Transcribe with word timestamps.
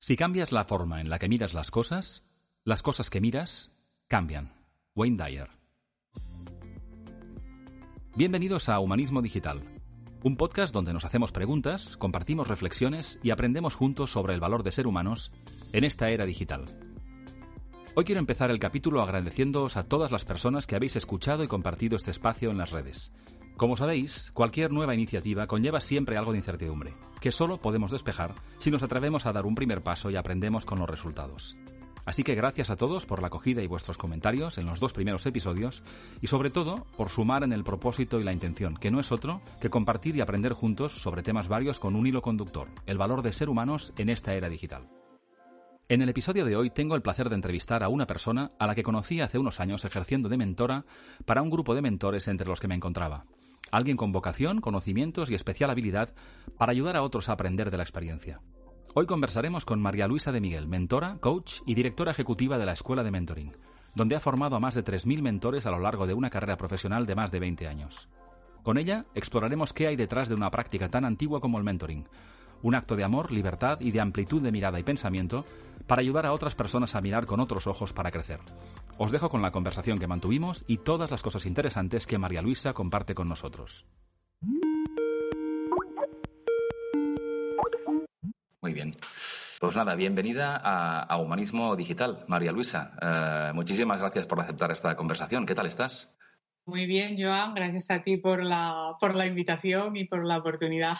Si 0.00 0.16
cambias 0.16 0.52
la 0.52 0.64
forma 0.64 1.00
en 1.00 1.10
la 1.10 1.18
que 1.18 1.28
miras 1.28 1.54
las 1.54 1.72
cosas, 1.72 2.24
las 2.64 2.82
cosas 2.82 3.10
que 3.10 3.20
miras 3.20 3.72
cambian. 4.06 4.52
Wayne 4.94 5.16
Dyer. 5.16 5.48
Bienvenidos 8.14 8.68
a 8.68 8.78
Humanismo 8.78 9.22
Digital, 9.22 9.60
un 10.22 10.36
podcast 10.36 10.72
donde 10.72 10.92
nos 10.92 11.04
hacemos 11.04 11.32
preguntas, 11.32 11.96
compartimos 11.96 12.46
reflexiones 12.46 13.18
y 13.24 13.30
aprendemos 13.30 13.74
juntos 13.74 14.12
sobre 14.12 14.34
el 14.34 14.40
valor 14.40 14.62
de 14.62 14.70
ser 14.70 14.86
humanos 14.86 15.32
en 15.72 15.82
esta 15.82 16.10
era 16.10 16.26
digital. 16.26 16.66
Hoy 17.96 18.04
quiero 18.04 18.20
empezar 18.20 18.52
el 18.52 18.60
capítulo 18.60 19.02
agradeciéndoos 19.02 19.76
a 19.76 19.88
todas 19.88 20.12
las 20.12 20.24
personas 20.24 20.68
que 20.68 20.76
habéis 20.76 20.94
escuchado 20.94 21.42
y 21.42 21.48
compartido 21.48 21.96
este 21.96 22.12
espacio 22.12 22.52
en 22.52 22.58
las 22.58 22.70
redes. 22.70 23.10
Como 23.58 23.76
sabéis, 23.76 24.30
cualquier 24.30 24.70
nueva 24.70 24.94
iniciativa 24.94 25.48
conlleva 25.48 25.80
siempre 25.80 26.16
algo 26.16 26.30
de 26.30 26.38
incertidumbre, 26.38 26.94
que 27.20 27.32
solo 27.32 27.60
podemos 27.60 27.90
despejar 27.90 28.36
si 28.60 28.70
nos 28.70 28.84
atrevemos 28.84 29.26
a 29.26 29.32
dar 29.32 29.46
un 29.46 29.56
primer 29.56 29.82
paso 29.82 30.10
y 30.10 30.16
aprendemos 30.16 30.64
con 30.64 30.78
los 30.78 30.88
resultados. 30.88 31.56
Así 32.04 32.22
que 32.22 32.36
gracias 32.36 32.70
a 32.70 32.76
todos 32.76 33.04
por 33.04 33.20
la 33.20 33.26
acogida 33.26 33.60
y 33.60 33.66
vuestros 33.66 33.98
comentarios 33.98 34.58
en 34.58 34.66
los 34.66 34.78
dos 34.78 34.92
primeros 34.92 35.26
episodios 35.26 35.82
y 36.20 36.28
sobre 36.28 36.50
todo 36.50 36.86
por 36.96 37.10
sumar 37.10 37.42
en 37.42 37.52
el 37.52 37.64
propósito 37.64 38.20
y 38.20 38.22
la 38.22 38.32
intención, 38.32 38.76
que 38.76 38.92
no 38.92 39.00
es 39.00 39.10
otro 39.10 39.42
que 39.60 39.70
compartir 39.70 40.14
y 40.14 40.20
aprender 40.20 40.52
juntos 40.52 40.92
sobre 40.92 41.24
temas 41.24 41.48
varios 41.48 41.80
con 41.80 41.96
un 41.96 42.06
hilo 42.06 42.22
conductor, 42.22 42.68
el 42.86 42.96
valor 42.96 43.22
de 43.22 43.32
ser 43.32 43.48
humanos 43.48 43.92
en 43.96 44.08
esta 44.08 44.36
era 44.36 44.48
digital. 44.48 44.88
En 45.88 46.00
el 46.00 46.08
episodio 46.10 46.44
de 46.44 46.54
hoy 46.54 46.70
tengo 46.70 46.94
el 46.94 47.02
placer 47.02 47.28
de 47.28 47.34
entrevistar 47.34 47.82
a 47.82 47.88
una 47.88 48.06
persona 48.06 48.52
a 48.60 48.68
la 48.68 48.76
que 48.76 48.84
conocí 48.84 49.20
hace 49.20 49.38
unos 49.38 49.58
años 49.58 49.84
ejerciendo 49.84 50.28
de 50.28 50.36
mentora 50.36 50.84
para 51.24 51.42
un 51.42 51.50
grupo 51.50 51.74
de 51.74 51.82
mentores 51.82 52.28
entre 52.28 52.46
los 52.46 52.60
que 52.60 52.68
me 52.68 52.76
encontraba. 52.76 53.24
Alguien 53.70 53.96
con 53.96 54.12
vocación, 54.12 54.60
conocimientos 54.60 55.30
y 55.30 55.34
especial 55.34 55.70
habilidad 55.70 56.14
para 56.56 56.72
ayudar 56.72 56.96
a 56.96 57.02
otros 57.02 57.28
a 57.28 57.32
aprender 57.32 57.70
de 57.70 57.76
la 57.76 57.82
experiencia. 57.82 58.40
Hoy 58.94 59.06
conversaremos 59.06 59.64
con 59.64 59.80
María 59.80 60.08
Luisa 60.08 60.32
de 60.32 60.40
Miguel, 60.40 60.66
mentora, 60.66 61.18
coach 61.20 61.60
y 61.66 61.74
directora 61.74 62.12
ejecutiva 62.12 62.58
de 62.58 62.66
la 62.66 62.72
Escuela 62.72 63.02
de 63.02 63.10
Mentoring, 63.10 63.56
donde 63.94 64.16
ha 64.16 64.20
formado 64.20 64.56
a 64.56 64.60
más 64.60 64.74
de 64.74 64.84
3.000 64.84 65.20
mentores 65.22 65.66
a 65.66 65.70
lo 65.70 65.78
largo 65.78 66.06
de 66.06 66.14
una 66.14 66.30
carrera 66.30 66.56
profesional 66.56 67.04
de 67.04 67.14
más 67.14 67.30
de 67.30 67.40
20 67.40 67.68
años. 67.68 68.08
Con 68.62 68.78
ella 68.78 69.06
exploraremos 69.14 69.72
qué 69.72 69.86
hay 69.86 69.96
detrás 69.96 70.28
de 70.28 70.34
una 70.34 70.50
práctica 70.50 70.88
tan 70.88 71.04
antigua 71.04 71.40
como 71.40 71.58
el 71.58 71.64
mentoring, 71.64 72.08
un 72.62 72.74
acto 72.74 72.96
de 72.96 73.04
amor, 73.04 73.32
libertad 73.32 73.78
y 73.80 73.90
de 73.90 74.00
amplitud 74.00 74.42
de 74.42 74.52
mirada 74.52 74.78
y 74.78 74.82
pensamiento 74.82 75.44
para 75.86 76.00
ayudar 76.00 76.26
a 76.26 76.32
otras 76.32 76.54
personas 76.54 76.94
a 76.94 77.00
mirar 77.00 77.26
con 77.26 77.40
otros 77.40 77.66
ojos 77.66 77.92
para 77.92 78.10
crecer. 78.10 78.40
Os 78.98 79.12
dejo 79.12 79.30
con 79.30 79.42
la 79.42 79.52
conversación 79.52 79.98
que 79.98 80.06
mantuvimos 80.06 80.64
y 80.66 80.78
todas 80.78 81.10
las 81.10 81.22
cosas 81.22 81.46
interesantes 81.46 82.06
que 82.06 82.18
María 82.18 82.42
Luisa 82.42 82.74
comparte 82.74 83.14
con 83.14 83.28
nosotros. 83.28 83.86
Muy 88.60 88.72
bien. 88.72 88.96
Pues 89.60 89.74
nada, 89.74 89.94
bienvenida 89.96 90.60
a, 90.62 91.16
Humanismo 91.18 91.74
Digital, 91.74 92.24
María 92.28 92.52
Luisa. 92.52 92.92
Eh, 93.00 93.52
muchísimas 93.54 94.00
gracias 94.00 94.26
por 94.26 94.40
aceptar 94.40 94.70
esta 94.70 94.94
conversación. 94.94 95.46
¿Qué 95.46 95.54
tal 95.54 95.66
estás? 95.66 96.14
Muy 96.66 96.86
bien, 96.86 97.16
Joan. 97.18 97.54
Gracias 97.54 97.90
a 97.90 98.02
ti 98.02 98.18
por 98.18 98.42
la, 98.42 98.96
por 99.00 99.14
la 99.14 99.26
invitación 99.26 99.96
y 99.96 100.04
por 100.04 100.24
la 100.24 100.38
oportunidad. 100.38 100.96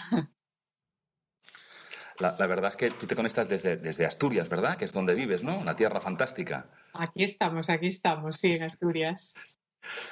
La, 2.21 2.47
verdad 2.47 2.71
es 2.71 2.77
que 2.77 2.91
tú 2.91 3.07
te 3.07 3.15
conectas 3.15 3.49
desde, 3.49 3.77
desde 3.77 4.05
Asturias, 4.05 4.49
¿verdad? 4.49 4.77
Que 4.77 4.85
es 4.85 4.93
donde 4.93 5.15
vives, 5.15 5.45
¿no? 5.45 5.59
Una 5.59 5.77
tierra 5.77 6.01
fantástica. 6.01 6.67
Aquí 6.95 7.23
estamos, 7.23 7.71
aquí 7.71 7.87
estamos, 7.87 8.39
sí, 8.39 8.53
en 8.53 8.65
Asturias. 8.65 9.35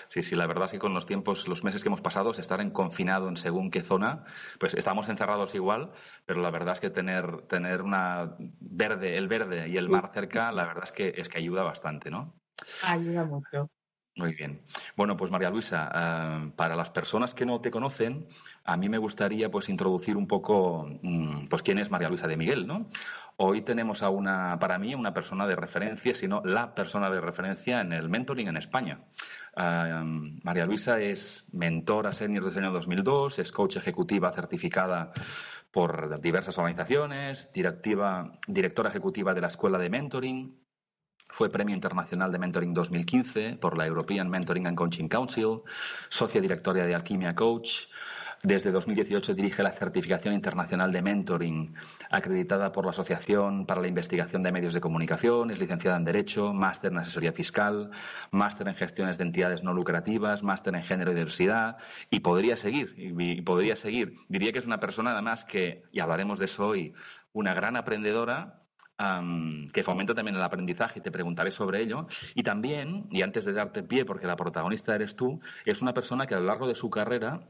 Sí, 0.08 0.22
sí, 0.22 0.36
la 0.36 0.46
verdad 0.46 0.66
es 0.66 0.72
que 0.72 0.78
con 0.78 0.94
los 0.94 1.06
tiempos, 1.06 1.48
los 1.48 1.64
meses 1.64 1.82
que 1.82 1.88
hemos 1.88 2.00
pasado, 2.00 2.30
estar 2.30 2.60
en 2.60 2.70
confinado 2.70 3.28
en 3.28 3.36
según 3.36 3.70
qué 3.70 3.82
zona, 3.82 4.24
pues 4.58 4.74
estamos 4.74 5.08
encerrados 5.08 5.54
igual, 5.54 5.90
pero 6.24 6.40
la 6.40 6.50
verdad 6.50 6.74
es 6.74 6.80
que 6.80 6.90
tener, 6.90 7.42
tener 7.42 7.82
una 7.82 8.36
verde, 8.38 9.16
el 9.18 9.28
verde 9.28 9.68
y 9.68 9.76
el 9.76 9.88
mar 9.88 10.10
cerca, 10.14 10.52
la 10.52 10.64
verdad 10.64 10.84
es 10.84 10.92
que 10.92 11.14
es 11.16 11.28
que 11.28 11.38
ayuda 11.38 11.62
bastante, 11.62 12.10
¿no? 12.10 12.34
Ayuda 12.84 13.24
mucho. 13.24 13.70
Muy 14.17 14.34
bien. 14.34 14.62
Bueno, 14.97 15.14
pues 15.14 15.31
María 15.31 15.50
Luisa, 15.50 15.91
eh, 15.95 16.50
para 16.56 16.75
las 16.75 16.88
personas 16.88 17.34
que 17.34 17.44
no 17.44 17.60
te 17.60 17.71
conocen, 17.71 18.27
a 18.65 18.75
mí 18.78 18.88
me 18.88 18.97
gustaría 18.97 19.50
pues 19.50 19.69
introducir 19.69 20.16
un 20.16 20.27
poco 20.27 20.88
mm, 21.03 21.49
pues 21.49 21.62
quién 21.62 21.78
es 21.78 21.91
María 21.91 22.09
Luisa 22.09 22.26
de 22.26 22.38
Miguel, 22.38 22.66
¿no? 22.66 22.88
Hoy 23.37 23.60
tenemos 23.60 24.03
a 24.03 24.09
una, 24.09 24.59
para 24.59 24.78
mí, 24.78 24.94
una 24.94 25.12
persona 25.12 25.47
de 25.47 25.55
referencia, 25.55 26.15
sino 26.15 26.41
la 26.43 26.75
persona 26.75 27.10
de 27.10 27.21
referencia 27.21 27.82
en 27.82 27.93
el 27.93 28.09
mentoring 28.09 28.49
en 28.49 28.56
España. 28.56 29.00
Eh, 29.55 30.00
María 30.43 30.65
Luisa 30.65 30.99
es 30.99 31.47
mentora 31.53 32.15
senior 32.15 32.44
desde 32.47 32.60
el 32.60 32.66
año 32.66 32.72
2002, 32.72 33.38
es 33.41 33.53
coach 33.53 33.76
ejecutiva 33.76 34.32
certificada 34.32 35.12
por 35.71 36.19
diversas 36.22 36.56
organizaciones, 36.56 37.53
directiva, 37.53 38.32
directora 38.49 38.88
ejecutiva 38.88 39.34
de 39.34 39.43
la 39.43 39.49
Escuela 39.49 39.76
de 39.76 39.91
Mentoring, 39.91 40.66
fue 41.28 41.50
Premio 41.50 41.75
Internacional 41.75 42.32
de 42.32 42.38
Mentoring 42.38 42.72
2015 42.72 43.59
por 43.60 43.76
la 43.76 43.87
European 43.87 44.28
Mentoring 44.28 44.66
and 44.66 44.76
Coaching 44.76 45.09
Council, 45.09 45.62
socia 46.09 46.41
directoria 46.41 46.87
de 46.87 46.94
Alquimia 46.94 47.34
Coach. 47.34 47.88
Desde 48.42 48.70
2018 48.70 49.34
dirige 49.34 49.62
la 49.62 49.72
certificación 49.72 50.34
internacional 50.34 50.92
de 50.92 51.03
mentoring, 51.03 51.75
acreditada 52.10 52.70
por 52.70 52.84
la 52.84 52.91
Asociación 52.91 53.66
para 53.66 53.81
la 53.81 53.88
Investigación 53.88 54.42
de 54.42 54.53
Medios 54.53 54.75
de 54.75 54.81
Comunicación, 54.81 55.50
es 55.50 55.59
licenciada 55.59 55.97
en 55.97 56.04
Derecho, 56.04 56.53
máster 56.53 56.92
en 56.92 56.98
Asesoría 56.98 57.32
Fiscal, 57.32 57.91
máster 58.31 58.69
en 58.69 58.75
Gestiones 58.75 59.19
de 59.19 59.25
Entidades 59.25 59.64
No 59.64 59.72
Lucrativas, 59.72 60.43
máster 60.43 60.76
en 60.76 60.82
Género 60.82 61.10
y 61.10 61.14
Diversidad, 61.14 61.78
y 62.10 62.20
podría 62.20 62.56
seguir, 62.56 62.94
y 62.97 63.41
podría 63.43 63.75
seguir. 63.75 64.14
Diría 64.28 64.53
que 64.53 64.58
es 64.58 64.66
una 64.66 64.78
persona, 64.78 65.12
además, 65.12 65.44
que, 65.44 65.82
y 65.91 66.00
hablaremos 66.00 66.38
de 66.38 66.44
eso 66.44 66.69
hoy, 66.69 66.94
una 67.32 67.53
gran 67.54 67.75
aprendedora, 67.75 68.66
que 68.98 69.82
fomenta 69.82 70.14
también 70.14 70.36
el 70.36 70.42
aprendizaje 70.42 71.00
y 71.00 71.02
te 71.02 71.10
preguntaré 71.10 71.50
sobre 71.50 71.82
ello. 71.82 72.06
Y 72.34 72.42
también, 72.42 73.06
y 73.10 73.22
antes 73.22 73.44
de 73.44 73.52
darte 73.52 73.82
pie, 73.82 74.04
porque 74.04 74.26
la 74.26 74.36
protagonista 74.36 74.94
eres 74.94 75.16
tú, 75.16 75.40
es 75.64 75.82
una 75.82 75.92
persona 75.92 76.26
que 76.26 76.34
a 76.34 76.40
lo 76.40 76.46
largo 76.46 76.66
de 76.66 76.74
su 76.74 76.90
carrera 76.90 77.40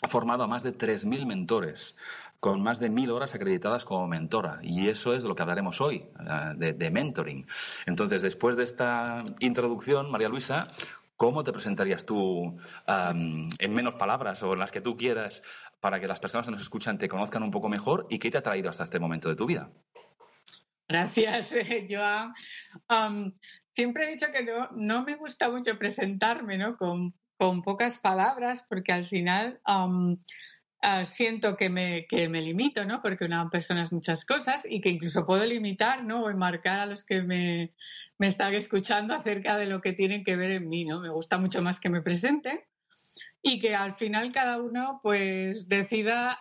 ha 0.00 0.08
formado 0.08 0.42
a 0.42 0.48
más 0.48 0.62
de 0.62 0.76
3.000 0.76 1.26
mentores, 1.26 1.96
con 2.40 2.60
más 2.60 2.80
de 2.80 2.90
1.000 2.90 3.10
horas 3.10 3.34
acreditadas 3.34 3.84
como 3.84 4.08
mentora. 4.08 4.58
Y 4.62 4.88
eso 4.88 5.14
es 5.14 5.22
de 5.22 5.28
lo 5.28 5.34
que 5.34 5.42
hablaremos 5.42 5.80
hoy, 5.80 6.04
eh, 6.58 6.74
de, 6.76 6.90
mentoring. 6.90 7.46
Entonces, 7.86 8.20
después 8.22 8.56
de 8.56 8.64
esta 8.64 9.22
introducción, 9.40 10.10
María 10.10 10.28
Luisa, 10.28 10.64
¿Cómo 11.14 11.44
te 11.44 11.52
presentarías 11.52 12.04
tú 12.04 12.58
en 12.88 13.74
menos 13.74 13.94
palabras 13.94 14.42
o 14.42 14.54
en 14.54 14.58
las 14.58 14.72
que 14.72 14.80
tú 14.80 14.96
quieras 14.96 15.44
para 15.78 16.00
que 16.00 16.08
las 16.08 16.18
personas 16.18 16.48
que 16.48 16.50
nos 16.50 16.62
escuchan 16.62 16.98
te 16.98 17.08
conozcan 17.08 17.44
un 17.44 17.52
poco 17.52 17.68
mejor 17.68 18.08
y 18.10 18.18
qué 18.18 18.28
te 18.28 18.38
ha 18.38 18.42
traído 18.42 18.70
hasta 18.70 18.82
este 18.82 18.98
momento 18.98 19.28
de 19.28 19.36
tu 19.36 19.46
vida? 19.46 19.70
Gracias, 20.92 21.54
Joan. 21.88 23.34
siempre 23.74 24.04
he 24.04 24.12
dicho 24.12 24.26
que 24.30 24.46
no, 24.76 25.04
me 25.04 25.16
gusta 25.16 25.48
mucho 25.48 25.78
presentarme 25.78 26.58
¿no? 26.58 26.76
con, 26.76 27.14
pocas 27.38 27.98
palabras 27.98 28.64
porque 28.68 28.92
al 28.92 29.06
final 29.06 29.58
ah, 29.64 31.04
siento 31.04 31.56
que 31.56 31.70
me, 31.70 32.06
que 32.08 32.28
me 32.28 32.42
limito, 32.42 32.84
¿no? 32.84 33.00
porque 33.00 33.24
una 33.24 33.48
persona 33.48 33.82
es 33.82 33.90
muchas 33.90 34.26
cosas 34.26 34.66
y 34.68 34.82
que 34.82 34.90
incluso 34.90 35.24
puedo 35.24 35.44
limitar 35.44 36.04
¿no? 36.04 36.24
o 36.24 36.30
enmarcar 36.30 36.80
a 36.80 36.86
los 36.86 37.04
que 37.04 37.22
me, 37.22 37.72
me 38.18 38.26
están 38.26 38.54
escuchando 38.54 39.14
acerca 39.14 39.56
de 39.56 39.64
lo 39.64 39.80
que 39.80 39.94
tienen 39.94 40.24
que 40.24 40.36
ver 40.36 40.50
en 40.50 40.68
mí. 40.68 40.84
¿no? 40.84 41.00
Me 41.00 41.08
gusta 41.08 41.38
mucho 41.38 41.62
más 41.62 41.80
que 41.80 41.88
me 41.88 42.02
presenten 42.02 42.60
y 43.42 43.58
que 43.58 43.74
al 43.74 43.96
final 43.96 44.32
cada 44.32 44.62
uno 44.62 45.00
pues 45.02 45.68
decida 45.68 46.38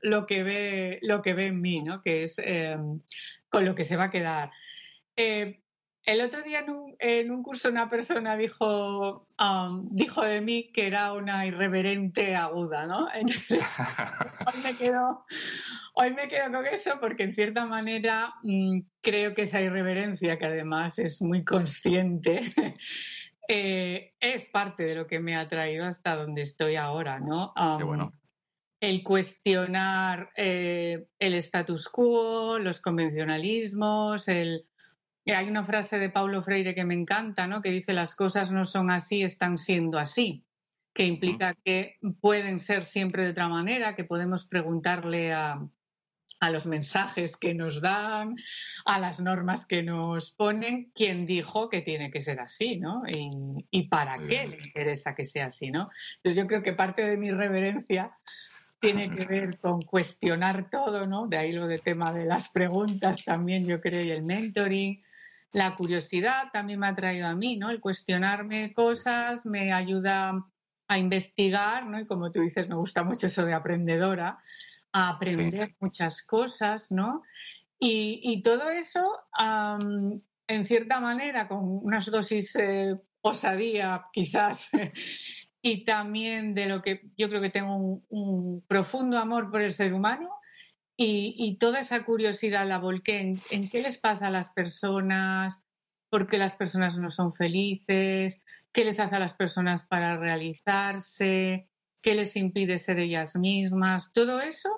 lo 0.00 0.26
que 0.26 0.42
ve 0.42 0.98
lo 1.02 1.20
que 1.20 1.34
ve 1.34 1.48
en 1.48 1.60
mí 1.60 1.82
no 1.82 2.02
que 2.02 2.24
es 2.24 2.38
em, 2.38 3.00
con 3.54 3.64
lo 3.64 3.76
que 3.76 3.84
se 3.84 3.96
va 3.96 4.04
a 4.04 4.10
quedar. 4.10 4.50
Eh, 5.16 5.60
el 6.06 6.20
otro 6.20 6.42
día 6.42 6.64
en 6.98 7.30
un, 7.30 7.42
curso 7.44 7.68
una 7.68 7.88
persona 7.88 8.36
dijo, 8.36 9.28
um, 9.38 9.88
dijo 9.92 10.22
de 10.22 10.40
mí 10.40 10.72
que 10.72 10.88
era 10.88 11.12
una 11.12 11.46
irreverente 11.46 12.34
aguda, 12.34 12.84
¿no? 12.86 13.06
Entonces, 13.14 13.64
hoy, 14.44 14.60
me 14.62 14.76
quedo, 14.76 15.24
hoy 15.94 16.12
me 16.12 16.26
quedo 16.26 16.50
con 16.50 16.66
eso 16.66 16.98
porque 17.00 17.22
en 17.22 17.32
cierta 17.32 17.64
manera 17.64 18.34
mm, 18.42 18.80
creo 19.00 19.34
que 19.34 19.42
esa 19.42 19.60
irreverencia, 19.60 20.36
que 20.36 20.46
además 20.46 20.98
es 20.98 21.22
muy 21.22 21.44
consciente, 21.44 22.40
eh, 23.48 24.14
es 24.18 24.46
parte 24.46 24.82
de 24.82 24.96
lo 24.96 25.06
que 25.06 25.20
me 25.20 25.36
ha 25.36 25.48
traído 25.48 25.86
hasta 25.86 26.16
donde 26.16 26.42
estoy 26.42 26.74
ahora, 26.74 27.20
¿no? 27.20 27.54
Qué 27.78 27.84
bueno 27.84 28.12
el 28.88 29.02
cuestionar 29.02 30.30
eh, 30.36 31.06
el 31.18 31.34
status 31.34 31.88
quo, 31.88 32.58
los 32.58 32.80
convencionalismos, 32.80 34.28
el... 34.28 34.66
Hay 35.26 35.48
una 35.48 35.64
frase 35.64 35.98
de 35.98 36.10
Paulo 36.10 36.42
Freire 36.42 36.74
que 36.74 36.84
me 36.84 36.92
encanta, 36.92 37.46
¿no? 37.46 37.62
Que 37.62 37.70
dice 37.70 37.94
las 37.94 38.14
cosas 38.14 38.52
no 38.52 38.66
son 38.66 38.90
así, 38.90 39.22
están 39.22 39.56
siendo 39.56 39.98
así, 39.98 40.44
que 40.92 41.06
implica 41.06 41.56
que 41.64 41.96
pueden 42.20 42.58
ser 42.58 42.84
siempre 42.84 43.24
de 43.24 43.30
otra 43.30 43.48
manera, 43.48 43.94
que 43.94 44.04
podemos 44.04 44.44
preguntarle 44.44 45.32
a, 45.32 45.66
los 46.50 46.66
mensajes 46.66 47.38
que 47.38 47.54
nos 47.54 47.80
dan, 47.80 48.34
a 48.84 48.98
las 48.98 49.18
normas 49.18 49.64
que 49.64 49.82
nos 49.82 50.30
ponen, 50.30 50.92
quién 50.94 51.24
dijo 51.24 51.70
que 51.70 51.80
tiene 51.80 52.10
que 52.10 52.20
ser 52.20 52.38
así, 52.38 52.76
¿no? 52.76 53.02
Y, 53.70 53.88
para 53.88 54.18
qué 54.18 54.46
le 54.46 54.58
interesa 54.58 55.14
que 55.14 55.24
sea 55.24 55.46
así, 55.46 55.70
¿no? 55.70 55.88
Entonces 56.16 56.36
yo 56.36 56.46
creo 56.46 56.62
que 56.62 56.74
parte 56.74 57.00
de 57.00 57.16
mi 57.16 57.30
reverencia 57.30 58.12
tiene 58.84 59.16
que 59.16 59.24
ver 59.24 59.58
con 59.58 59.80
cuestionar 59.82 60.68
todo, 60.70 61.06
¿no? 61.06 61.26
De 61.26 61.38
ahí 61.38 61.52
lo 61.52 61.66
de 61.66 61.78
tema 61.78 62.12
de 62.12 62.26
las 62.26 62.50
preguntas 62.50 63.24
también, 63.24 63.66
yo 63.66 63.80
creo, 63.80 64.02
y 64.02 64.10
el 64.10 64.22
mentoring. 64.22 65.02
La 65.52 65.74
curiosidad 65.74 66.50
también 66.52 66.80
me 66.80 66.88
ha 66.88 66.94
traído 66.94 67.26
a 67.26 67.34
mí, 67.34 67.56
¿no? 67.56 67.70
El 67.70 67.80
cuestionarme 67.80 68.74
cosas 68.74 69.46
me 69.46 69.72
ayuda 69.72 70.44
a 70.86 70.98
investigar, 70.98 71.86
¿no? 71.86 71.98
Y 71.98 72.06
como 72.06 72.30
tú 72.30 72.42
dices, 72.42 72.68
me 72.68 72.74
gusta 72.74 73.04
mucho 73.04 73.28
eso 73.28 73.46
de 73.46 73.54
aprendedora, 73.54 74.38
a 74.92 75.08
aprender 75.08 75.74
muchas 75.80 76.22
cosas, 76.22 76.90
¿no? 76.90 77.22
Y, 77.78 78.42
todo 78.42 78.68
eso, 78.68 79.04
en 80.46 80.66
cierta 80.66 81.00
manera, 81.00 81.48
con 81.48 81.60
unas 81.62 82.10
dosis 82.10 82.54
eh, 82.56 82.94
osadía, 83.22 84.06
quizás, 84.12 84.68
y 85.66 85.84
también 85.84 86.54
de 86.54 86.66
lo 86.66 86.82
que 86.82 87.08
yo 87.16 87.30
creo 87.30 87.40
que 87.40 87.48
tengo 87.48 88.02
un, 88.10 88.62
profundo 88.68 89.16
amor 89.16 89.50
por 89.50 89.62
el 89.62 89.72
ser 89.72 89.94
humano, 89.94 90.28
y, 90.94 91.56
toda 91.58 91.80
esa 91.80 92.04
curiosidad 92.04 92.68
la 92.68 92.78
volqué 92.78 93.38
en, 93.50 93.70
qué 93.70 93.82
les 93.82 93.96
pasa 93.96 94.26
a 94.26 94.30
las 94.30 94.50
personas, 94.50 95.64
por 96.10 96.28
qué 96.28 96.36
las 96.36 96.54
personas 96.54 96.98
no 96.98 97.10
son 97.10 97.34
felices, 97.34 98.42
qué 98.72 98.84
les 98.84 99.00
hace 99.00 99.16
a 99.16 99.18
las 99.18 99.32
personas 99.32 99.86
para 99.86 100.18
realizarse, 100.18 101.66
qué 102.02 102.14
les 102.14 102.36
impide 102.36 102.76
ser 102.76 102.98
ellas 102.98 103.34
mismas, 103.34 104.12
todo 104.12 104.42
eso 104.42 104.68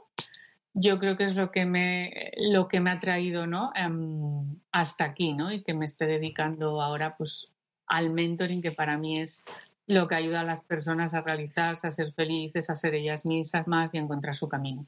yo 0.72 0.98
creo 0.98 1.16
que 1.16 1.24
es 1.24 1.34
lo 1.34 1.50
que 1.50 1.64
me 1.64 2.32
lo 2.36 2.68
que 2.68 2.80
me 2.80 2.90
ha 2.90 2.98
traído 2.98 3.46
¿no? 3.46 3.72
Em, 3.74 4.60
hasta 4.72 5.04
aquí 5.04 5.32
¿no? 5.32 5.50
y 5.50 5.62
que 5.62 5.72
me 5.72 5.86
esté 5.86 6.04
dedicando 6.04 6.82
ahora 6.82 7.16
pues 7.16 7.50
al 7.86 8.10
mentoring 8.10 8.60
que 8.60 8.72
para 8.72 8.98
mí 8.98 9.20
es 9.20 9.42
lo 9.86 10.08
que 10.08 10.14
ayuda 10.14 10.40
a 10.40 10.44
las 10.44 10.62
personas 10.62 11.14
a 11.14 11.20
realizarse, 11.20 11.86
a 11.86 11.90
ser 11.90 12.12
felices, 12.12 12.70
a 12.70 12.76
ser 12.76 12.94
ellas 12.94 13.24
mismas 13.24 13.90
y 13.92 13.98
a 13.98 14.00
encontrar 14.00 14.36
su 14.36 14.48
camino. 14.48 14.86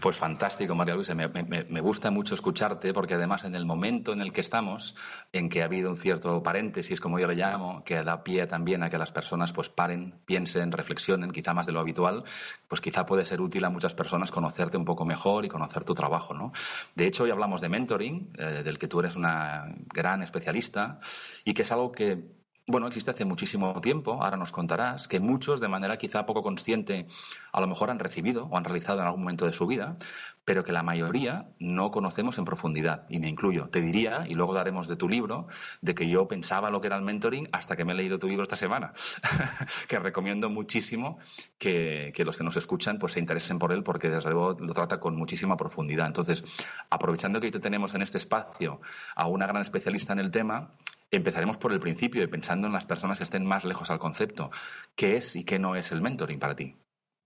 Pues 0.00 0.16
fantástico, 0.16 0.74
María 0.74 0.94
Luisa. 0.94 1.14
Me, 1.14 1.80
gusta 1.80 2.10
mucho 2.10 2.34
escucharte 2.34 2.92
porque 2.92 3.14
además 3.14 3.44
en 3.44 3.54
el 3.54 3.64
momento 3.64 4.12
en 4.12 4.20
el 4.20 4.32
que 4.32 4.42
estamos, 4.42 4.94
en 5.32 5.48
que 5.48 5.62
ha 5.62 5.64
habido 5.64 5.88
un 5.88 5.96
cierto 5.96 6.42
paréntesis, 6.42 7.00
como 7.00 7.18
yo 7.18 7.26
le 7.26 7.34
llamo, 7.34 7.82
que 7.84 8.02
da 8.02 8.22
pie 8.22 8.46
también 8.46 8.82
a 8.82 8.90
que 8.90 8.98
las 8.98 9.12
personas 9.12 9.52
pues 9.52 9.70
paren, 9.70 10.20
piensen, 10.26 10.72
reflexionen, 10.72 11.30
quizá 11.30 11.54
más 11.54 11.66
de 11.66 11.72
lo 11.72 11.80
habitual, 11.80 12.24
pues 12.68 12.80
quizá 12.80 13.06
puede 13.06 13.24
ser 13.24 13.40
útil 13.40 13.64
a 13.64 13.70
muchas 13.70 13.94
personas 13.94 14.30
conocerte 14.30 14.76
un 14.76 14.84
poco 14.84 15.06
mejor 15.06 15.44
y 15.44 15.48
conocer 15.48 15.84
tu 15.84 15.94
trabajo, 15.94 16.34
¿no? 16.34 16.52
De 16.94 17.06
hecho, 17.06 17.24
hoy 17.24 17.30
hablamos 17.30 17.62
de 17.62 17.70
mentoring, 17.70 18.32
eh, 18.36 18.62
del 18.62 18.78
que 18.78 18.88
tú 18.88 19.00
eres 19.00 19.16
una 19.16 19.74
gran 19.92 20.22
especialista 20.22 21.00
y 21.44 21.54
que 21.54 21.62
es 21.62 21.72
algo 21.72 21.92
que 21.92 22.43
bueno, 22.66 22.86
existe 22.86 23.10
hace 23.10 23.26
muchísimo 23.26 23.78
tiempo, 23.82 24.22
ahora 24.22 24.38
nos 24.38 24.50
contarás, 24.50 25.06
que 25.06 25.20
muchos 25.20 25.60
de 25.60 25.68
manera 25.68 25.98
quizá 25.98 26.24
poco 26.24 26.42
consciente 26.42 27.06
a 27.52 27.60
lo 27.60 27.66
mejor 27.66 27.90
han 27.90 27.98
recibido 27.98 28.46
o 28.46 28.56
han 28.56 28.64
realizado 28.64 29.00
en 29.00 29.06
algún 29.06 29.20
momento 29.20 29.44
de 29.44 29.52
su 29.52 29.66
vida, 29.66 29.98
pero 30.46 30.64
que 30.64 30.72
la 30.72 30.82
mayoría 30.82 31.48
no 31.58 31.90
conocemos 31.90 32.38
en 32.38 32.44
profundidad, 32.44 33.06
y 33.08 33.18
me 33.18 33.28
incluyo. 33.28 33.68
Te 33.68 33.80
diría, 33.80 34.24
y 34.28 34.34
luego 34.34 34.54
daremos 34.54 34.88
de 34.88 34.96
tu 34.96 35.08
libro, 35.08 35.46
de 35.82 35.94
que 35.94 36.08
yo 36.08 36.26
pensaba 36.26 36.70
lo 36.70 36.80
que 36.80 36.86
era 36.86 36.96
el 36.96 37.02
mentoring 37.02 37.48
hasta 37.52 37.76
que 37.76 37.84
me 37.84 37.92
he 37.92 37.96
leído 37.96 38.18
tu 38.18 38.28
libro 38.28 38.42
esta 38.42 38.56
semana, 38.56 38.92
que 39.88 39.98
recomiendo 39.98 40.48
muchísimo 40.48 41.18
que, 41.58 42.12
los 42.18 42.36
que 42.36 42.44
nos 42.44 42.56
escuchan 42.56 42.98
pues 42.98 43.14
se 43.14 43.20
interesen 43.20 43.58
por 43.58 43.72
él 43.72 43.82
porque 43.82 44.08
desde 44.08 44.30
luego 44.30 44.56
lo 44.58 44.72
trata 44.74 45.00
con 45.00 45.16
muchísima 45.16 45.56
profundidad. 45.56 46.06
Entonces, 46.06 46.42
aprovechando 46.90 47.40
que 47.40 47.46
hoy 47.46 47.52
te 47.52 47.60
tenemos 47.60 47.94
en 47.94 48.02
este 48.02 48.18
espacio 48.18 48.80
a 49.14 49.26
una 49.26 49.46
gran 49.46 49.62
especialista 49.62 50.12
en 50.12 50.18
el 50.18 50.30
tema, 50.30 50.72
Empezaremos 51.14 51.58
por 51.58 51.72
el 51.72 51.78
principio 51.78 52.24
y 52.24 52.26
pensando 52.26 52.66
en 52.66 52.72
las 52.72 52.86
personas 52.86 53.18
que 53.18 53.24
estén 53.24 53.46
más 53.46 53.64
lejos 53.64 53.88
al 53.90 54.00
concepto. 54.00 54.50
¿Qué 54.96 55.16
es 55.16 55.36
y 55.36 55.44
qué 55.44 55.60
no 55.60 55.76
es 55.76 55.92
el 55.92 56.02
mentoring 56.02 56.40
para 56.40 56.56
ti? 56.56 56.76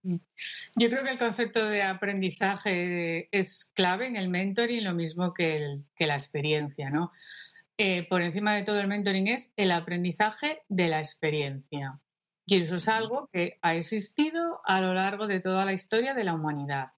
Yo 0.03 0.91
creo 0.91 1.03
que 1.03 1.11
el 1.11 1.19
concepto 1.19 1.67
de 1.67 1.83
aprendizaje 1.83 3.29
es 3.37 3.71
clave 3.75 4.07
en 4.07 4.17
el 4.17 4.29
mentoring, 4.29 4.85
lo 4.85 4.93
mismo 4.95 5.33
que, 5.33 5.81
la 5.99 6.15
experiencia, 6.15 6.91
¿no? 6.91 7.13
Eh, 7.79 8.07
por 8.09 8.21
encima 8.21 8.55
de 8.55 8.65
todo 8.65 8.79
el 8.79 8.89
mentoring 8.89 9.29
es 9.29 9.51
el 9.57 9.71
aprendizaje 9.71 10.63
de 10.69 10.89
la 10.89 10.99
experiencia. 11.01 11.99
Y 12.45 12.63
eso 12.63 12.77
es 12.77 12.89
algo 12.89 13.29
que 13.33 13.59
ha 13.63 13.75
existido 13.75 14.61
a 14.65 14.83
lo 14.83 14.93
largo 14.93 15.27
de 15.27 15.41
toda 15.41 15.65
la 15.65 15.73
historia 15.73 16.13
de 16.13 16.25
la 16.25 16.35
humanidad. 16.35 16.93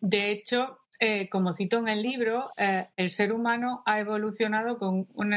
de 0.00 0.30
hecho, 0.30 0.78
eh, 0.98 1.28
como 1.28 1.52
cito 1.52 1.78
en 1.78 1.88
el 1.88 2.02
libro, 2.02 2.50
eh, 2.56 2.88
el 2.96 3.10
ser 3.10 3.32
humano 3.32 3.82
ha 3.86 4.00
evolucionado 4.00 4.78
con 4.78 5.06
un 5.14 5.34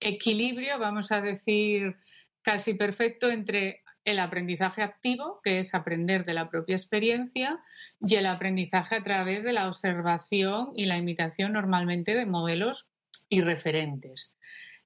equilibrio, 0.00 0.78
vamos 0.78 1.10
a 1.12 1.20
decir, 1.20 1.96
casi 2.42 2.74
perfecto 2.74 3.30
entre 3.30 3.82
el 4.04 4.18
aprendizaje 4.18 4.82
activo, 4.82 5.40
que 5.42 5.58
es 5.58 5.74
aprender 5.74 6.24
de 6.24 6.34
la 6.34 6.50
propia 6.50 6.76
experiencia, 6.76 7.58
y 8.00 8.16
el 8.16 8.26
aprendizaje 8.26 8.96
a 8.96 9.02
través 9.02 9.42
de 9.42 9.52
la 9.52 9.66
observación 9.66 10.72
y 10.76 10.84
la 10.84 10.98
imitación 10.98 11.54
normalmente 11.54 12.14
de 12.14 12.26
modelos 12.26 12.86
y 13.28 13.40
referentes. 13.40 14.34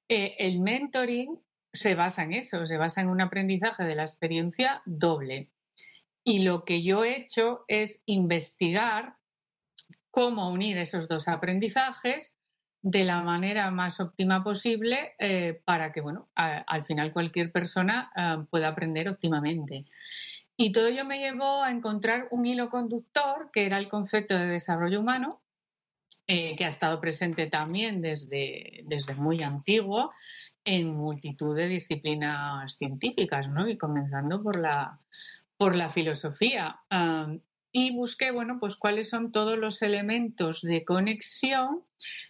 Eh, 0.07 0.35
el 0.39 0.59
mentoring 0.59 1.37
se 1.73 1.95
basa 1.95 2.23
en 2.23 2.33
eso, 2.33 2.65
se 2.65 2.77
basa 2.77 3.01
en 3.01 3.09
un 3.09 3.21
aprendizaje 3.21 3.83
de 3.83 3.95
la 3.95 4.03
experiencia 4.03 4.81
doble. 4.85 5.49
Y 6.23 6.39
lo 6.39 6.63
que 6.63 6.83
yo 6.83 7.03
he 7.03 7.17
hecho 7.17 7.65
es 7.67 8.01
investigar 8.05 9.18
cómo 10.19 10.49
unir 10.49 10.77
esos 10.77 11.07
dos 11.07 11.29
aprendizajes 11.29 12.35
de 12.81 13.05
la 13.05 13.21
manera 13.21 13.71
más 13.71 14.01
óptima 14.01 14.43
posible 14.43 15.13
eh, 15.17 15.61
para 15.63 15.93
que, 15.93 16.01
bueno, 16.01 16.27
al 16.35 16.83
final 16.83 17.13
cualquier 17.13 17.53
persona 17.53 18.11
eh, 18.17 18.43
pueda 18.49 18.67
aprender 18.67 19.07
óptimamente. 19.07 19.85
Y 20.57 20.73
todo 20.73 20.87
ello 20.87 21.05
me 21.05 21.19
llevó 21.19 21.63
a 21.63 21.71
encontrar 21.71 22.27
un 22.31 22.45
hilo 22.45 22.69
conductor, 22.69 23.49
que 23.53 23.65
era 23.65 23.77
el 23.77 23.87
concepto 23.87 24.37
de 24.37 24.47
desarrollo 24.47 24.99
humano, 24.99 25.41
eh, 26.27 26.57
que 26.57 26.65
ha 26.65 26.67
estado 26.67 26.99
presente 26.99 27.47
también 27.47 28.01
desde, 28.01 28.81
desde 28.87 29.15
muy 29.15 29.41
antiguo 29.41 30.11
en 30.65 30.97
multitud 30.97 31.55
de 31.55 31.69
disciplinas 31.69 32.75
científicas, 32.75 33.47
¿no? 33.47 33.69
Y 33.69 33.77
comenzando 33.77 34.43
por 34.43 34.59
la, 34.59 34.99
por 35.55 35.77
la 35.77 35.89
filosofía 35.89 36.81
y 37.71 37.91
busqué, 37.91 38.31
bueno, 38.31 38.57
pues 38.59 38.75
cuáles 38.75 39.09
son 39.09 39.31
todos 39.31 39.57
los 39.57 39.81
elementos 39.81 40.61
de 40.61 40.83
conexión 40.83 41.83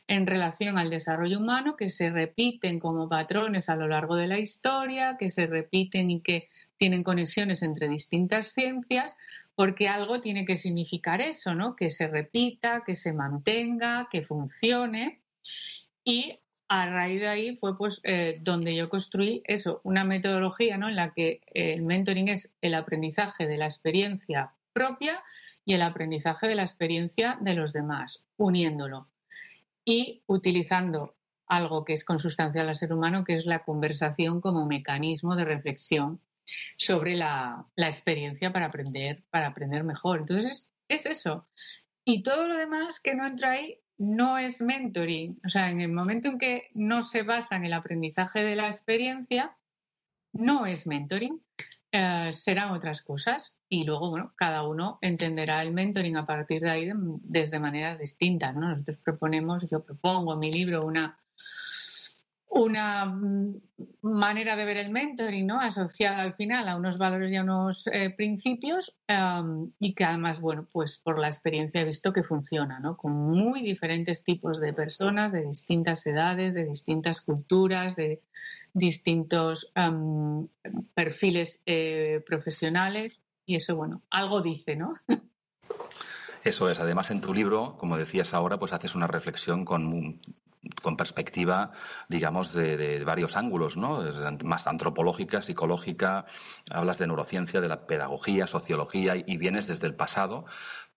en 0.08 0.28
relación 0.28 0.78
al 0.78 0.90
desarrollo 0.90 1.40
humano 1.40 1.76
que 1.78 1.90
se 1.90 2.10
repiten 2.10 2.80
como 2.80 3.08
patrones 3.08 3.70
a 3.70 3.76
lo 3.76 3.88
largo 3.88 4.16
de 4.16 4.28
la 4.28 4.40
historia, 4.40 5.16
que 5.18 5.30
se 5.30 5.48
repiten 5.48 6.12
y 6.12 6.22
que 6.22 6.50
tienen 6.78 7.04
conexiones 7.04 7.62
entre 7.62 7.88
distintas 7.88 8.54
ciencias, 8.54 9.16
porque 9.56 9.88
algo 9.88 10.22
tiene 10.22 10.46
que 10.46 10.56
significar 10.56 11.22
eso, 11.22 11.54
¿no? 11.54 11.76
Que 11.76 11.90
se 11.90 12.08
repita, 12.08 12.84
que 12.86 12.96
se 12.96 13.14
mantenga, 13.14 14.08
que 14.12 14.24
funcione. 14.24 15.22
Y 16.04 16.40
a 16.70 16.90
raíz 16.90 17.20
de 17.20 17.28
ahí 17.28 17.58
fue 17.58 17.78
pues 17.78 18.00
eh, 18.04 18.38
donde 18.42 18.76
yo 18.76 18.90
construí 18.90 19.42
eso, 19.46 19.82
una 19.84 20.04
metodología 20.04 20.78
¿no? 20.78 20.88
en 20.88 20.96
la 20.96 21.14
que 21.14 21.42
el 21.48 21.82
mentoring 21.82 22.30
es 22.30 22.52
el 22.62 22.76
aprendizaje 22.76 23.48
de 23.48 23.58
la 23.58 23.66
experiencia 23.66 24.54
propia 24.74 25.22
y 25.66 25.74
el 25.74 25.82
aprendizaje 25.82 26.48
de 26.48 26.56
la 26.56 26.64
experiencia 26.64 27.38
de 27.42 27.54
los 27.54 27.74
demás, 27.74 28.26
uniéndolo 28.38 29.10
y 29.86 30.24
utilizando 30.28 31.16
algo 31.48 31.84
que 31.84 31.94
es 31.94 32.06
consustancial 32.06 32.70
al 32.70 32.76
ser 32.76 32.94
humano, 32.94 33.24
que 33.24 33.36
es 33.36 33.46
la 33.46 33.64
conversación 33.64 34.40
como 34.40 34.66
mecanismo 34.66 35.36
de 35.36 35.46
reflexión 35.46 36.22
sobre 36.78 37.16
la, 37.16 37.66
experiencia 37.76 38.52
para 38.54 38.68
aprender, 38.68 39.24
para 39.30 39.48
aprender 39.48 39.84
mejor. 39.84 40.20
Entonces, 40.20 40.70
es 40.88 41.06
eso. 41.06 41.48
Y 42.06 42.24
todo 42.24 42.48
lo 42.48 42.56
demás 42.56 43.00
que 43.00 43.16
no 43.16 43.28
entra 43.28 43.52
ahí 43.52 43.80
no 43.98 44.38
es 44.38 44.62
mentoring. 44.62 45.40
O 45.46 45.50
sea, 45.50 45.70
en 45.70 45.82
el 45.82 45.92
momento 45.92 46.30
en 46.30 46.38
que 46.38 46.70
no 46.74 47.02
se 47.02 47.24
basa 47.24 47.56
en 47.56 47.66
el 47.66 47.74
aprendizaje 47.74 48.44
de 48.44 48.56
la 48.56 48.68
experiencia, 48.68 49.58
no 50.34 50.66
es 50.66 50.88
mentoring. 50.88 51.42
Eh, 51.92 52.30
serán 52.34 52.70
otras 52.70 53.02
cosas 53.02 53.60
y 53.68 53.84
luego, 53.84 54.12
bueno, 54.12 54.32
cada 54.36 54.68
uno 54.68 55.00
entenderá 55.02 55.64
el 55.64 55.74
mentoring 55.74 56.18
a 56.18 56.26
partir 56.26 56.62
de 56.62 56.70
ahí 56.70 56.92
desde 57.24 57.60
maneras 57.60 57.98
distintas, 57.98 58.56
¿no? 58.56 58.70
Nosotros 58.70 58.98
proponemos, 58.98 59.68
yo 59.72 59.84
propongo 59.84 60.34
en 60.34 60.40
mi 60.40 60.52
libro 60.52 60.86
una, 60.86 61.20
una 62.48 63.06
mm, 63.06 63.56
manera 64.04 64.56
de 64.56 64.66
ver 64.66 64.78
el 64.78 64.92
mentoring, 64.92 65.48
¿no? 65.48 65.60
Asociada 65.60 66.22
al 66.22 66.36
final 66.36 66.68
a 66.68 66.76
unos 66.76 67.00
valores 67.00 67.32
y 67.32 67.38
a 67.38 67.42
unos 67.42 67.88
eh, 67.88 68.12
principios 68.12 68.96
y 69.80 69.96
que 69.96 70.04
además, 70.04 70.40
bueno, 70.40 70.68
pues 70.72 71.00
por 71.00 71.18
la 71.18 71.26
experiencia 71.28 71.82
he 71.82 71.86
visto 71.86 72.14
que 72.14 72.22
funciona, 72.22 72.80
¿no? 72.80 72.98
Con 72.98 73.14
muy 73.14 73.64
diferentes 73.64 74.24
tipos 74.24 74.60
de 74.60 74.74
personas, 74.74 75.32
de 75.32 75.42
distintas 75.48 76.06
edades, 76.06 76.54
de 76.54 76.66
distintas 76.66 77.20
culturas, 77.22 77.96
de 77.96 78.22
distintos 78.74 79.72
perfiles 80.94 81.62
eh, 81.66 82.24
profesionales 82.26 83.22
y 83.46 83.56
eso, 83.56 83.76
bueno, 83.76 84.04
algo 84.10 84.42
dice, 84.42 84.76
¿no? 84.76 84.94
Eso 86.44 86.70
es. 86.70 86.80
Además, 86.80 87.12
en 87.12 87.20
tu 87.20 87.34
libro, 87.34 87.76
como 87.78 87.98
decías 87.98 88.34
ahora, 88.34 88.58
pues 88.58 88.72
haces 88.72 88.96
una 88.96 89.08
reflexión 89.08 89.66
con 89.66 90.22
con 90.82 90.98
perspectiva, 90.98 91.72
digamos, 92.10 92.54
de, 92.54 93.04
varios 93.06 93.38
ángulos, 93.38 93.78
¿no? 93.78 94.04
Más 94.44 94.68
antropológica, 94.68 95.42
psicológica, 95.42 96.26
hablas 96.70 96.98
de 96.98 97.08
neurociencia, 97.08 97.62
de 97.62 97.70
la 97.70 97.86
pedagogía, 97.86 98.46
sociología 98.46 99.16
y 99.16 99.38
vienes 99.38 99.68
desde 99.68 99.88
el 99.88 99.96
pasado 99.96 100.46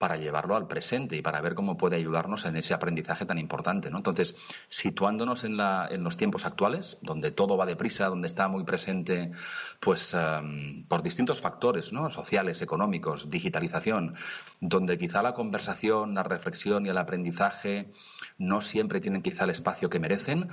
para 0.03 0.17
llevarlo 0.17 0.57
al 0.57 0.67
presente 0.67 1.15
y 1.15 1.23
para 1.23 1.41
ver 1.41 1.55
cómo 1.55 1.77
puede 1.77 1.95
ayudarnos 1.95 2.45
en 2.45 2.57
ese 2.57 2.75
aprendizaje 2.75 3.25
tan 3.25 3.39
importante. 3.39 3.89
¿no? 3.89 3.99
Entonces, 3.99 4.35
situándonos 4.69 5.45
en, 5.45 5.57
la, 5.57 5.87
en, 5.89 6.03
los 6.03 6.17
tiempos 6.17 6.45
actuales, 6.45 6.99
donde 7.03 7.31
todo 7.31 7.57
va 7.57 7.67
deprisa, 7.67 8.09
donde 8.09 8.27
está 8.27 8.49
muy 8.49 8.65
presente, 8.65 9.31
pues 9.79 10.13
em, 10.13 10.85
por 10.89 11.05
distintos 11.05 11.41
factores 11.41 11.93
¿no? 11.93 12.11
sociales, 12.11 12.63
económicos, 12.63 13.31
digitalización, 13.31 14.17
donde 14.59 14.99
quizá 14.99 15.23
la 15.23 15.35
conversación, 15.35 16.15
la 16.15 16.25
reflexión 16.25 16.85
y 16.85 16.89
el 16.89 16.99
aprendizaje 16.99 17.93
no 18.39 18.61
siempre 18.61 19.01
tienen 19.01 19.23
quizá 19.23 19.45
el 19.45 19.51
espacio 19.51 19.91
que 19.91 19.99
merecen, 19.99 20.49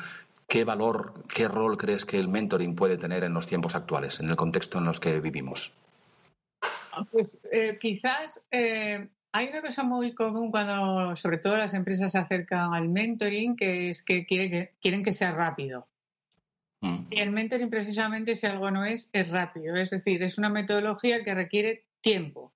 ¿Qué 0.50 0.64
valor, 0.64 1.26
qué 1.32 1.48
rol 1.48 1.78
crees 1.78 2.06
que 2.06 2.18
el 2.18 2.28
mentoring 2.28 2.76
puede 2.76 2.98
tener 2.98 3.24
en 3.24 3.36
los 3.36 3.46
tiempos 3.46 3.76
actuales, 3.76 4.20
en 4.20 4.30
el 4.30 4.36
contexto 4.36 4.80
en 4.80 4.86
los 4.86 5.00
que 5.00 5.20
vivimos? 5.20 5.72
Pues 7.12 7.40
eh, 7.52 7.78
quizás 7.80 8.44
eh, 8.50 9.10
hay 9.32 9.48
una 9.50 9.62
cosa 9.62 9.84
muy 9.84 10.16
común 10.16 10.50
cuando, 10.50 11.16
sobre 11.16 11.38
todo, 11.38 11.56
las 11.56 11.76
empresas 11.76 12.12
se 12.12 12.18
acercan 12.18 12.74
al 12.74 12.90
mentoring, 12.90 13.56
que 13.56 13.92
es 13.92 14.02
que, 14.02 14.26
quieren 14.26 15.04
que 15.04 15.12
sea 15.12 15.34
rápido. 15.34 15.88
Mm. 16.82 17.06
Y 17.12 17.20
el 17.20 17.30
mentoring, 17.30 17.70
precisamente, 17.70 18.34
si 18.34 18.48
algo 18.48 18.72
no 18.72 18.86
es, 18.86 19.12
es 19.14 19.30
rápido. 19.30 19.76
Es 19.76 19.92
decir, 19.92 20.24
es 20.24 20.40
una 20.40 20.50
metodología 20.50 21.24
que 21.24 21.36
requiere 21.36 21.86
tiempo, 22.02 22.54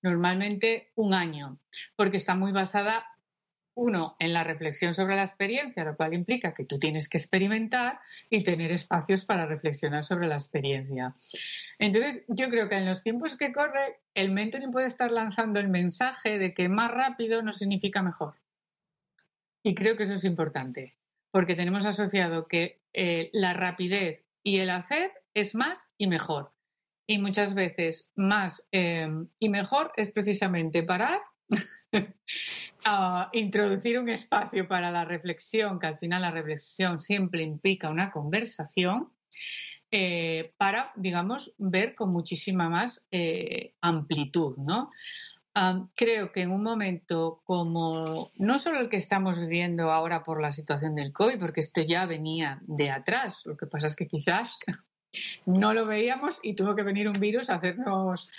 normalmente 0.00 0.92
un 0.94 1.12
año, 1.12 1.58
porque 1.96 2.18
está 2.18 2.36
muy 2.36 2.52
basada 2.52 3.04
uno, 3.74 4.16
en 4.18 4.32
la 4.32 4.44
reflexión 4.44 4.94
sobre 4.94 5.16
la 5.16 5.24
experiencia, 5.24 5.84
lo 5.84 5.96
cual 5.96 6.14
implica 6.14 6.52
que 6.52 6.64
tú 6.64 6.78
tienes 6.78 7.08
que 7.08 7.18
experimentar 7.18 8.00
y 8.28 8.44
tener 8.44 8.70
espacios 8.70 9.24
para 9.24 9.46
reflexionar 9.46 10.04
sobre 10.04 10.28
la 10.28 10.34
experiencia. 10.34 11.14
Entonces, 11.78 12.22
yo 12.28 12.50
creo 12.50 12.68
que 12.68 12.76
en 12.76 12.86
los 12.86 13.02
tiempos 13.02 13.36
que 13.36 13.52
corre, 13.52 14.00
el 14.14 14.30
mentoring 14.30 14.70
puede 14.70 14.86
estar 14.86 15.10
lanzando 15.10 15.58
el 15.58 15.68
mensaje 15.68 16.38
de 16.38 16.52
que 16.52 16.68
más 16.68 16.90
rápido 16.90 17.42
no 17.42 17.52
significa 17.52 18.02
mejor. 18.02 18.34
Y 19.62 19.74
creo 19.74 19.96
que 19.96 20.02
eso 20.02 20.14
es 20.14 20.24
importante, 20.24 20.96
porque 21.30 21.54
tenemos 21.54 21.86
asociado 21.86 22.48
que 22.48 22.80
eh, 22.92 23.30
la 23.32 23.54
rapidez 23.54 24.24
y 24.42 24.58
el 24.58 24.70
hacer 24.70 25.12
es 25.34 25.54
más 25.54 25.88
y 25.96 26.08
mejor. 26.08 26.52
Y 27.06 27.18
muchas 27.18 27.54
veces 27.54 28.10
más 28.16 28.66
eh, 28.72 29.08
y 29.38 29.48
mejor 29.48 29.92
es 29.96 30.10
precisamente 30.10 30.82
parar 30.82 31.20
a 32.84 33.28
introducir 33.32 33.98
un 33.98 34.08
espacio 34.08 34.66
para 34.68 34.90
la 34.90 35.04
reflexión, 35.04 35.78
que 35.78 35.86
al 35.86 35.98
final 35.98 36.22
la 36.22 36.30
reflexión 36.30 37.00
siempre 37.00 37.42
implica 37.42 37.90
una 37.90 38.10
conversación, 38.10 39.12
eh, 39.90 40.52
para, 40.56 40.92
digamos, 40.96 41.54
ver 41.58 41.94
con 41.94 42.10
muchísima 42.10 42.68
más 42.70 43.06
eh, 43.10 43.74
amplitud, 43.80 44.56
¿no? 44.56 44.90
creo 45.94 46.32
que 46.32 46.40
en 46.40 46.50
un 46.50 46.62
momento 46.62 47.42
como 47.44 48.30
no 48.38 48.58
solo 48.58 48.80
el 48.80 48.88
que 48.88 48.96
estamos 48.96 49.38
viviendo 49.38 49.92
ahora 49.92 50.22
por 50.22 50.40
la 50.40 50.50
situación 50.50 50.94
del 50.94 51.12
COVID, 51.12 51.38
porque 51.38 51.60
esto 51.60 51.82
ya 51.82 52.06
venía 52.06 52.58
de 52.62 52.90
atrás, 52.90 53.42
lo 53.44 53.56
que 53.56 53.66
pasa 53.66 53.86
es 53.86 53.94
que 53.94 54.06
quizás 54.06 54.58
no 55.46 55.74
lo 55.74 55.86
veíamos 55.86 56.38
y 56.42 56.54
tuvo 56.54 56.74
que 56.74 56.82
venir 56.82 57.08
un 57.08 57.20
virus 57.20 57.50
a 57.50 57.56
hacernos 57.56 58.30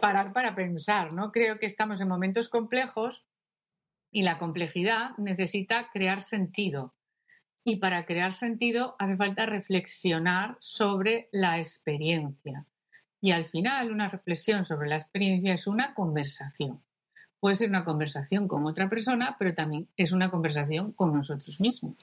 parar 0.00 0.32
para 0.32 0.54
pensar, 0.54 1.12
¿no? 1.12 1.32
Creo 1.32 1.58
que 1.58 1.66
estamos 1.66 2.00
en 2.00 2.08
momentos 2.08 2.48
complejos 2.48 3.26
y 4.10 4.22
la 4.22 4.38
complejidad 4.38 5.16
necesita 5.18 5.90
crear 5.92 6.22
sentido. 6.22 6.94
Y 7.64 7.76
para 7.76 8.06
crear 8.06 8.32
sentido 8.32 8.96
hace 8.98 9.16
falta 9.16 9.46
reflexionar 9.46 10.56
sobre 10.60 11.28
la 11.32 11.58
experiencia. 11.58 12.66
Y 13.20 13.30
al 13.30 13.46
final, 13.46 13.92
una 13.92 14.08
reflexión 14.08 14.64
sobre 14.64 14.88
la 14.88 14.96
experiencia 14.96 15.54
es 15.54 15.66
una 15.68 15.94
conversación. 15.94 16.82
Puede 17.38 17.54
ser 17.54 17.68
una 17.68 17.84
conversación 17.84 18.48
con 18.48 18.66
otra 18.66 18.88
persona, 18.88 19.36
pero 19.38 19.54
también 19.54 19.88
es 19.96 20.12
una 20.12 20.30
conversación 20.30 20.92
con 20.92 21.12
nosotros 21.12 21.60
mismos. 21.60 21.94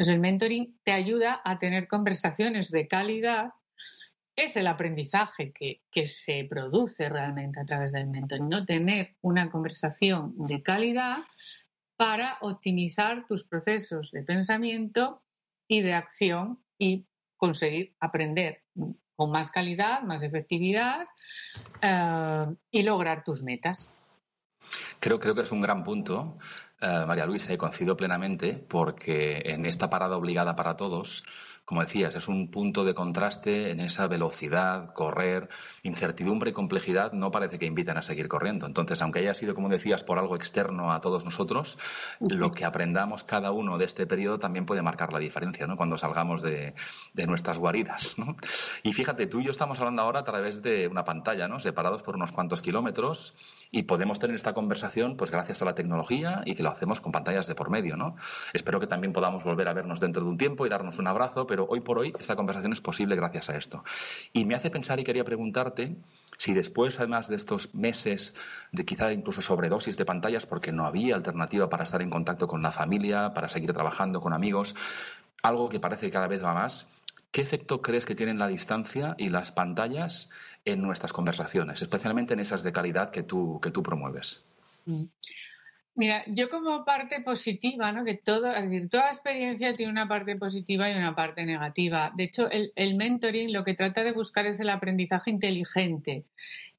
Entonces, 0.00 0.14
el 0.14 0.20
mentoring 0.22 0.80
te 0.82 0.92
ayuda 0.92 1.42
a 1.44 1.58
tener 1.58 1.86
conversaciones 1.86 2.70
de 2.70 2.88
calidad 2.88 3.50
es 4.34 4.56
el 4.56 4.66
aprendizaje 4.66 5.52
que, 5.52 6.06
se 6.06 6.46
produce 6.48 7.10
realmente 7.10 7.60
a 7.60 7.66
través 7.66 7.92
del 7.92 8.06
mentoring, 8.06 8.48
no 8.48 8.64
tener 8.64 9.16
una 9.20 9.50
conversación 9.50 10.32
de 10.38 10.62
calidad 10.62 11.18
para 11.98 12.38
optimizar 12.40 13.26
tus 13.26 13.44
procesos 13.44 14.10
de 14.10 14.22
pensamiento 14.22 15.22
y 15.68 15.82
de 15.82 15.92
acción 15.92 16.64
y 16.78 17.04
conseguir 17.36 17.94
aprender 18.00 18.62
con 19.16 19.30
más 19.30 19.50
calidad, 19.50 20.00
más 20.00 20.22
efectividad 20.22 21.04
eh, 21.82 22.46
y 22.70 22.84
lograr 22.84 23.22
tus 23.22 23.42
metas. 23.42 23.86
Creo, 24.98 25.20
creo 25.20 25.34
que 25.34 25.42
es 25.42 25.52
un 25.52 25.60
gran 25.60 25.84
punto, 25.84 26.38
eh, 26.80 27.04
María 27.06 27.26
Luisa, 27.26 27.52
y 27.52 27.56
coincido 27.56 27.96
plenamente, 27.96 28.54
porque 28.68 29.42
en 29.44 29.66
esta 29.66 29.90
parada 29.90 30.16
obligada 30.16 30.56
para 30.56 30.76
todos, 30.76 31.22
como 31.70 31.82
decías, 31.82 32.16
es 32.16 32.26
un 32.26 32.50
punto 32.50 32.84
de 32.84 32.94
contraste 32.94 33.70
en 33.70 33.78
esa 33.78 34.08
velocidad, 34.08 34.92
correr, 34.92 35.48
incertidumbre 35.84 36.50
y 36.50 36.52
complejidad 36.52 37.12
no 37.12 37.30
parece 37.30 37.60
que 37.60 37.66
invitan 37.66 37.96
a 37.96 38.02
seguir 38.02 38.26
corriendo. 38.26 38.66
Entonces, 38.66 39.00
aunque 39.02 39.20
haya 39.20 39.34
sido, 39.34 39.54
como 39.54 39.68
decías, 39.68 40.02
por 40.02 40.18
algo 40.18 40.34
externo 40.34 40.92
a 40.92 41.00
todos 41.00 41.24
nosotros, 41.24 41.78
lo 42.18 42.50
que 42.50 42.64
aprendamos 42.64 43.22
cada 43.22 43.52
uno 43.52 43.78
de 43.78 43.84
este 43.84 44.04
periodo 44.04 44.40
también 44.40 44.66
puede 44.66 44.82
marcar 44.82 45.12
la 45.12 45.20
diferencia, 45.20 45.68
¿no? 45.68 45.76
Cuando 45.76 45.96
salgamos 45.96 46.42
de, 46.42 46.74
nuestras 47.28 47.56
guaridas, 47.56 48.18
¿no? 48.18 48.34
Y 48.82 48.92
fíjate, 48.92 49.28
tú 49.28 49.38
y 49.38 49.44
yo 49.44 49.52
estamos 49.52 49.78
hablando 49.78 50.02
ahora 50.02 50.18
a 50.20 50.24
través 50.24 50.62
de 50.62 50.88
una 50.88 51.04
pantalla, 51.04 51.46
¿no? 51.46 51.60
Separados 51.60 52.02
por 52.02 52.16
unos 52.16 52.32
cuantos 52.32 52.62
kilómetros 52.62 53.36
y 53.70 53.84
podemos 53.84 54.18
tener 54.18 54.34
esta 54.34 54.54
conversación, 54.54 55.16
pues 55.16 55.30
gracias 55.30 55.62
a 55.62 55.66
la 55.66 55.76
tecnología 55.76 56.42
y 56.46 56.56
que 56.56 56.64
lo 56.64 56.70
hacemos 56.70 57.00
con 57.00 57.12
pantallas 57.12 57.46
de 57.46 57.54
por 57.54 57.70
medio, 57.70 57.96
¿no? 57.96 58.16
Espero 58.54 58.80
que 58.80 58.88
también 58.88 59.12
podamos 59.12 59.44
volver 59.44 59.68
a 59.68 59.72
vernos 59.72 60.00
dentro 60.00 60.24
de 60.24 60.30
un 60.30 60.36
tiempo 60.36 60.66
y 60.66 60.68
darnos 60.68 60.98
un 60.98 61.06
abrazo, 61.06 61.46
pero 61.46 61.59
hoy 61.68 61.80
por 61.80 61.98
hoy 61.98 62.12
esta 62.18 62.36
conversación 62.36 62.72
es 62.72 62.80
posible 62.80 63.16
gracias 63.16 63.50
a 63.50 63.56
esto. 63.56 63.84
Y 64.32 64.44
me 64.44 64.54
hace 64.54 64.70
pensar 64.70 65.00
y 65.00 65.04
quería 65.04 65.24
preguntarte 65.24 65.96
si 66.36 66.54
después, 66.54 66.98
además 66.98 67.28
de 67.28 67.36
estos 67.36 67.74
meses 67.74 68.34
de 68.72 68.84
quizá 68.84 69.12
incluso 69.12 69.42
sobredosis 69.42 69.96
de 69.96 70.04
pantallas, 70.04 70.46
porque 70.46 70.72
no 70.72 70.86
había 70.86 71.14
alternativa 71.14 71.68
para 71.68 71.84
estar 71.84 72.00
en 72.00 72.10
contacto 72.10 72.48
con 72.48 72.62
la 72.62 72.72
familia, 72.72 73.34
para 73.34 73.48
seguir 73.48 73.72
trabajando 73.72 74.20
con 74.20 74.32
amigos, 74.32 74.74
algo 75.42 75.68
que 75.68 75.80
parece 75.80 76.06
que 76.06 76.12
cada 76.12 76.28
vez 76.28 76.42
va 76.42 76.54
más, 76.54 76.86
¿qué 77.30 77.42
efecto 77.42 77.82
crees 77.82 78.06
que 78.06 78.14
tienen 78.14 78.38
la 78.38 78.46
distancia 78.46 79.14
y 79.18 79.28
las 79.28 79.52
pantallas 79.52 80.30
en 80.64 80.82
nuestras 80.82 81.12
conversaciones, 81.12 81.82
especialmente 81.82 82.34
en 82.34 82.40
esas 82.40 82.62
de 82.62 82.72
calidad 82.72 83.10
que 83.10 83.22
tú, 83.22 83.60
que 83.60 83.70
tú 83.70 83.82
promueves? 83.82 84.42
Mira, 85.96 86.24
yo 86.28 86.48
como 86.50 86.84
parte 86.84 87.20
positiva, 87.20 87.90
¿no? 87.92 88.04
que 88.04 88.14
todo, 88.14 88.52
toda 88.90 89.10
experiencia 89.10 89.74
tiene 89.74 89.90
una 89.90 90.08
parte 90.08 90.36
positiva 90.36 90.88
y 90.88 90.94
una 90.94 91.16
parte 91.16 91.44
negativa. 91.44 92.12
De 92.16 92.24
hecho, 92.24 92.48
el, 92.50 92.94
mentoring 92.94 93.52
lo 93.52 93.64
que 93.64 93.74
trata 93.74 94.04
de 94.04 94.12
buscar 94.12 94.46
es 94.46 94.60
el 94.60 94.70
aprendizaje 94.70 95.30
inteligente 95.30 96.24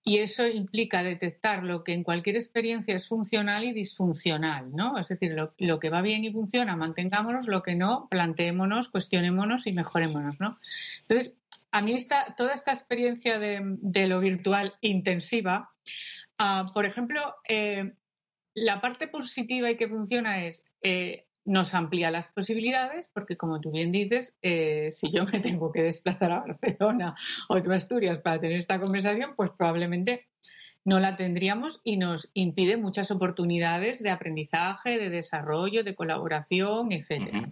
y 0.03 0.19
eso 0.19 0.47
implica 0.47 1.03
detectar 1.03 1.63
lo 1.63 1.83
que 1.83 1.93
en 1.93 2.03
cualquier 2.03 2.37
experiencia 2.37 2.95
es 2.95 3.07
funcional 3.07 3.65
y 3.65 3.73
disfuncional, 3.73 4.73
¿no? 4.73 4.97
Es 4.97 5.09
decir, 5.09 5.35
lo, 5.57 5.79
que 5.79 5.89
va 5.89 6.01
bien 6.01 6.23
y 6.23 6.31
funciona, 6.31 6.75
mantengámonos, 6.75 7.47
lo 7.47 7.61
que 7.61 7.75
no, 7.75 8.07
planteémonos, 8.09 8.89
cuestionémonos 8.89 9.67
y 9.67 9.73
mejorémonos, 9.73 10.39
¿no? 10.39 10.57
Entonces, 11.07 11.37
a 11.71 11.81
mí 11.81 11.93
esta, 11.93 12.33
toda 12.35 12.53
esta 12.53 12.71
experiencia 12.71 13.37
de, 13.37 14.07
lo 14.07 14.19
virtual 14.19 14.73
intensiva, 14.81 15.69
ah, 16.39 16.65
por 16.73 16.85
ejemplo, 16.85 17.35
eh, 17.47 17.93
la 18.53 18.81
parte 18.81 19.07
positiva 19.07 19.69
y 19.69 19.77
que 19.77 19.87
funciona 19.87 20.45
es 20.45 20.65
eh, 20.83 21.25
nos 21.45 21.73
amplía 21.73 22.11
las 22.11 22.27
posibilidades, 22.27 23.09
porque 23.13 23.37
como 23.37 23.59
tú 23.59 23.71
bien 23.71 23.91
dices, 23.91 24.37
eh, 24.41 24.89
si 24.91 25.11
yo 25.11 25.25
me 25.25 25.39
tengo 25.39 25.71
que 25.71 25.81
desplazar 25.81 26.31
a 26.31 26.39
Barcelona 26.41 27.15
o 27.49 27.55
a 27.55 27.75
Asturias 27.75 28.19
para 28.19 28.39
tener 28.39 28.57
esta 28.57 28.79
conversación, 28.79 29.33
pues 29.35 29.51
probablemente 29.57 30.27
no 30.83 30.99
la 30.99 31.15
tendríamos 31.15 31.79
y 31.83 31.97
nos 31.97 32.31
impide 32.33 32.77
muchas 32.77 33.11
oportunidades 33.11 34.01
de 34.01 34.09
aprendizaje, 34.09 34.97
de 34.97 35.09
desarrollo, 35.09 35.83
de 35.83 35.95
colaboración, 35.95 36.91
etcétera. 36.91 37.49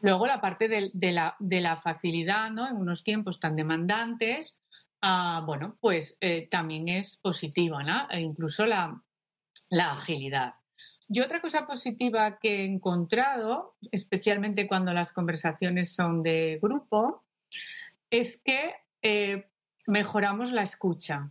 Luego 0.00 0.26
la 0.26 0.40
parte 0.40 0.68
de, 0.68 1.12
la, 1.12 1.80
facilidad, 1.82 2.50
¿no? 2.50 2.68
En 2.68 2.76
unos 2.76 3.04
tiempos 3.04 3.38
tan 3.38 3.54
demandantes, 3.54 4.58
ah, 5.00 5.42
bueno, 5.46 5.76
pues 5.80 6.16
eh, 6.20 6.48
también 6.50 6.88
es 6.88 7.16
positiva, 7.18 7.84
¿no? 7.84 8.10
E 8.10 8.20
incluso 8.20 8.66
la, 8.66 9.00
la 9.72 9.92
agilidad. 9.92 10.54
Y 11.08 11.20
otra 11.20 11.40
cosa 11.40 11.66
positiva 11.66 12.38
que 12.38 12.60
he 12.60 12.64
encontrado, 12.66 13.74
especialmente 13.90 14.68
cuando 14.68 14.92
las 14.92 15.12
conversaciones 15.12 15.94
son 15.94 16.22
de 16.22 16.58
grupo, 16.62 17.22
es 18.10 18.36
que 18.36 18.74
eh, 19.00 19.46
mejoramos 19.86 20.52
la 20.52 20.62
escucha, 20.62 21.30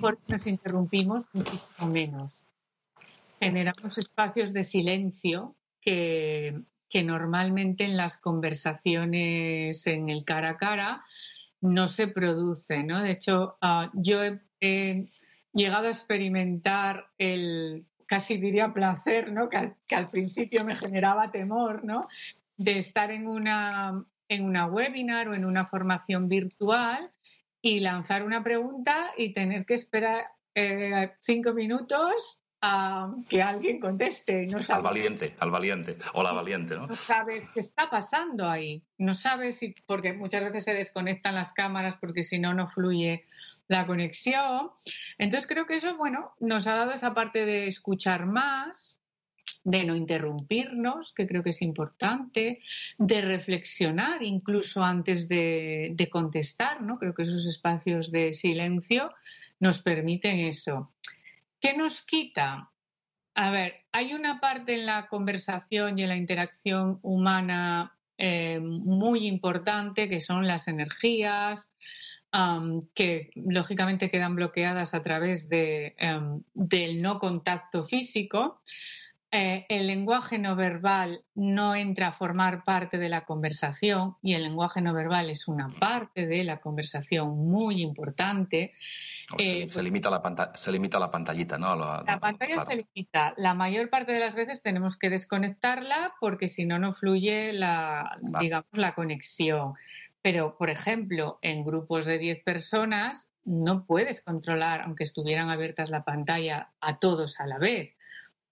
porque 0.00 0.22
nos 0.28 0.46
interrumpimos 0.46 1.26
muchísimo 1.34 1.88
menos. 1.88 2.46
Generamos 3.38 3.98
espacios 3.98 4.54
de 4.54 4.64
silencio 4.64 5.54
que, 5.82 6.58
que 6.88 7.02
normalmente 7.02 7.84
en 7.84 7.98
las 7.98 8.16
conversaciones 8.16 9.86
en 9.86 10.08
el 10.08 10.24
cara 10.24 10.50
a 10.50 10.56
cara 10.56 11.04
no 11.60 11.86
se 11.86 12.08
produce, 12.08 12.82
¿no? 12.82 13.02
De 13.02 13.10
hecho, 13.10 13.58
ah, 13.60 13.90
yo 13.92 14.22
he, 14.24 14.40
llegado 15.52 15.86
a 15.86 15.90
experimentar 15.90 17.06
el 17.18 17.86
casi 18.06 18.38
diría 18.38 18.72
placer, 18.72 19.32
¿no? 19.32 19.48
Que 19.48 19.72
al, 19.94 20.10
principio 20.10 20.64
me 20.64 20.74
generaba 20.74 21.30
temor, 21.30 21.84
¿no? 21.84 22.08
De 22.56 22.78
estar 22.78 23.12
en 23.12 23.28
una, 23.28 24.04
en 24.28 24.44
una 24.44 24.66
webinar 24.66 25.28
o 25.28 25.34
en 25.34 25.44
una 25.44 25.64
formación 25.64 26.28
virtual 26.28 27.12
y 27.62 27.78
lanzar 27.78 28.24
una 28.24 28.42
pregunta 28.42 29.12
y 29.16 29.32
tener 29.32 29.64
que 29.64 29.74
esperar 29.74 30.24
eh, 30.56 31.12
cinco 31.20 31.52
minutos 31.52 32.39
a 32.62 33.14
que 33.28 33.42
alguien 33.42 33.80
conteste. 33.80 34.46
No 34.46 34.58
al 34.68 34.82
valiente, 34.82 35.34
al 35.38 35.50
valiente, 35.50 35.96
o 36.12 36.22
la 36.22 36.32
valiente, 36.32 36.74
¿no? 36.76 36.86
No 36.86 36.94
sabes 36.94 37.48
qué 37.50 37.60
está 37.60 37.88
pasando 37.88 38.48
ahí. 38.48 38.82
No 38.98 39.14
sabes 39.14 39.58
si, 39.58 39.74
porque 39.86 40.12
muchas 40.12 40.44
veces 40.44 40.64
se 40.64 40.74
desconectan 40.74 41.34
las 41.34 41.52
cámaras 41.52 41.96
porque 42.00 42.22
si 42.22 42.38
no, 42.38 42.52
no 42.52 42.68
fluye 42.68 43.24
la 43.68 43.86
conexión. 43.86 44.70
Entonces 45.16 45.48
creo 45.48 45.66
que 45.66 45.76
eso, 45.76 45.96
bueno, 45.96 46.32
nos 46.40 46.66
ha 46.66 46.74
dado 46.74 46.92
esa 46.92 47.14
parte 47.14 47.46
de 47.46 47.66
escuchar 47.66 48.26
más, 48.26 48.98
de 49.64 49.84
no 49.84 49.96
interrumpirnos, 49.96 51.14
que 51.14 51.26
creo 51.26 51.42
que 51.42 51.50
es 51.50 51.62
importante, 51.62 52.60
de 52.98 53.20
reflexionar 53.22 54.22
incluso 54.22 54.84
antes 54.84 55.28
de, 55.28 55.92
de 55.94 56.10
contestar, 56.10 56.82
¿no? 56.82 56.98
Creo 56.98 57.14
que 57.14 57.22
esos 57.22 57.46
espacios 57.46 58.10
de 58.10 58.34
silencio 58.34 59.12
nos 59.60 59.80
permiten 59.80 60.40
eso. 60.40 60.92
¿Qué 61.60 61.76
nos 61.76 62.02
quita? 62.02 62.72
A 63.34 63.50
ver, 63.50 63.84
hay 63.92 64.14
una 64.14 64.40
parte 64.40 64.74
en 64.74 64.86
la 64.86 65.08
conversación 65.08 65.98
y 65.98 66.02
en 66.02 66.08
la 66.08 66.16
interacción 66.16 66.98
humana 67.02 67.96
eh, 68.16 68.58
muy 68.60 69.26
importante 69.26 70.08
que 70.08 70.20
son 70.20 70.46
las 70.46 70.68
energías, 70.68 71.74
que 72.94 73.30
lógicamente 73.34 74.10
quedan 74.10 74.36
bloqueadas 74.36 74.94
a 74.94 75.02
través 75.02 75.48
em, 75.50 76.42
del 76.54 77.02
no 77.02 77.18
contacto 77.18 77.84
físico. 77.84 78.62
Eh, 79.32 79.64
el 79.68 79.86
lenguaje 79.86 80.38
no 80.38 80.56
verbal 80.56 81.22
no 81.36 81.76
entra 81.76 82.08
a 82.08 82.12
formar 82.12 82.64
parte 82.64 82.98
de 82.98 83.08
la 83.08 83.24
conversación 83.24 84.16
y 84.22 84.34
el 84.34 84.42
lenguaje 84.42 84.80
no 84.80 84.92
verbal 84.92 85.30
es 85.30 85.46
una 85.46 85.68
parte 85.68 86.26
de 86.26 86.42
la 86.42 86.60
conversación 86.60 87.48
muy 87.48 87.80
importante. 87.80 88.74
Eh, 89.38 89.68
se, 89.70 89.82
limita 89.84 90.10
la 90.10 90.52
se 90.56 90.72
limita 90.72 90.98
la 90.98 91.12
pantallita, 91.12 91.58
¿no? 91.58 91.76
La, 91.76 92.18
pantalla 92.18 92.64
se 92.64 92.74
limita. 92.74 93.32
La 93.36 93.54
mayor 93.54 93.88
parte 93.88 94.10
de 94.10 94.18
las 94.18 94.34
veces 94.34 94.62
tenemos 94.62 94.96
que 94.96 95.10
desconectarla 95.10 96.14
porque 96.18 96.48
si 96.48 96.64
no, 96.64 96.80
no 96.80 96.94
fluye 96.94 97.52
la, 97.52 98.18
digamos, 98.40 98.66
la 98.72 98.96
conexión. 98.96 99.74
Pero, 100.22 100.56
por 100.58 100.70
ejemplo, 100.70 101.38
en 101.42 101.64
grupos 101.64 102.04
de 102.04 102.18
10 102.18 102.42
personas 102.42 103.30
no 103.44 103.84
puedes 103.84 104.22
controlar, 104.22 104.82
aunque 104.82 105.04
estuvieran 105.04 105.50
abiertas 105.50 105.88
la 105.88 106.02
pantalla, 106.02 106.72
a 106.80 106.98
todos 106.98 107.38
a 107.38 107.46
la 107.46 107.58
vez. 107.58 107.94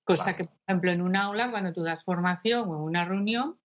Cosa 0.08 0.34
que, 0.34 0.44
por 0.44 0.56
ejemplo, 0.66 0.90
en 0.90 1.02
un 1.02 1.16
aula, 1.16 1.50
cuando 1.50 1.74
tú 1.74 1.82
das 1.82 2.02
formación 2.02 2.66
o 2.70 2.76
en 2.76 2.80
una 2.80 3.04
reunión, 3.04 3.58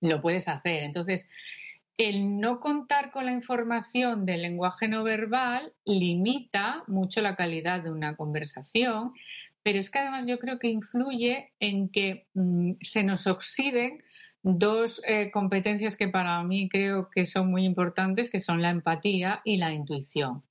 lo 0.00 0.20
puedes 0.20 0.48
hacer. 0.48 0.82
Entonces, 0.82 1.28
el 1.96 2.40
no 2.40 2.58
contar 2.58 3.12
con 3.12 3.24
la 3.24 3.30
información 3.30 4.26
del 4.26 4.42
lenguaje 4.42 4.88
no 4.88 5.04
verbal 5.04 5.72
limita 5.84 6.82
mucho 6.88 7.20
la 7.20 7.36
calidad 7.36 7.84
de 7.84 7.92
una 7.92 8.16
conversación, 8.16 9.12
pero 9.62 9.78
es 9.78 9.88
que 9.88 10.00
además 10.00 10.26
yo 10.26 10.40
creo 10.40 10.58
que 10.58 10.66
influye 10.66 11.52
en 11.60 11.88
que 11.88 12.26
mm, 12.34 12.72
se 12.80 13.04
nos 13.04 13.28
oxiden 13.28 14.02
dos 14.42 15.00
eh, 15.06 15.30
competencias 15.30 15.96
que 15.96 16.08
para 16.08 16.42
mí 16.42 16.68
creo 16.68 17.10
que 17.10 17.24
son 17.24 17.48
muy 17.48 17.64
importantes, 17.64 18.28
que 18.28 18.40
son 18.40 18.60
la 18.60 18.70
empatía 18.70 19.40
y 19.44 19.58
la 19.58 19.72
intuición. 19.72 20.42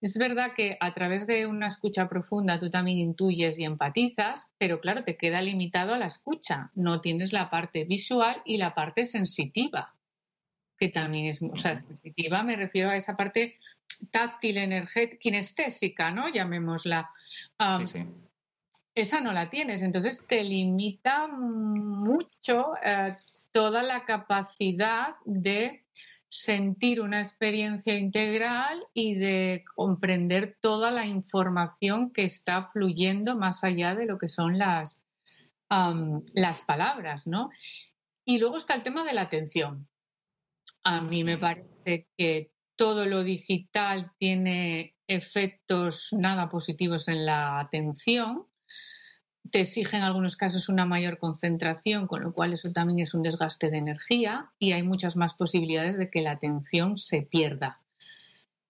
Es 0.00 0.18
verdad 0.18 0.52
que 0.54 0.76
a 0.80 0.92
través 0.92 1.26
de 1.26 1.46
una 1.46 1.68
escucha 1.68 2.08
profunda 2.08 2.60
tú 2.60 2.70
también 2.70 2.98
intuyes 2.98 3.58
y 3.58 3.64
empatizas, 3.64 4.46
pero 4.58 4.80
claro, 4.80 5.04
te 5.04 5.16
queda 5.16 5.40
limitado 5.40 5.94
a 5.94 5.98
la 5.98 6.06
escucha. 6.06 6.70
No 6.74 7.00
tienes 7.00 7.32
la 7.32 7.48
parte 7.48 7.84
visual 7.84 8.42
y 8.44 8.58
la 8.58 8.74
parte 8.74 9.06
sensitiva, 9.06 9.94
que 10.78 10.88
también 10.88 11.26
es, 11.26 11.42
o 11.42 11.56
sea, 11.56 11.76
sensitiva 11.76 12.42
me 12.42 12.56
refiero 12.56 12.90
a 12.90 12.96
esa 12.96 13.16
parte 13.16 13.58
táctil, 14.10 14.58
energética, 14.58 15.18
kinestésica, 15.18 16.10
¿no? 16.10 16.28
Llamémosla. 16.28 17.10
Esa 18.94 19.20
no 19.20 19.32
la 19.32 19.50
tienes, 19.50 19.82
entonces 19.82 20.26
te 20.26 20.42
limita 20.42 21.26
mucho 21.28 22.72
eh, 22.82 23.14
toda 23.52 23.82
la 23.82 24.04
capacidad 24.04 25.16
de 25.24 25.84
sentir 26.28 27.00
una 27.00 27.20
experiencia 27.20 27.96
integral 27.96 28.84
y 28.92 29.14
de 29.14 29.64
comprender 29.74 30.56
toda 30.60 30.90
la 30.90 31.06
información 31.06 32.12
que 32.12 32.24
está 32.24 32.70
fluyendo 32.72 33.36
más 33.36 33.64
allá 33.64 33.94
de 33.94 34.06
lo 34.06 34.18
que 34.18 34.28
son 34.28 34.58
las, 34.58 35.02
las 35.68 36.62
palabras, 36.62 37.26
¿no? 37.26 37.50
Y 38.24 38.38
luego 38.38 38.56
está 38.56 38.74
el 38.74 38.82
tema 38.82 39.04
de 39.04 39.14
la 39.14 39.22
atención. 39.22 39.88
A 40.82 41.00
mí 41.00 41.24
me 41.24 41.38
parece 41.38 42.08
que 42.16 42.50
todo 42.76 43.06
lo 43.06 43.22
digital 43.22 44.12
tiene 44.18 44.94
efectos 45.08 46.08
nada 46.12 46.48
positivos 46.48 47.08
en 47.08 47.24
la 47.24 47.60
atención 47.60 48.46
te 49.50 49.60
exige 49.60 49.96
en 49.96 50.02
algunos 50.02 50.36
casos 50.36 50.68
una 50.68 50.84
mayor 50.84 51.18
concentración, 51.18 52.06
con 52.06 52.22
lo 52.22 52.32
cual 52.32 52.52
eso 52.52 52.72
también 52.72 53.00
es 53.00 53.14
un 53.14 53.22
desgaste 53.22 53.70
de 53.70 53.78
energía 53.78 54.50
y 54.58 54.72
hay 54.72 54.82
muchas 54.82 55.16
más 55.16 55.34
posibilidades 55.34 55.98
de 55.98 56.10
que 56.10 56.22
la 56.22 56.32
atención 56.32 56.98
se 56.98 57.22
pierda. 57.22 57.80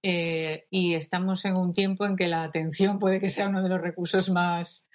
Eh, 0.02 0.66
y 0.70 0.94
estamos 0.94 1.44
en 1.44 1.56
un 1.56 1.72
tiempo 1.72 2.06
en 2.06 2.16
que 2.16 2.28
la 2.28 2.44
atención 2.44 2.98
puede 2.98 3.20
que 3.20 3.30
sea 3.30 3.48
uno 3.48 3.62
de 3.62 3.68
los 3.68 3.80
recursos 3.80 4.30
más, 4.30 4.86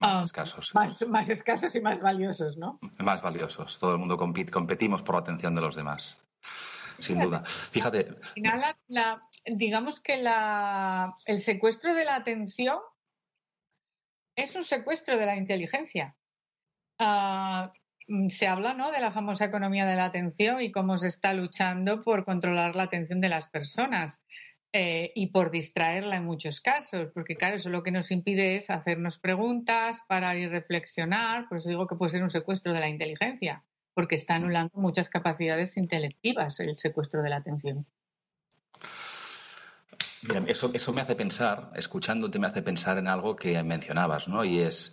más, 0.00 0.18
um, 0.18 0.24
escasos. 0.24 0.74
Más, 0.74 1.28
escasos 1.28 1.74
y 1.76 1.80
más 1.80 2.00
valiosos, 2.00 2.56
¿no? 2.56 2.80
Más 2.98 3.22
valiosos. 3.22 3.78
Todo 3.78 3.92
el 3.92 3.98
mundo 3.98 4.16
competimos 4.16 5.02
por 5.02 5.14
la 5.14 5.20
atención 5.20 5.54
de 5.54 5.60
los 5.60 5.76
demás. 5.76 6.18
Sin 6.98 7.20
duda. 7.20 7.44
Fíjate. 7.44 8.08
Al 8.08 8.24
final, 8.24 8.76
digamos 9.44 10.00
que 10.00 10.24
el 11.26 11.40
secuestro 11.40 11.94
de 11.94 12.04
la 12.04 12.16
atención 12.16 12.78
es 14.36 14.54
un 14.54 14.62
secuestro 14.62 15.16
de 15.16 15.26
la 15.26 15.36
inteligencia. 15.36 16.14
Ah, 16.98 17.72
mm, 18.06 18.28
se 18.28 18.46
habla 18.46 18.74
¿no? 18.74 18.92
de 18.92 19.00
la 19.00 19.12
famosa 19.12 19.46
economía 19.46 19.86
de 19.86 19.96
la 19.96 20.04
atención 20.04 20.60
y 20.60 20.70
cómo 20.70 20.98
se 20.98 21.08
está 21.08 21.32
luchando 21.32 22.04
por 22.04 22.24
controlar 22.24 22.76
la 22.76 22.84
atención 22.84 23.20
de 23.20 23.30
las 23.30 23.48
personas 23.48 24.22
eh, 24.72 25.12
y 25.14 25.28
por 25.28 25.50
distraerla 25.50 26.16
en 26.16 26.24
muchos 26.24 26.60
casos, 26.60 27.10
porque 27.14 27.36
claro, 27.36 27.56
eso 27.56 27.70
lo 27.70 27.82
que 27.82 27.90
nos 27.90 28.10
impide 28.10 28.56
es 28.56 28.68
hacernos 28.68 29.18
preguntas, 29.18 29.98
parar 30.06 30.36
y 30.36 30.46
reflexionar, 30.46 31.46
pues 31.48 31.64
digo 31.64 31.86
que 31.86 31.96
puede 31.96 32.10
ser 32.12 32.22
un 32.22 32.30
secuestro 32.30 32.74
de 32.74 32.80
la 32.80 32.88
inteligencia, 32.88 33.64
porque 33.94 34.16
está 34.16 34.34
anulando 34.34 34.72
muchas 34.74 35.08
capacidades 35.08 35.76
intelectivas 35.78 36.60
el 36.60 36.74
secuestro 36.76 37.22
de 37.22 37.30
la 37.30 37.36
atención 37.36 37.86
eso, 40.46 40.70
eso 40.72 40.92
me 40.92 41.00
hace 41.00 41.14
pensar, 41.14 41.70
escuchándote, 41.74 42.38
me 42.38 42.46
hace 42.46 42.62
pensar 42.62 42.98
en 42.98 43.08
algo 43.08 43.36
que 43.36 43.62
mencionabas, 43.62 44.28
¿no? 44.28 44.44
Y 44.44 44.60
es 44.60 44.92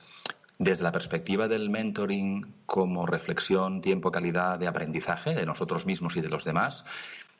desde 0.60 0.84
la 0.84 0.91
perspectiva 0.91 1.48
del 1.48 1.69
mentoring 1.69 2.56
como 2.65 3.06
reflexión, 3.06 3.82
tiempo, 3.82 4.12
calidad 4.12 4.60
de 4.60 4.67
aprendizaje 4.67 5.34
de 5.34 5.46
nosotros 5.46 5.86
mismos 5.86 6.15
y 6.15 6.22
de 6.22 6.30
los 6.30 6.46
demás, 6.46 6.86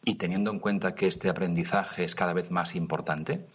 y 0.03 0.15
teniendo 0.15 0.51
en 0.51 0.60
cuenta 0.60 0.95
que 0.95 1.08
este 1.08 1.29
aprendizaje 1.29 2.03
es 2.03 2.15
cada 2.15 2.34
vez 2.34 2.51
más 2.51 2.75
importante, 2.75 3.47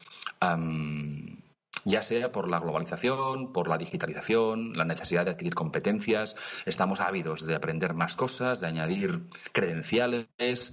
ya 1.85 2.03
sea 2.03 2.33
por 2.33 2.49
la 2.49 2.61
globalización, 2.61 3.53
por 3.53 3.69
la 3.69 3.79
digitalización, 3.79 4.77
la 4.77 4.85
necesidad 4.85 5.25
de 5.25 5.33
adquirir 5.33 5.55
competencias, 5.55 6.37
estamos 6.65 7.01
ávidos 7.01 7.47
de 7.47 7.55
aprender 7.55 7.95
más 7.95 8.17
cosas, 8.17 8.61
de 8.61 8.67
añadir 8.69 9.23
credenciales, 9.53 10.73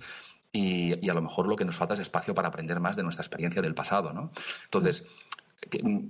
y, 0.55 1.09
a 1.09 1.13
lo 1.13 1.21
mejor 1.21 1.47
lo 1.47 1.55
que 1.55 1.65
nos 1.65 1.75
falta 1.75 1.95
es 1.95 1.99
espacio 1.99 2.33
para 2.33 2.47
aprender 2.47 2.79
más 2.79 2.95
de 2.95 3.03
nuestra 3.03 3.23
experiencia 3.23 3.61
del 3.61 3.75
pasado, 3.75 4.13
¿no? 4.13 4.31
Entonces, 4.63 5.05
mm, 5.83 6.07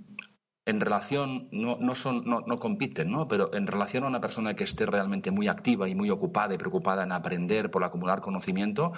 en 0.67 0.79
relación, 0.79 1.47
no, 1.51 1.77
no, 1.79 1.95
son, 1.95 2.23
no, 2.25 2.41
no, 2.41 2.59
compiten, 2.59 3.09
¿no? 3.09 3.27
Pero 3.27 3.53
en 3.53 3.65
relación 3.65 4.03
a 4.03 4.07
una 4.07 4.21
persona 4.21 4.55
que 4.55 4.63
esté 4.63 4.85
realmente 4.85 5.31
muy 5.31 5.47
activa 5.47 5.89
y 5.89 5.95
muy 5.95 6.09
ocupada 6.11 6.53
y 6.53 6.57
preocupada 6.57 7.03
en 7.03 7.11
aprender 7.11 7.71
por 7.71 7.83
acumular 7.83 8.21
conocimiento, 8.21 8.93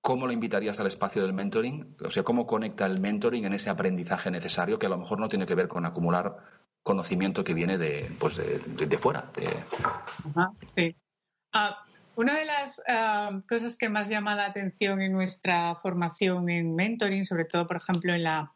¿cómo 0.00 0.26
lo 0.26 0.32
invitarías 0.32 0.80
al 0.80 0.88
espacio 0.88 1.22
del 1.22 1.32
mentoring? 1.32 1.96
O 2.04 2.10
sea, 2.10 2.24
¿cómo 2.24 2.46
conecta 2.46 2.86
el 2.86 2.98
mentoring 2.98 3.44
en 3.44 3.52
ese 3.52 3.70
aprendizaje 3.70 4.30
necesario 4.30 4.78
que 4.78 4.86
a 4.86 4.90
lo 4.90 4.98
mejor 4.98 5.20
no 5.20 5.28
tiene 5.28 5.46
que 5.46 5.54
ver 5.54 5.68
con 5.68 5.86
acumular 5.86 6.36
conocimiento 6.82 7.44
que 7.44 7.54
viene 7.54 7.78
de, 7.78 8.10
pues 8.18 8.36
de, 8.36 8.98
fuera? 8.98 9.30
Ajá, 10.24 10.52
sí. 10.76 10.96
Ah, 11.52 11.87
una 12.18 12.36
de 12.36 12.44
las 12.46 12.82
ah, 12.88 13.40
cosas 13.48 13.76
que 13.76 13.88
más 13.88 14.08
llama 14.08 14.34
la 14.34 14.46
atención 14.46 15.00
en 15.00 15.12
nuestra 15.12 15.76
formación 15.76 16.50
en 16.50 16.74
mentoring, 16.74 17.24
sobre 17.24 17.44
todo, 17.44 17.68
por 17.68 17.76
ejemplo, 17.76 18.12
en 18.12 18.24
la, 18.24 18.52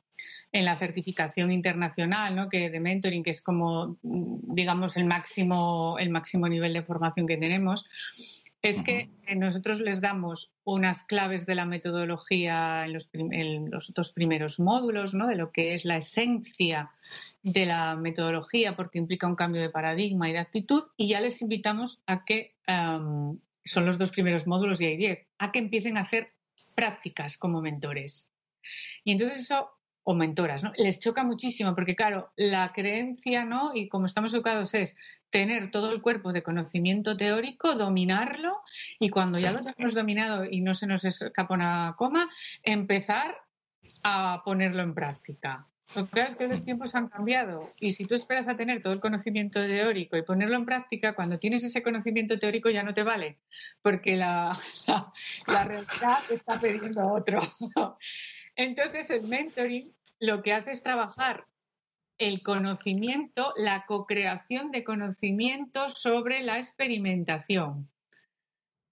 en 0.51 0.65
la 0.65 0.77
certificación 0.77 1.53
internacional, 1.53 2.35
¿no? 2.35 2.49
Que 2.49 2.71
de 2.71 2.81
mentoring, 2.81 3.23
que 3.23 3.31
es 3.31 3.41
como, 3.41 3.99
digamos, 4.03 4.97
el 4.97 5.05
máximo, 5.05 5.97
el 6.01 6.11
máximo 6.11 6.49
nivel 6.49 6.73
de 6.73 6.83
formación 6.83 7.29
que 7.29 7.37
tenemos, 7.37 7.89
es 8.63 8.83
que 8.83 9.11
nosotros 9.37 9.81
les 9.81 10.01
damos 10.01 10.53
unas 10.65 11.05
claves 11.05 11.47
de 11.47 11.57
la 11.57 11.65
metodología 11.65 12.85
en 12.85 12.93
los, 12.93 13.11
en 13.13 13.71
los, 13.71 13.91
otros 13.91 14.13
primeros 14.13 14.59
módulos, 14.59 15.15
¿no? 15.15 15.29
De 15.29 15.37
lo 15.37 15.53
que 15.53 15.75
es 15.75 15.85
la 15.85 15.97
esencia 15.97 16.91
de 17.43 17.67
la 17.67 17.97
metodología, 17.97 18.77
porque 18.77 18.99
implica 18.99 19.27
un 19.27 19.37
cambio 19.37 19.63
de 19.63 19.71
paradigma 19.71 20.29
y 20.29 20.33
de 20.33 20.39
actitud, 20.39 20.83
y 20.97 21.09
ya 21.09 21.21
les 21.21 21.43
invitamos 21.43 22.01
a 22.07 22.25
que, 22.25 22.55
son 23.65 23.87
los 23.87 23.99
dos 23.99 24.11
primeros 24.11 24.47
módulos 24.47 24.81
y 24.81 24.87
hay 24.87 24.97
diez, 24.97 25.27
a 25.39 25.53
que 25.53 25.59
empiecen 25.59 25.97
a 25.97 26.03
hacer 26.03 26.29
prácticas 26.75 27.39
como 27.39 27.61
mentores. 27.61 28.31
Y 29.05 29.13
entonces 29.13 29.39
eso 29.43 29.71
o 30.05 30.15
mentoras, 30.15 30.63
¿no? 30.63 30.73
Les 30.77 30.99
choca 30.99 31.23
muchísimo 31.23 31.75
porque, 31.75 31.95
claro, 31.95 32.33
la 32.37 32.73
creencia, 32.73 33.45
¿no? 33.45 33.73
Y 33.75 33.89
como 33.89 34.07
estamos 34.07 34.35
educados 34.35 34.75
es 34.75 34.97
tener 35.31 35.71
todo 35.71 35.93
el 35.93 36.03
cuerpo 36.03 36.33
de 36.33 36.43
conocimiento 36.43 37.17
teórico, 37.17 37.75
dominarlo 37.75 38.61
y 38.99 39.11
cuando 39.11 39.39
ya 39.39 39.53
lo 39.53 39.61
tenemos 39.61 39.95
dominado 39.95 40.45
y 40.45 40.61
no 40.61 40.75
se 40.75 40.87
nos 40.87 41.05
escapa 41.05 41.55
una 41.55 41.95
coma, 41.97 42.29
empezar 42.63 43.37
a 44.03 44.43
ponerlo 44.45 44.83
en 44.83 44.95
práctica. 44.95 45.69
Lo 45.95 46.09
que 46.09 46.23
es 46.23 46.37
que 46.37 46.49
los 46.49 46.65
tiempos 46.65 46.95
han 46.95 47.09
cambiado 47.09 47.73
y 47.79 47.93
si 47.93 48.05
tú 48.05 48.15
esperas 48.15 48.49
a 48.49 48.57
tener 48.57 48.83
todo 48.83 48.95
el 48.95 49.01
conocimiento 49.01 49.61
teórico 49.61 50.17
y 50.17 50.23
ponerlo 50.23 50.57
en 50.57 50.65
práctica, 50.65 51.15
cuando 51.15 51.39
tienes 51.39 51.65
ese 51.65 51.83
conocimiento 51.83 52.39
teórico 52.39 52.71
ya 52.71 52.83
no 52.83 52.95
te 52.95 53.03
vale, 53.03 53.39
porque 53.83 54.17
la, 54.17 54.59
la, 55.47 55.65
realidad 55.65 56.19
está 56.31 56.59
pidiendo 56.59 57.13
otro. 57.13 57.41
Entonces, 58.57 59.11
el 59.11 59.29
mentoring 59.29 59.93
lo 60.19 60.43
que 60.43 60.55
hace 60.55 60.71
es 60.71 60.83
trabajar 60.83 61.47
el 62.17 62.43
conocimiento, 62.43 63.53
la 63.57 63.85
co-creación 63.85 64.71
de 64.71 64.85
conocimiento 64.85 65.89
sobre 65.89 66.43
la 66.43 66.59
experimentación. 66.59 67.92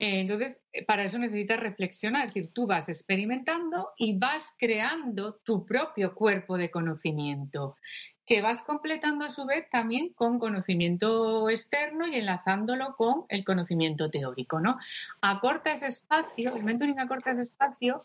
Entonces, 0.02 0.62
para 0.86 1.04
eso 1.04 1.18
necesitas 1.18 1.60
reflexionar, 1.60 2.26
es 2.26 2.32
decir, 2.32 2.54
tú 2.54 2.66
vas 2.66 2.88
experimentando 2.88 3.90
y 3.98 4.18
vas 4.18 4.54
creando 4.58 5.34
tu 5.44 5.66
propio 5.66 6.14
cuerpo 6.14 6.56
de 6.56 6.70
conocimiento, 6.70 7.76
que 8.24 8.40
vas 8.40 8.62
completando 8.62 9.26
a 9.26 9.30
su 9.30 9.44
vez 9.44 9.68
también 9.68 10.14
con 10.14 10.38
conocimiento 10.38 11.50
externo 11.50 12.06
y 12.06 12.14
enlazándolo 12.14 12.96
con 12.96 13.26
el 13.28 13.44
conocimiento 13.44 14.10
teórico, 14.10 14.58
¿no? 14.58 14.78
Acorta 15.20 15.72
ese 15.72 15.88
espacio, 15.88 16.56
el 16.56 16.64
mentoring 16.64 16.98
acorta 16.98 17.32
ese 17.32 17.42
espacio 17.42 18.02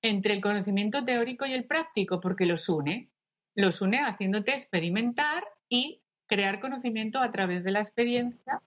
entre 0.00 0.32
el 0.32 0.40
conocimiento 0.40 1.04
teórico 1.04 1.44
y 1.44 1.52
el 1.52 1.66
práctico, 1.66 2.20
porque 2.20 2.46
los 2.46 2.70
une. 2.70 3.10
Los 3.54 3.82
une 3.82 4.00
haciéndote 4.00 4.52
experimentar 4.52 5.44
y 5.68 6.00
crear 6.26 6.58
conocimiento 6.60 7.20
a 7.20 7.30
través 7.32 7.64
de 7.64 7.72
la 7.72 7.80
experiencia 7.80 8.62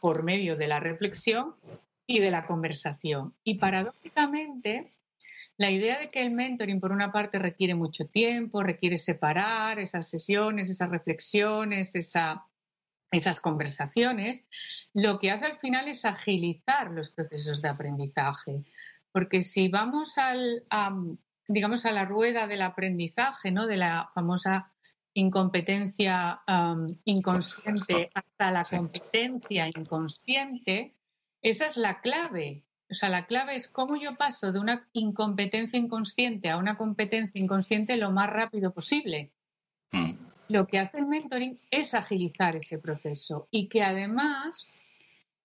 por 0.00 0.22
medio 0.22 0.56
de 0.56 0.68
la 0.68 0.80
reflexión 0.80 1.54
y 2.06 2.20
de 2.20 2.30
la 2.30 2.46
conversación. 2.46 3.34
Y 3.42 3.54
paradójicamente, 3.54 4.86
la 5.58 5.70
idea 5.70 5.98
de 5.98 6.10
que 6.10 6.22
el 6.22 6.30
mentoring, 6.30 6.80
por 6.80 6.92
una 6.92 7.12
parte, 7.12 7.38
requiere 7.38 7.74
mucho 7.74 8.06
tiempo, 8.06 8.62
requiere 8.62 8.98
separar 8.98 9.78
esas 9.78 10.08
sesiones, 10.08 10.70
esas 10.70 10.90
reflexiones, 10.90 11.94
esas 11.94 13.40
conversaciones, 13.40 14.44
lo 14.92 15.18
que 15.18 15.30
hace 15.30 15.46
al 15.46 15.58
final 15.58 15.88
es 15.88 16.04
agilizar 16.04 16.90
los 16.90 17.10
procesos 17.10 17.62
de 17.62 17.68
aprendizaje. 17.68 18.64
Porque 19.12 19.42
si 19.42 19.68
vamos 19.68 20.18
al, 20.18 20.64
a, 20.70 20.94
digamos, 21.48 21.86
a 21.86 21.92
la 21.92 22.04
rueda 22.04 22.46
del 22.46 22.62
aprendizaje, 22.62 23.50
¿no? 23.50 23.66
De 23.66 23.76
la 23.76 24.10
famosa 24.14 24.72
incompetencia 25.16 26.42
inconsciente 27.04 28.10
hasta 28.14 28.50
la 28.50 28.64
competencia 28.64 29.68
inconsciente, 29.68 30.94
esa 31.40 31.66
es 31.66 31.78
la 31.78 32.00
clave. 32.02 32.62
O 32.90 32.94
sea, 32.94 33.08
la 33.08 33.26
clave 33.26 33.56
es 33.56 33.66
cómo 33.66 33.96
yo 33.96 34.16
paso 34.16 34.52
de 34.52 34.60
una 34.60 34.86
incompetencia 34.92 35.78
inconsciente 35.78 36.50
a 36.50 36.58
una 36.58 36.76
competencia 36.76 37.40
inconsciente 37.40 37.96
lo 37.96 38.10
más 38.10 38.28
rápido 38.28 38.72
posible. 38.72 39.32
Mm. 39.90 40.12
Lo 40.48 40.66
que 40.66 40.78
hace 40.78 40.98
el 40.98 41.06
mentoring 41.06 41.58
es 41.70 41.94
agilizar 41.94 42.56
ese 42.56 42.78
proceso 42.78 43.48
y 43.50 43.68
que 43.68 43.82
además 43.82 44.68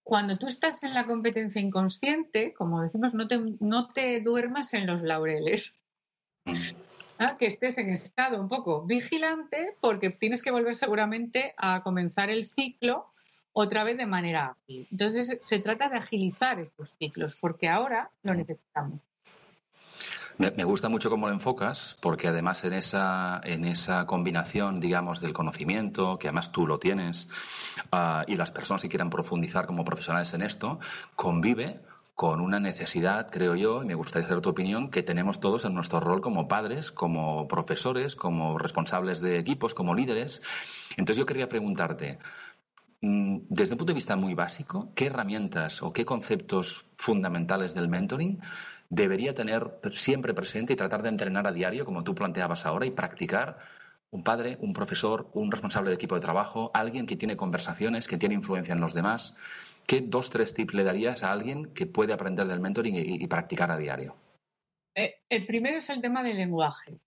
cuando 0.03 0.37
tú 0.37 0.47
estás 0.47 0.83
en 0.83 0.93
la 0.93 1.05
competencia 1.05 1.61
inconsciente, 1.61 2.53
como 2.53 2.81
decimos, 2.81 3.13
no 3.13 3.27
te, 3.27 3.39
no 3.61 3.87
te 3.87 4.19
duermas 4.19 4.73
en 4.73 4.85
los 4.85 5.01
laureles. 5.01 5.79
Que 7.37 7.47
estés 7.47 7.77
en 7.77 7.89
estado 7.91 8.41
un 8.41 8.49
poco 8.49 8.83
vigilante 8.83 9.75
porque 9.79 10.09
tienes 10.09 10.41
que 10.41 10.51
volver 10.51 10.75
seguramente 10.75 11.53
a 11.57 11.83
comenzar 11.83 12.29
el 12.29 12.47
ciclo 12.47 13.11
otra 13.53 13.83
vez 13.83 13.97
de 13.97 14.05
manera 14.05 14.55
ágil. 14.57 14.87
Entonces 14.91 15.37
se 15.41 15.59
trata 15.59 15.89
de 15.89 15.97
agilizar 15.97 16.59
estos 16.59 16.93
ciclos 16.97 17.35
porque 17.39 17.69
ahora 17.69 18.09
lo 18.23 18.33
necesitamos. 18.33 18.99
Me, 20.37 20.63
gusta 20.63 20.89
mucho 20.89 21.11
cómo 21.11 21.27
lo 21.27 21.33
enfocas, 21.33 21.97
porque 22.01 22.27
además 22.27 22.63
en 22.63 22.73
esa, 22.73 23.41
en 23.43 23.65
esa 23.65 24.07
combinación, 24.07 24.79
digamos, 24.79 25.21
del 25.21 25.33
conocimiento, 25.33 26.17
que 26.17 26.29
además 26.29 26.51
tú 26.51 26.65
lo 26.65 26.79
tienes, 26.79 27.27
ah, 27.91 28.23
y 28.25 28.37
las 28.37 28.51
personas 28.51 28.81
que 28.81 28.89
quieran 28.89 29.11
profundizar 29.11 29.67
como 29.67 29.85
profesionales 29.85 30.33
en 30.33 30.41
esto, 30.41 30.79
convive 31.15 31.81
con 32.21 32.39
una 32.39 32.59
necesidad, 32.59 33.31
creo 33.31 33.55
yo, 33.55 33.81
y 33.81 33.87
me 33.87 33.95
gustaría 33.95 34.27
saber 34.27 34.43
tu 34.43 34.51
opinión, 34.51 34.91
que 34.91 35.01
tenemos 35.01 35.39
todos 35.39 35.65
en 35.65 35.73
nuestro 35.73 35.99
rol 35.99 36.21
como 36.21 36.47
padres, 36.47 36.91
como 36.91 37.47
profesores, 37.47 38.15
como 38.15 38.59
responsables 38.59 39.21
de 39.21 39.39
equipos, 39.39 39.73
como 39.73 39.95
líderes. 39.95 40.43
Entonces 40.97 41.17
yo 41.17 41.25
quería 41.25 41.49
preguntarte, 41.49 42.19
mm, 43.01 43.37
desde 43.49 43.73
un 43.73 43.79
punto 43.79 43.93
de 43.93 43.95
vista 43.95 44.15
muy 44.15 44.35
básico, 44.35 44.91
¿qué 44.93 45.07
herramientas 45.07 45.81
o 45.81 45.91
qué 45.91 46.05
conceptos 46.05 46.85
fundamentales 46.95 47.73
del 47.73 47.89
mentoring 47.89 48.39
debería 48.87 49.33
tener 49.33 49.79
siempre 49.89 50.35
presente 50.35 50.73
y 50.73 50.75
tratar 50.75 51.01
de 51.01 51.09
entrenar 51.09 51.47
a 51.47 51.51
diario, 51.51 51.85
como 51.85 52.03
tú 52.03 52.13
planteabas 52.13 52.67
ahora, 52.67 52.85
y 52.85 52.91
practicar 52.91 53.57
un 54.11 54.23
padre, 54.23 54.57
un 54.59 54.73
profesor, 54.73 55.29
un 55.33 55.51
responsable 55.51 55.89
de 55.89 55.95
equipo 55.95 56.15
de 56.15 56.21
trabajo, 56.21 56.69
alguien 56.73 57.05
que 57.05 57.15
tiene 57.15 57.37
conversaciones, 57.37 58.07
que 58.07 58.17
tiene 58.17 58.35
influencia 58.35 58.73
en 58.73 58.81
los 58.81 58.93
demás? 58.93 59.37
¿Qué 59.87 60.01
dos, 60.01 60.29
tres 60.29 60.53
tips 60.53 60.73
le 60.73 60.83
darías 60.83 61.23
a 61.23 61.31
alguien 61.31 61.73
que 61.73 61.85
puede 61.85 62.13
aprender 62.13 62.45
del 62.47 62.59
mentoring 62.59 62.95
y, 62.95 63.27
practicar 63.27 63.71
a 63.71 63.77
diario? 63.77 64.15
Eh, 64.95 65.15
el 65.29 65.45
primero 65.45 65.77
es 65.77 65.89
el 65.89 66.01
tema 66.01 66.23
del 66.23 66.37
lenguaje. 66.37 66.99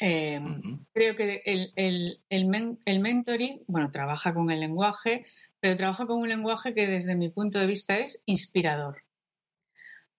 Em, 0.00 0.84
creo 0.92 1.16
que 1.16 1.42
el, 1.44 3.00
mentoring, 3.00 3.64
bueno, 3.66 3.90
trabaja 3.90 4.32
con 4.32 4.50
el 4.50 4.60
lenguaje, 4.60 5.24
pero 5.58 5.76
trabaja 5.76 6.06
con 6.06 6.20
un 6.20 6.28
lenguaje 6.28 6.74
que 6.74 6.86
desde 6.86 7.16
mi 7.16 7.30
punto 7.30 7.58
de 7.58 7.66
vista 7.66 7.98
es 7.98 8.22
inspirador. 8.26 9.02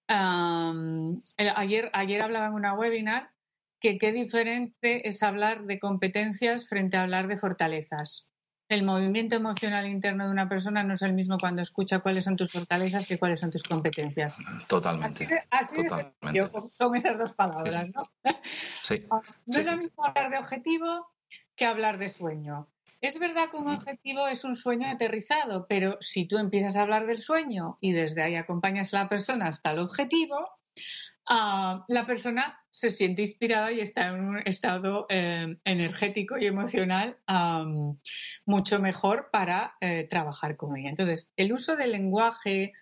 ayer, 0.08 1.90
ayer 1.94 2.24
hablaba 2.24 2.48
en 2.48 2.54
una 2.54 2.74
webinar 2.74 3.30
que 3.80 3.98
qué 3.98 4.12
diferente 4.12 5.08
es 5.08 5.24
hablar 5.24 5.64
de 5.64 5.80
competencias 5.80 6.68
frente 6.68 6.98
a 6.98 7.04
hablar 7.04 7.28
de 7.28 7.38
fortalezas 7.38 8.30
el 8.70 8.84
movimiento 8.84 9.36
emocional 9.36 9.88
interno 9.88 10.26
de 10.26 10.32
una 10.32 10.48
persona 10.48 10.84
no 10.84 10.94
es 10.94 11.02
el 11.02 11.14
mismo 11.14 11.38
cuando 11.40 11.64
escucha 11.64 12.00
cuáles 12.00 12.24
son 12.24 12.38
tus 12.38 12.52
fortalezas 12.52 13.08
que 13.08 13.18
cuáles 13.18 13.40
son 13.40 13.50
tus 13.50 13.64
competencias. 13.64 14.36
Totalmente. 14.68 15.28
Así, 15.50 15.84
Totalmente. 15.84 16.52
con, 16.78 16.96
esas 16.96 17.18
dos 17.18 17.34
palabras, 17.34 17.90
¿no? 17.94 18.34
Sí. 18.84 19.06
Ah, 19.12 19.22
no 19.48 19.60
es 19.60 19.70
lo 19.70 19.78
mismo 19.78 20.06
hablar 20.06 20.30
de 20.30 20.38
objetivo 20.38 21.12
que 21.56 21.66
hablar 21.66 21.98
de 21.98 22.10
sueño. 22.10 22.68
Es 23.02 23.18
verdad 23.18 23.50
que 23.50 23.58
un 23.58 23.68
objetivo 23.68 24.28
es 24.28 24.44
un 24.44 24.56
sueño 24.56 24.88
aterrizado, 24.88 25.66
pero 25.68 25.98
si 26.00 26.28
tú 26.28 26.38
empiezas 26.38 26.76
a 26.76 26.84
hablar 26.84 27.08
del 27.08 27.18
sueño 27.18 27.78
y 27.82 27.94
desde 27.94 28.22
ahí 28.22 28.36
acompañas 28.36 28.94
a 28.94 29.04
la 29.04 29.10
persona 29.10 29.48
hasta 29.48 29.72
el 29.72 29.80
objetivo, 29.80 30.60
Ah, 31.32 31.86
la 31.88 32.08
persona 32.08 32.59
se 32.72 32.92
siente 32.92 33.22
inspirada 33.22 33.72
y 33.72 33.80
está 33.80 34.08
en 34.08 34.22
un 34.22 34.38
estado 34.46 35.06
eh, 35.10 35.58
energético 35.66 36.38
y 36.38 36.46
emocional 36.46 37.18
mucho 38.46 38.80
mejor 38.80 39.30
para 39.32 39.76
eh, 39.80 40.08
trabajar 40.10 40.56
con 40.56 40.76
ella. 40.76 40.90
Entonces, 40.90 41.30
el 41.38 41.54
uso 41.54 41.76
del 41.76 41.92
lenguaje, 41.92 42.74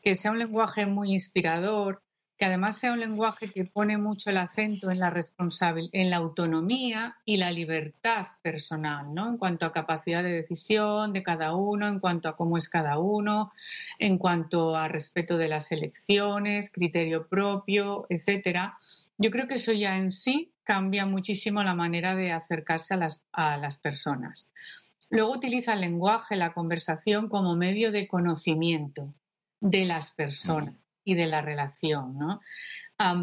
que 0.00 0.14
sea 0.14 0.30
un 0.30 0.38
lenguaje 0.38 0.86
muy 0.86 1.12
inspirador, 1.12 2.02
que 2.38 2.44
además 2.44 2.78
sea 2.78 2.92
un 2.92 3.00
lenguaje 3.00 3.50
que 3.50 3.64
pone 3.64 3.98
mucho 3.98 4.30
el 4.30 4.36
acento 4.36 4.92
en 4.92 5.00
la 5.00 5.10
responsabilidad, 5.10 5.90
en 5.92 6.10
la 6.10 6.18
autonomía 6.18 7.16
y 7.24 7.36
la 7.36 7.50
libertad 7.50 8.28
personal, 8.42 9.12
¿no? 9.12 9.28
En 9.28 9.38
cuanto 9.38 9.66
a 9.66 9.72
capacidad 9.72 10.22
de 10.22 10.30
decisión 10.30 11.12
de 11.12 11.24
cada 11.24 11.56
uno, 11.56 11.88
en 11.88 11.98
cuanto 11.98 12.28
a 12.28 12.36
cómo 12.36 12.56
es 12.56 12.68
cada 12.68 12.98
uno, 12.98 13.50
en 13.98 14.18
cuanto 14.18 14.76
a 14.76 14.86
respeto 14.86 15.36
de 15.36 15.48
las 15.48 15.72
elecciones, 15.72 16.70
criterio 16.70 17.26
propio, 17.26 18.06
etcétera. 18.08 18.78
Yo 19.18 19.30
creo 19.30 19.48
que 19.48 19.54
eso 19.54 19.72
ya 19.72 19.96
en 19.96 20.10
sí 20.12 20.54
cambia 20.62 21.04
muchísimo 21.06 21.62
la 21.62 21.74
manera 21.74 22.14
de 22.14 22.32
acercarse 22.32 22.94
a 22.94 22.98
las, 22.98 23.22
a 23.32 23.56
las 23.56 23.78
personas. 23.78 24.50
Luego 25.10 25.32
utiliza 25.32 25.72
el 25.72 25.80
lenguaje, 25.80 26.36
la 26.36 26.52
conversación 26.52 27.28
como 27.28 27.56
medio 27.56 27.90
de 27.90 28.06
conocimiento 28.06 29.14
de 29.60 29.86
las 29.86 30.12
personas 30.12 30.74
y 31.04 31.14
de 31.14 31.26
la 31.26 31.40
relación, 31.40 32.18
¿no? 32.18 32.40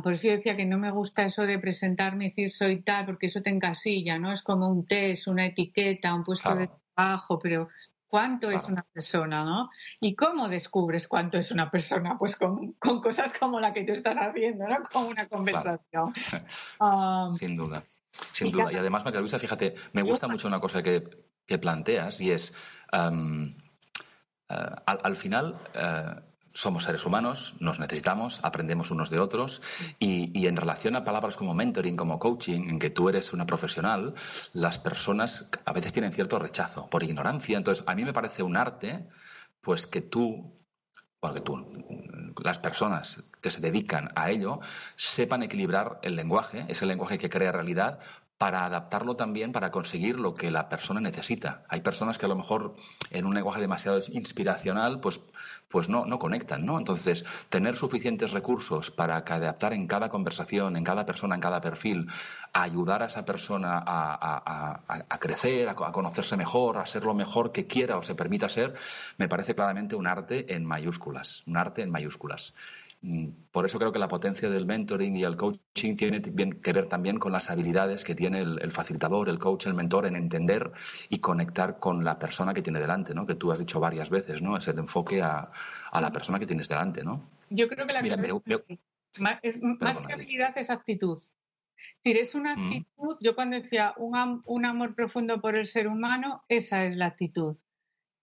por 0.02 0.14
eso 0.14 0.28
yo 0.28 0.34
decía 0.34 0.56
que 0.56 0.66
no 0.66 0.78
me 0.78 0.90
gusta 0.90 1.26
eso 1.26 1.46
de 1.46 1.60
presentarme 1.60 2.26
y 2.26 2.30
decir 2.30 2.52
soy 2.54 2.82
tal, 2.82 3.06
porque 3.06 3.26
eso 3.26 3.42
te 3.42 3.50
encasilla, 3.50 4.18
¿no? 4.18 4.32
Es 4.32 4.42
como 4.42 4.70
un 4.70 4.86
test, 4.86 5.28
una 5.28 5.46
etiqueta, 5.46 6.16
un 6.16 6.24
puesto 6.24 6.56
de 6.56 6.70
trabajo, 6.96 7.40
pero 7.40 7.68
cuánto 8.08 8.50
es 8.52 8.64
una 8.66 8.84
persona, 8.84 9.44
¿no? 9.44 9.70
¿Y 10.00 10.16
cómo 10.16 10.48
descubres 10.48 11.08
cuánto 11.08 11.38
es 11.38 11.52
una 11.52 11.70
persona? 11.70 12.18
Pues 12.18 12.36
con, 12.36 12.74
cosas 12.74 13.34
como 13.40 13.60
la 13.60 13.74
que 13.74 13.84
tú 13.84 13.94
estás 13.94 14.18
haciendo, 14.18 14.68
¿no? 14.68 14.78
Con 14.92 15.06
una 15.06 15.28
conversación. 15.28 16.14
Sin 17.38 17.58
duda. 17.58 17.84
Sin 18.32 18.52
duda. 18.52 18.72
Y 18.72 18.78
además, 18.78 19.04
María 19.04 19.20
Luisa, 19.20 19.40
fíjate, 19.40 19.76
me 19.94 20.02
gusta 20.02 20.28
mucho 20.28 20.48
una 20.48 20.60
cosa 20.60 20.82
que, 20.82 21.04
planteas 21.60 22.22
y 22.22 22.32
es, 22.32 22.54
eh, 22.92 23.54
al, 24.50 25.16
final, 25.16 25.60
eh, 25.74 26.16
somos 26.56 26.84
seres 26.84 27.06
humanos, 27.06 27.54
nos 27.60 27.80
necesitamos, 27.80 28.40
aprendemos 28.42 28.90
unos 28.90 29.10
de 29.10 29.20
otros 29.20 29.62
y, 30.00 30.48
en 30.48 30.56
relación 30.56 30.96
a 30.96 31.04
palabras 31.04 31.36
como 31.36 31.54
mentoring, 31.54 31.98
como 31.98 32.18
coaching, 32.18 32.70
en 32.70 32.80
que 32.80 32.90
tú 32.90 33.10
eres 33.10 33.34
una 33.34 33.46
profesional, 33.46 34.14
las 34.54 34.80
personas 34.80 35.50
a 35.66 35.74
veces 35.74 35.92
tienen 35.92 36.14
cierto 36.14 36.40
rechazo 36.40 36.90
por 36.90 37.04
ignorancia. 37.04 37.58
Entonces, 37.58 37.84
a 37.86 37.94
mí 37.94 38.06
me 38.06 38.14
parece 38.14 38.42
un 38.42 38.56
arte, 38.56 39.06
pues 39.60 39.86
que 39.86 40.00
tú, 40.00 40.58
bueno, 41.22 41.36
que 41.36 41.42
tú, 41.42 42.34
las 42.42 42.60
personas 42.60 43.22
que 43.42 43.52
se 43.52 43.60
dedican 43.60 44.12
a 44.16 44.32
ello, 44.32 44.62
sepan 44.96 45.44
equilibrar 45.44 46.00
el 46.04 46.16
lenguaje, 46.16 46.66
ese 46.70 46.86
lenguaje 46.86 47.18
que 47.18 47.30
crea 47.30 47.52
realidad, 47.52 48.00
para 48.38 48.66
adaptarlo 48.66 49.16
también 49.16 49.54
para 49.54 49.72
conseguir 49.72 50.20
lo 50.20 50.36
que 50.36 50.52
la 50.52 50.68
persona 50.68 51.00
necesita. 51.00 51.64
Hay 51.70 51.82
personas 51.82 52.18
que 52.18 52.26
a 52.26 52.30
lo 52.30 52.36
mejor 52.36 52.76
en 53.12 53.26
un 53.26 53.34
lenguaje 53.34 53.62
demasiado 53.62 54.00
inspiracional 54.10 55.00
pues, 55.00 55.22
pues 55.70 55.88
no, 55.88 56.06
no 56.06 56.20
conectan, 56.20 56.66
¿no? 56.66 56.78
Entonces, 56.78 57.24
tener 57.50 57.78
suficientes 57.78 58.32
recursos 58.32 58.92
para 58.92 59.18
adaptar 59.18 59.74
en 59.74 59.88
cada 59.88 60.10
conversación, 60.10 60.76
en 60.76 60.84
cada 60.84 61.06
persona, 61.06 61.36
en 61.36 61.42
cada 61.42 61.62
perfil, 61.62 62.08
a 62.52 62.64
ayudar 62.64 63.04
a 63.04 63.06
esa 63.06 63.24
persona 63.24 63.82
a, 63.86 64.82
a 64.88 65.20
crecer, 65.20 65.70
a, 65.70 65.76
conocerse 65.76 66.36
mejor, 66.36 66.78
a 66.78 66.86
ser 66.86 67.04
lo 67.06 67.14
mejor 67.14 67.52
que 67.52 67.68
quiera 67.68 67.98
o 67.98 68.02
se 68.02 68.16
permita 68.16 68.50
ser, 68.50 68.74
me 69.18 69.30
parece 69.30 69.56
claramente 69.56 69.96
un 69.96 70.08
arte 70.08 70.54
en 70.54 70.66
mayúsculas, 70.66 71.44
un 71.48 71.58
arte 71.58 71.84
en 71.84 71.90
mayúsculas. 71.90 72.54
Mm, 73.08 73.52
por 73.52 73.68
eso 73.68 73.78
creo 73.78 73.92
que 73.92 74.00
la 74.00 74.08
potencia 74.08 74.50
del 74.50 74.66
mentoring 74.66 75.16
y 75.16 75.24
el 75.24 75.38
coaching 75.38 75.96
tiene 75.96 76.24
que 76.24 76.74
ver 76.74 76.90
también 76.90 77.20
con 77.20 77.32
las 77.32 77.52
habilidades 77.52 78.04
que 78.04 78.16
tiene 78.16 78.42
el, 78.42 78.72
facilitador, 78.72 79.30
el 79.30 79.38
coach, 79.38 79.68
el 79.68 79.76
mentor 79.76 80.08
en 80.08 80.16
entender 80.16 80.72
y 81.08 81.20
conectar 81.20 81.78
con 81.78 82.04
la 82.04 82.18
persona 82.18 82.56
que 82.56 82.64
tiene 82.64 82.80
delante, 82.80 83.14
¿no? 83.14 83.28
Que 83.28 83.36
tú 83.36 83.52
has 83.52 83.60
dicho 83.60 83.80
varias 83.80 84.10
veces, 84.10 84.42
¿no? 84.42 84.58
Es 84.58 84.68
el 84.68 84.80
enfoque 84.80 85.22
a, 85.22 85.52
la 85.94 86.12
persona 86.12 86.40
que 86.40 86.48
tienes 86.48 86.68
delante, 86.68 87.04
¿no? 87.04 87.30
Yo 87.52 87.70
creo 87.70 87.86
que 87.86 87.94
la 87.94 88.02
más, 89.20 90.02
que 90.02 90.14
habilidad 90.14 90.58
es 90.58 90.72
actitud. 90.72 91.20
Es 91.20 92.04
decir, 92.04 92.18
es 92.18 92.34
una 92.34 92.56
mm. 92.56 92.60
actitud, 92.60 93.18
yo 93.22 93.36
cuando 93.36 93.56
decía 93.56 93.94
un 93.98 94.66
amor 94.66 94.96
profundo 94.96 95.40
por 95.42 95.56
el 95.56 95.68
ser 95.68 95.88
humano, 95.88 96.44
esa 96.50 96.86
es 96.86 96.96
la 96.98 97.06
actitud. 97.06 97.56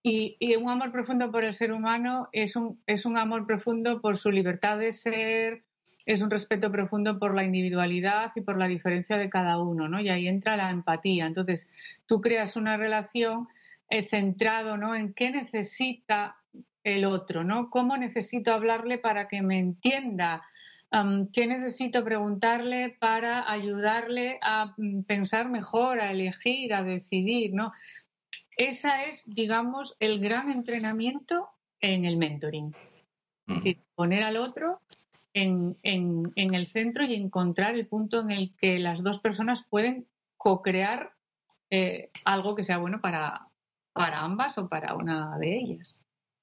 Y, 0.03 0.37
un 0.57 0.69
amor 0.69 0.91
profundo 0.91 1.31
por 1.31 1.45
el 1.45 1.55
ser 1.55 1.73
humano 1.73 2.29
es 2.33 2.57
un, 2.57 2.81
es 2.87 3.07
un 3.07 3.17
amor 3.17 3.47
profundo 3.47 4.01
por 4.01 4.17
su 4.17 4.31
libertad 4.33 4.79
de 4.79 4.93
ser, 4.93 5.63
es 6.07 6.23
un 6.23 6.31
respeto 6.31 6.73
profundo 6.73 7.19
por 7.19 7.35
la 7.35 7.45
individualidad 7.45 8.33
y 8.35 8.41
por 8.41 8.59
la 8.59 8.67
diferencia 8.67 9.17
de 9.17 9.31
cada 9.31 9.61
uno, 9.61 9.89
¿no? 9.89 10.01
Y 10.01 10.09
ahí 10.09 10.27
entra 10.27 10.57
la 10.57 10.71
empatía. 10.71 11.27
Entonces, 11.27 11.69
tú 12.07 12.21
creas 12.21 12.57
una 12.57 12.77
relación 12.77 13.47
eh, 13.91 14.03
centrado, 14.03 14.77
¿no? 14.77 14.97
En 14.97 15.15
qué 15.15 15.31
necesita 15.31 16.37
el 16.83 17.05
otro, 17.05 17.45
¿no? 17.45 17.71
¿Cómo 17.71 17.97
necesito 17.97 18.53
hablarle 18.53 18.99
para 18.99 19.29
que 19.29 19.43
me 19.43 19.59
entienda? 19.59 20.43
¿Qué 21.33 21.47
necesito 21.47 22.05
preguntarle 22.05 22.97
para 22.99 23.51
ayudarle 23.51 24.39
a 24.43 24.75
mm, 24.77 25.05
pensar 25.05 25.49
mejor, 25.49 26.01
a 26.01 26.11
elegir, 26.11 26.75
a 26.75 26.83
decidir, 26.83 27.55
¿no? 27.55 27.73
Esa 28.57 29.05
es, 29.05 29.25
digamos, 29.27 29.97
el 30.01 30.21
gran 30.21 30.51
entrenamiento 30.51 31.49
en 31.81 32.05
el 32.05 32.17
mentoring. 32.17 32.75
Es 33.49 33.57
decir, 33.57 33.81
poner 33.95 34.23
al 34.23 34.37
otro 34.37 34.81
en, 35.35 35.77
el 35.83 36.67
centro 36.69 37.05
y 37.05 37.15
encontrar 37.15 37.75
el 37.75 37.87
punto 37.87 38.21
en 38.21 38.31
el 38.31 38.55
que 38.57 38.79
las 38.79 39.03
dos 39.03 39.19
personas 39.19 39.65
pueden 39.69 40.07
co-crear 40.37 41.13
eh, 41.71 42.11
algo 42.25 42.55
que 42.55 42.63
sea 42.63 42.79
bueno 42.79 43.01
para, 43.01 43.49
para 43.93 44.21
ambas 44.21 44.59
o 44.59 44.69
para 44.69 44.95
una 44.95 45.39
de 45.39 45.59
ellas. 45.59 45.99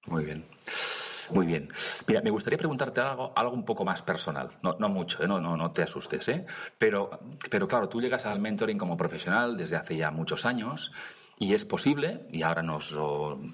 Muy 0.07 0.25
bien. 0.25 0.45
Muy 1.31 1.45
bien. 1.45 1.69
Mira, 2.07 2.21
me 2.21 2.31
gustaría 2.31 2.57
preguntarte 2.57 3.01
algo, 3.01 3.31
algo 3.35 3.53
un 3.53 3.63
poco 3.63 3.85
más 3.85 4.01
personal. 4.01 4.49
No, 4.63 4.75
no 4.79 4.89
mucho, 4.89 5.23
¿eh? 5.23 5.27
no, 5.27 5.39
no, 5.39 5.55
no 5.55 5.71
te 5.71 5.83
asustes. 5.83 6.27
¿eh? 6.29 6.45
Pero, 6.77 7.11
pero 7.51 7.67
claro, 7.67 7.87
tú 7.87 8.01
llegas 8.01 8.25
al 8.25 8.39
mentoring 8.39 8.77
como 8.77 8.97
profesional 8.97 9.55
desde 9.55 9.75
hace 9.75 9.95
ya 9.95 10.09
muchos 10.09 10.45
años 10.45 10.91
y 11.41 11.54
es 11.54 11.63
posible, 11.63 12.25
y 12.34 12.41
ahora 12.41 12.62
nos 12.62 12.93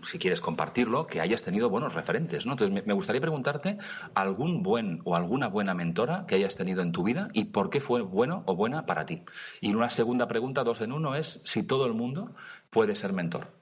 si 0.10 0.18
quieres 0.18 0.42
compartirlo, 0.42 1.06
que 1.06 1.22
hayas 1.22 1.44
tenido 1.44 1.70
buenos 1.70 1.94
referentes, 1.94 2.48
¿no? 2.48 2.54
Entonces, 2.54 2.84
me, 2.84 2.94
gustaría 2.96 3.22
preguntarte 3.22 3.78
algún 4.16 4.64
buen 4.64 5.02
o 5.06 5.16
alguna 5.16 5.50
buena 5.50 5.76
mentora 5.76 6.26
que 6.28 6.34
hayas 6.34 6.56
tenido 6.56 6.82
en 6.82 6.92
tu 6.92 7.04
vida 7.04 7.28
y 7.32 7.46
por 7.46 7.70
qué 7.70 7.80
fue 7.80 8.02
bueno 8.02 8.42
o 8.48 8.56
buena 8.56 8.88
para 8.88 9.06
ti. 9.06 9.22
Y 9.62 9.76
una 9.76 9.92
segunda 9.92 10.28
pregunta, 10.28 10.64
dos 10.64 10.82
en 10.82 10.94
uno, 10.94 11.16
es 11.16 11.42
si 11.46 11.62
todo 11.62 11.86
el 11.86 11.94
mundo 11.94 12.36
puede 12.72 12.96
ser 12.96 13.14
mentor. 13.14 13.54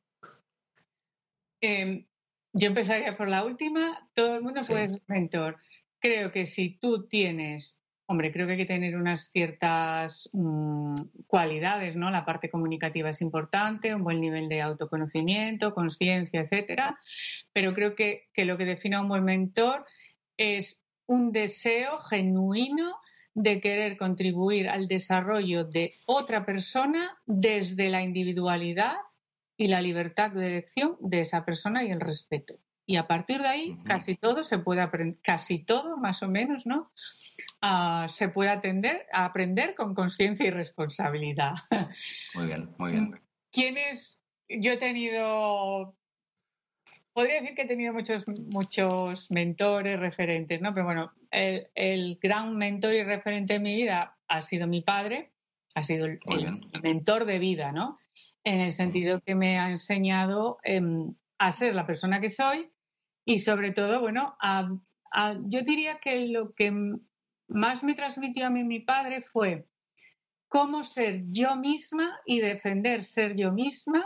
Em, 1.60 2.06
yo 2.54 2.68
empezaría 2.68 3.18
por 3.18 3.28
la 3.28 3.44
última. 3.44 4.10
Todo 4.14 4.36
el 4.36 4.42
mundo 4.42 4.62
puede 4.66 4.88
ser 4.88 5.02
mentor. 5.08 5.58
Creo 6.00 6.32
que 6.32 6.46
si 6.46 6.78
tú 6.78 7.08
tienes 7.08 7.83
Hombre, 8.14 8.32
creo 8.32 8.46
que 8.46 8.52
hay 8.52 8.60
que 8.60 8.66
tener 8.68 8.96
unas 8.96 9.32
ciertas 9.32 10.30
mm, 10.34 10.94
cualidades, 11.26 11.96
¿no? 11.96 12.12
La 12.12 12.26
parte 12.26 12.48
comunicativa 12.48 13.10
es 13.10 13.22
importante, 13.22 13.96
un 13.96 14.04
buen 14.04 14.22
nivel 14.22 14.50
de 14.50 14.62
autoconocimiento, 14.62 15.74
conciencia, 15.74 16.42
etcétera. 16.42 17.00
Pero 17.54 17.74
creo 17.74 17.96
que, 17.96 18.28
lo 18.38 18.56
que 18.56 18.66
define 18.66 18.98
a 18.98 19.02
un 19.02 19.08
buen 19.08 19.24
mentor 19.24 19.88
es 20.38 20.80
un 21.08 21.32
deseo 21.32 21.98
genuino 22.02 22.98
de 23.34 23.60
querer 23.60 23.98
contribuir 23.98 24.70
al 24.70 24.88
desarrollo 24.88 25.64
de 25.64 25.96
otra 26.06 26.46
persona 26.46 27.18
desde 27.26 27.90
la 27.90 28.04
individualidad 28.04 28.98
y 29.58 29.70
la 29.70 29.82
libertad 29.82 30.30
de 30.30 30.46
elección 30.46 30.98
de 31.00 31.22
esa 31.22 31.46
persona 31.46 31.84
y 31.84 31.90
el 31.90 32.00
respeto. 32.00 32.60
Y 32.86 32.98
a 32.98 33.08
partir 33.08 33.42
de 33.42 33.48
ahí, 33.48 33.78
casi 33.86 34.16
todo 34.16 34.44
se 34.44 34.60
puede 34.60 34.82
aprender, 34.82 35.18
casi 35.24 35.60
todo 35.60 35.96
más 35.96 36.22
o 36.22 36.28
menos, 36.28 36.66
¿no? 36.66 36.92
Ah, 37.62 38.08
se 38.10 38.28
puede 38.28 38.50
atender, 38.50 39.08
a 39.14 39.24
aprender 39.26 39.74
con 39.74 39.96
conciencia 39.96 40.46
y 40.48 40.52
responsabilidad. 40.52 41.54
Muy 42.36 42.48
bien, 42.48 42.70
muy 42.78 42.92
bien. 42.92 43.12
¿Quién 43.52 43.78
es? 43.78 44.22
Yo 44.50 44.74
he 44.74 44.78
tenido, 44.78 45.96
podría 47.14 47.40
decir 47.40 47.56
que 47.56 47.62
he 47.62 47.68
tenido 47.68 47.94
muchos, 47.94 48.28
muchos 48.28 49.32
mentores, 49.32 49.98
referentes, 50.00 50.60
¿no? 50.62 50.74
Pero 50.74 50.86
bueno, 50.86 51.14
el, 51.32 52.20
gran 52.22 52.58
mentor 52.58 52.96
y 52.96 53.04
referente 53.04 53.56
en 53.56 53.64
mi 53.64 53.76
vida 53.76 54.18
ha 54.28 54.42
sido 54.42 54.68
mi 54.68 54.82
padre, 54.82 55.32
ha 55.76 55.84
sido 55.84 56.06
el, 56.06 56.20
mentor 56.82 57.24
de 57.24 57.40
vida, 57.40 57.72
¿no? 57.72 57.98
En 58.44 58.60
el 58.60 58.74
sentido 58.74 59.22
que 59.22 59.36
me 59.36 59.58
ha 59.58 59.70
enseñado 59.70 60.58
em, 60.64 61.16
a 61.38 61.52
ser 61.52 61.76
la 61.76 61.88
persona 61.88 62.20
que 62.20 62.30
soy 62.30 62.73
y 63.26 63.40
sobre 63.40 63.72
todo, 63.72 64.02
bueno, 64.02 64.38
yo 65.46 65.62
diría 65.62 66.00
que 66.00 66.28
lo 66.28 66.54
que 66.54 66.74
más 67.48 67.84
me 67.84 67.96
transmitió 67.96 68.48
a 68.48 68.50
mí 68.50 68.64
mi 68.64 68.80
padre 68.80 69.22
fue 69.22 69.66
cómo 70.48 70.84
ser 70.84 71.24
yo 71.30 71.56
misma 71.56 72.20
y 72.26 72.40
defender 72.40 73.04
ser 73.04 73.36
yo 73.36 73.52
misma 73.52 74.06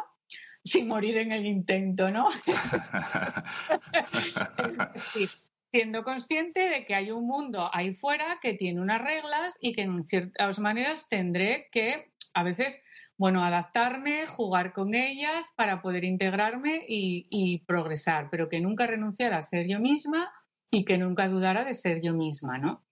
sin 0.64 0.88
morir 0.88 1.18
en 1.18 1.32
el 1.32 1.46
intento, 1.46 2.12
¿no? 2.12 2.30
siendo 5.72 6.04
consciente 6.04 6.70
de 6.70 6.86
que 6.86 6.96
hay 6.96 7.12
un 7.12 7.28
mundo 7.28 7.70
ahí 7.74 7.94
fuera 7.94 8.40
que 8.42 8.54
tiene 8.54 8.82
unas 8.82 9.02
reglas 9.02 9.58
y 9.62 9.74
que 9.74 9.82
en 9.82 10.06
ciertas 10.06 10.60
maneras 10.60 11.08
tendré 11.10 11.68
que 11.72 12.12
a 12.34 12.44
veces 12.44 12.82
bueno, 13.18 13.44
adaptarme, 13.44 14.28
jugar 14.28 14.74
con 14.74 14.94
ellas 14.94 15.46
para 15.56 15.82
poder 15.82 16.04
integrarme 16.04 16.86
y, 16.88 17.64
progresar, 17.66 18.30
pero 18.30 18.48
que 18.48 18.62
nunca 18.62 18.86
renunciara 18.86 19.38
a 19.38 19.42
ser 19.42 19.68
yo 19.68 19.80
misma 19.80 20.32
y 20.70 20.86
que 20.86 20.98
nunca 20.98 21.28
dudara 21.28 21.66
de 21.66 21.74
ser 21.74 22.02
yo 22.02 22.14
misma, 22.14 22.60
¿no? 22.60 22.84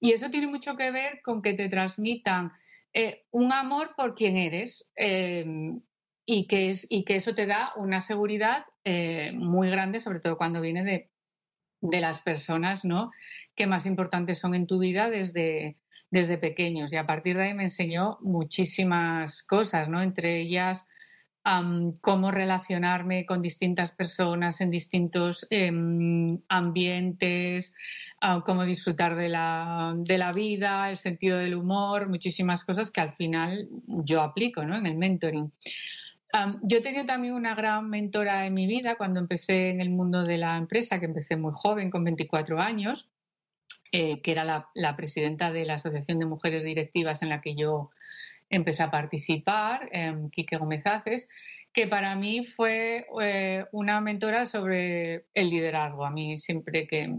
Y 0.00 0.12
eso 0.12 0.30
tiene 0.30 0.48
mucho 0.48 0.76
que 0.76 0.90
ver 0.90 1.20
con 1.22 1.42
que 1.42 1.52
te 1.52 1.68
transmitan 1.68 2.52
eh, 2.92 3.24
un 3.30 3.52
amor 3.52 3.94
por 3.96 4.14
quien 4.14 4.36
eres 4.36 4.90
y, 4.96 6.46
que 6.48 6.70
es, 6.70 6.86
y 6.88 7.04
que 7.04 7.16
eso 7.16 7.34
te 7.34 7.46
da 7.46 7.72
una 7.76 8.00
seguridad 8.00 8.64
eh, 8.84 9.30
muy 9.34 9.70
grande, 9.70 10.00
sobre 10.00 10.20
todo 10.20 10.36
cuando 10.36 10.60
viene 10.60 10.82
de, 10.82 11.10
de 11.80 12.00
las 12.00 12.22
personas 12.22 12.84
¿no? 12.84 13.10
que 13.54 13.66
más 13.66 13.86
importantes 13.86 14.38
son 14.38 14.54
en 14.54 14.66
tu 14.66 14.78
vida 14.78 15.10
desde, 15.10 15.76
desde 16.10 16.38
pequeños 16.38 16.92
y 16.92 16.96
a 16.96 17.06
partir 17.06 17.36
de 17.36 17.44
ahí 17.44 17.54
me 17.54 17.64
enseñó 17.64 18.18
muchísimas 18.20 19.42
cosas, 19.42 19.88
¿no? 19.88 20.02
Entre 20.02 20.40
ellas, 20.40 20.86
cómo 22.02 22.30
relacionarme 22.30 23.24
con 23.24 23.42
distintas 23.42 23.92
personas 23.92 24.60
en 24.60 24.70
distintos 24.70 25.46
em, 25.50 26.38
ambientes, 26.48 27.74
cómo 28.44 28.64
disfrutar 28.64 29.16
de 29.16 29.28
la, 29.28 29.94
de 29.96 30.18
la, 30.18 30.32
vida, 30.32 30.90
el 30.90 30.98
sentido 30.98 31.38
del 31.38 31.54
humor, 31.54 32.08
muchísimas 32.08 32.64
cosas 32.64 32.90
que 32.90 33.00
al 33.00 33.14
final 33.14 33.68
yo 33.86 34.20
aplico 34.20 34.64
¿no? 34.64 34.76
en 34.76 34.86
el 34.86 34.96
mentoring. 34.96 35.50
yo 36.62 36.78
he 36.78 36.82
tenido 36.82 37.06
también 37.06 37.32
una 37.32 37.54
gran 37.54 37.88
mentora 37.88 38.46
en 38.46 38.52
mi 38.52 38.66
vida 38.66 38.96
cuando 38.96 39.20
empecé 39.20 39.70
en 39.70 39.80
el 39.80 39.90
mundo 39.90 40.24
de 40.24 40.36
la 40.36 40.58
empresa, 40.58 41.00
que 41.00 41.06
empecé 41.06 41.36
muy 41.36 41.52
joven, 41.54 41.90
con 41.90 42.04
24 42.04 42.60
años, 42.60 43.08
eh, 43.92 44.20
que 44.20 44.32
era 44.32 44.44
la, 44.44 44.68
la, 44.74 44.96
presidenta 44.96 45.50
de 45.50 45.64
la 45.64 45.74
Asociación 45.74 46.18
de 46.18 46.26
Mujeres 46.26 46.64
Directivas 46.64 47.22
en 47.22 47.28
la 47.28 47.40
que 47.40 47.54
yo 47.54 47.90
empecé 48.50 48.82
a 48.82 48.90
participar, 48.90 49.88
eh, 49.92 50.14
Gómez 50.58 50.86
Aces, 50.86 51.28
que 51.72 51.86
para 51.86 52.16
mí 52.16 52.44
fue 52.44 53.06
eh, 53.22 53.64
una 53.72 54.00
mentora 54.00 54.44
sobre 54.44 55.26
el 55.34 55.50
liderazgo. 55.50 56.04
A 56.04 56.10
mí 56.10 56.38
siempre 56.38 56.86
que, 56.86 57.16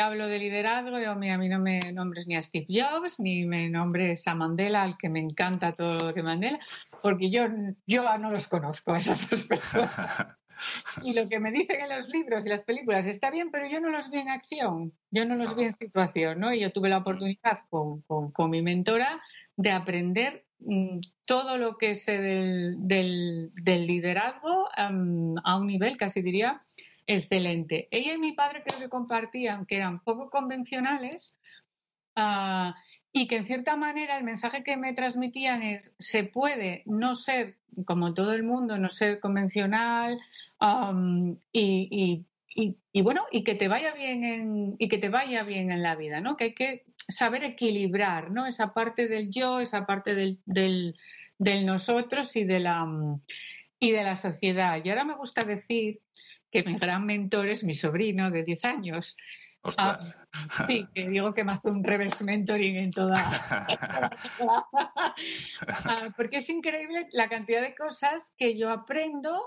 hablo 0.00 0.28
de 0.28 0.38
liderazgo, 0.38 0.96
a 0.96 1.14
mí, 1.14 1.48
no 1.48 1.58
me 1.58 1.80
nombres 1.92 2.26
ni 2.26 2.36
a 2.36 2.42
Steve 2.42 2.66
Jobs, 2.68 3.18
ni 3.18 3.44
me 3.44 3.68
nombres 3.68 4.26
a 4.26 4.34
Mandela, 4.34 4.82
al 4.82 4.96
que 4.96 5.08
me 5.08 5.20
encanta 5.20 5.72
todo 5.72 5.98
lo 5.98 6.12
de 6.12 6.22
Mandela, 6.22 6.60
porque 7.02 7.30
yo, 7.30 7.46
yo 7.86 8.18
no 8.18 8.30
los 8.30 8.46
conozco 8.46 8.92
a 8.92 8.98
esas 8.98 9.28
dos 9.28 9.44
personas. 9.44 9.90
Y 11.02 11.14
lo 11.14 11.28
que 11.28 11.40
me 11.40 11.50
dicen 11.50 11.80
en 11.80 11.96
los 11.96 12.08
libros 12.08 12.44
y 12.44 12.48
las 12.48 12.64
películas 12.64 13.06
está 13.06 13.30
bien, 13.30 13.50
pero 13.50 13.68
yo 13.68 13.80
no 13.80 13.90
los 13.90 14.10
vi 14.10 14.18
en 14.18 14.28
acción, 14.28 14.92
yo 15.10 15.24
no 15.24 15.36
los 15.36 15.54
vi 15.56 15.64
en 15.64 15.72
situación, 15.72 16.40
¿no? 16.40 16.52
Y 16.52 16.60
yo 16.60 16.72
tuve 16.72 16.88
la 16.88 16.98
oportunidad 16.98 17.60
con, 17.70 18.02
con 18.02 18.50
mi 18.50 18.62
mentora 18.62 19.20
de 19.58 19.72
aprender 19.72 20.46
mm, 20.60 21.00
todo 21.24 21.58
lo 21.58 21.76
que 21.76 21.94
sé 21.94 22.18
del, 22.18 23.52
liderazgo 23.64 24.68
a 24.74 25.56
un 25.56 25.66
nivel, 25.66 25.96
casi 25.96 26.22
diría, 26.22 26.60
excelente. 27.06 27.88
Ella 27.90 28.14
y 28.14 28.18
mi 28.18 28.32
padre 28.32 28.62
creo 28.64 28.78
que 28.78 28.88
compartían 28.88 29.66
que 29.66 29.76
eran 29.76 29.98
poco 30.00 30.30
convencionales 30.30 31.34
ah, 32.14 32.74
y 33.12 33.26
que 33.26 33.36
en 33.36 33.46
cierta 33.46 33.76
manera 33.76 34.16
el 34.16 34.24
mensaje 34.24 34.62
que 34.62 34.76
me 34.76 34.94
transmitían 34.94 35.62
es 35.62 35.92
se 35.98 36.22
puede 36.22 36.82
no 36.86 37.14
ser 37.14 37.56
como 37.84 38.14
todo 38.14 38.32
el 38.32 38.44
mundo, 38.44 38.78
no 38.78 38.88
ser 38.88 39.20
convencional 39.20 40.20
y, 41.52 42.24
y, 42.92 43.02
bueno, 43.02 43.24
y 43.30 43.44
que 43.44 43.54
te 43.54 43.68
vaya 43.68 43.94
bien 43.94 44.24
en, 44.24 44.76
y 44.78 44.88
que 44.88 44.98
te 44.98 45.08
vaya 45.08 45.42
bien 45.44 45.70
en 45.70 45.82
la 45.82 45.94
vida, 45.94 46.20
¿no? 46.20 46.36
Que 46.36 46.44
hay 46.44 46.54
que 46.54 46.84
saber 47.08 47.44
equilibrar, 47.44 48.30
¿no? 48.30 48.46
Esa 48.46 48.74
parte 48.74 49.06
del 49.06 49.30
yo, 49.30 49.60
esa 49.60 49.86
parte 49.86 50.14
del, 50.14 50.40
del, 50.44 50.94
nosotros 51.66 52.34
y 52.36 52.44
de 52.44 52.60
la 52.60 52.86
y 53.80 53.92
de 53.92 54.02
la 54.02 54.16
sociedad. 54.16 54.80
Y 54.82 54.90
ahora 54.90 55.04
me 55.04 55.14
gusta 55.14 55.44
decir 55.44 56.00
que 56.50 56.64
mi 56.64 56.76
gran 56.78 57.06
mentor 57.06 57.48
es 57.48 57.62
mi 57.62 57.74
sobrino 57.74 58.30
de 58.30 58.42
10 58.42 58.64
años. 58.64 59.16
Ah, 59.76 59.98
sí, 60.66 60.86
que 60.94 61.08
digo 61.08 61.34
que 61.34 61.44
me 61.44 61.52
hace 61.52 61.68
un 61.68 61.84
reverse 61.84 62.24
mentoring 62.24 62.76
en 62.76 62.90
toda. 62.90 63.18
Ah, 65.84 66.06
porque 66.16 66.38
es 66.38 66.48
increíble 66.48 67.08
la 67.12 67.28
cantidad 67.28 67.60
de 67.60 67.74
cosas 67.74 68.32
que 68.36 68.56
yo 68.56 68.70
aprendo 68.70 69.42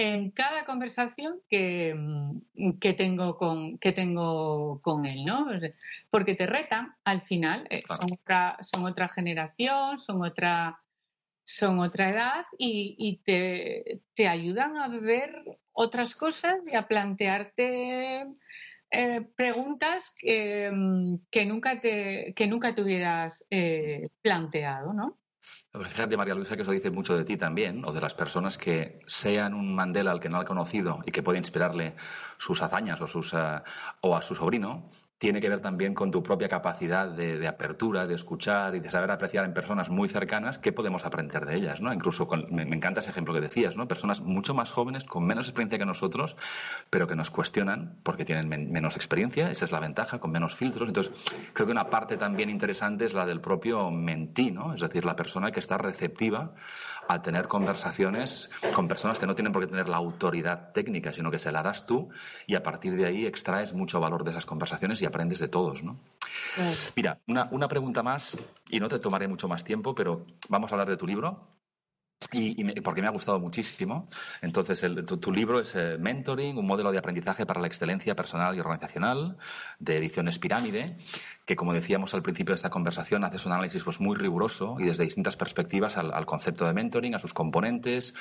en 0.00 0.30
cada 0.30 0.64
conversación 0.64 1.40
que, 1.48 1.94
mm, 1.94 2.78
que, 2.78 2.94
tengo, 2.94 3.36
con, 3.36 3.78
que 3.78 3.92
tengo 3.92 4.80
con 4.82 5.04
él, 5.04 5.24
¿no? 5.24 5.46
Porque 6.10 6.34
te 6.34 6.46
retan 6.46 6.94
al 7.04 7.22
final, 7.22 7.66
eh, 7.70 7.80
son, 7.86 8.10
otra, 8.12 8.56
son 8.60 8.86
otra 8.86 9.08
generación, 9.08 9.98
son 9.98 10.24
otra, 10.24 10.80
son 11.44 11.80
otra 11.80 12.10
edad 12.10 12.46
y, 12.58 13.20
te, 13.24 14.00
te, 14.14 14.26
ayudan 14.26 14.78
a 14.78 14.88
ver 14.88 15.58
otras 15.72 16.14
cosas 16.16 16.56
y 16.66 16.76
a 16.76 16.88
plantearte 16.88 18.26
eh, 18.90 19.20
preguntas 19.36 20.12
que, 20.16 20.70
mm, 20.72 21.16
que, 21.30 21.44
nunca 21.44 21.78
te, 21.78 22.32
que 22.34 22.46
nunca 22.46 22.74
te 22.74 22.82
hubieras 22.82 23.46
eh, 23.50 24.08
planteado, 24.22 24.94
¿no? 24.94 25.19
Fíjate, 25.72 26.16
María 26.16 26.34
Luisa, 26.34 26.56
que 26.56 26.62
eso 26.62 26.72
dice 26.72 26.90
mucho 26.90 27.16
de 27.16 27.24
ti 27.24 27.36
también, 27.36 27.84
o 27.84 27.92
de 27.92 28.00
las 28.00 28.14
personas 28.14 28.58
que 28.58 28.98
sean 29.06 29.54
un 29.54 29.74
Mandela 29.74 30.10
al 30.10 30.20
que 30.20 30.28
no 30.28 30.38
ha 30.38 30.44
conocido 30.44 31.00
y 31.06 31.12
que 31.12 31.22
puede 31.22 31.38
inspirarle 31.38 31.94
sus 32.38 32.60
hazañas 32.60 33.00
o, 33.00 33.06
eh, 33.06 33.62
o 34.00 34.16
a 34.16 34.22
su 34.22 34.34
sobrino, 34.34 34.90
tiene 35.20 35.42
que 35.42 35.50
ver 35.50 35.60
también 35.60 35.92
con 35.92 36.10
tu 36.10 36.22
propia 36.22 36.48
capacidad 36.48 37.06
de, 37.06 37.46
apertura, 37.46 38.06
de 38.06 38.14
escuchar 38.14 38.74
y 38.74 38.80
de 38.80 38.88
saber 38.88 39.10
apreciar 39.10 39.44
en 39.44 39.52
personas 39.52 39.90
muy 39.90 40.08
cercanas 40.08 40.58
qué 40.58 40.72
podemos 40.72 41.04
aprender 41.04 41.44
de 41.44 41.56
ellas, 41.56 41.82
¿no? 41.82 41.92
Incluso 41.92 42.26
me, 42.48 42.62
encanta 42.62 43.00
ese 43.00 43.10
ejemplo 43.10 43.34
que 43.34 43.42
decías, 43.42 43.76
¿no? 43.76 43.86
Personas 43.86 44.22
mucho 44.22 44.54
más 44.54 44.72
jóvenes, 44.72 45.04
con 45.04 45.26
menos 45.26 45.46
experiencia 45.46 45.78
que 45.78 45.84
nosotros, 45.84 46.38
pero 46.88 47.06
que 47.06 47.16
nos 47.16 47.30
cuestionan 47.30 47.98
porque 48.02 48.24
tienen 48.24 48.48
menos 48.48 48.96
experiencia, 48.96 49.50
esa 49.50 49.66
es 49.66 49.72
la 49.72 49.80
ventaja, 49.80 50.20
con 50.20 50.30
menos 50.30 50.54
filtros. 50.54 50.88
Entonces, 50.88 51.12
creo 51.52 51.66
que 51.66 51.72
una 51.72 51.90
parte 51.90 52.16
también 52.16 52.48
interesante 52.48 53.04
es 53.04 53.12
la 53.12 53.26
del 53.26 53.42
propio 53.42 53.90
mentí, 53.90 54.52
¿no? 54.52 54.72
Es 54.72 54.80
decir, 54.80 55.04
la 55.04 55.16
persona 55.16 55.52
que 55.52 55.60
está 55.60 55.76
receptiva 55.76 56.54
a 57.08 57.22
tener 57.22 57.48
conversaciones 57.48 58.50
con 58.72 58.88
personas 58.88 59.18
que 59.18 59.26
no 59.26 59.34
tienen 59.34 59.52
por 59.52 59.62
qué 59.62 59.68
tener 59.68 59.88
la 59.88 59.96
autoridad 59.96 60.72
técnica, 60.72 61.12
sino 61.12 61.30
que 61.30 61.38
se 61.38 61.52
la 61.52 61.62
das 61.62 61.86
tú 61.86 62.10
y 62.46 62.54
a 62.54 62.62
partir 62.62 62.96
de 62.96 63.06
ahí 63.06 63.26
extraes 63.26 63.72
mucho 63.72 64.00
valor 64.00 64.24
de 64.24 64.30
esas 64.30 64.46
conversaciones 64.46 65.02
y 65.02 65.06
aprendes 65.06 65.38
de 65.38 65.48
todos, 65.48 65.82
¿no? 65.82 65.98
Mira, 66.96 67.18
una, 67.26 67.48
una 67.50 67.68
pregunta 67.68 68.02
más, 68.02 68.38
y 68.68 68.80
no 68.80 68.88
te 68.88 68.98
tomaré 68.98 69.28
mucho 69.28 69.48
más 69.48 69.64
tiempo, 69.64 69.94
pero 69.94 70.26
vamos 70.48 70.70
a 70.70 70.74
hablar 70.74 70.88
de 70.88 70.96
tu 70.96 71.06
libro. 71.06 71.48
Y, 72.32 72.80
porque 72.82 73.00
me 73.00 73.08
ha 73.08 73.12
gustado 73.12 73.40
muchísimo. 73.40 74.08
Entonces, 74.42 74.84
tu, 75.20 75.32
libro 75.32 75.58
es 75.58 75.74
eh, 75.74 75.96
Mentoring, 75.98 76.58
un 76.58 76.66
modelo 76.66 76.92
de 76.92 76.98
aprendizaje 76.98 77.46
para 77.46 77.60
la 77.60 77.66
excelencia 77.66 78.14
personal 78.14 78.54
y 78.54 78.60
organizacional, 78.60 79.36
de 79.78 79.96
ediciones 79.96 80.38
Pirámide, 80.38 80.96
que, 81.44 81.56
como 81.56 81.72
decíamos 81.72 82.14
al 82.14 82.22
principio 82.22 82.52
de 82.52 82.56
esta 82.56 82.70
conversación, 82.70 83.24
haces 83.24 83.46
un 83.46 83.52
análisis 83.52 83.82
pues, 83.82 84.00
muy 84.00 84.16
riguroso 84.16 84.76
y 84.78 84.84
desde 84.84 85.04
distintas 85.04 85.36
perspectivas 85.36 85.96
al, 85.96 86.26
concepto 86.26 86.66
de 86.66 86.74
mentoring, 86.74 87.14
a 87.14 87.18
sus 87.18 87.34
componentes, 87.34 88.14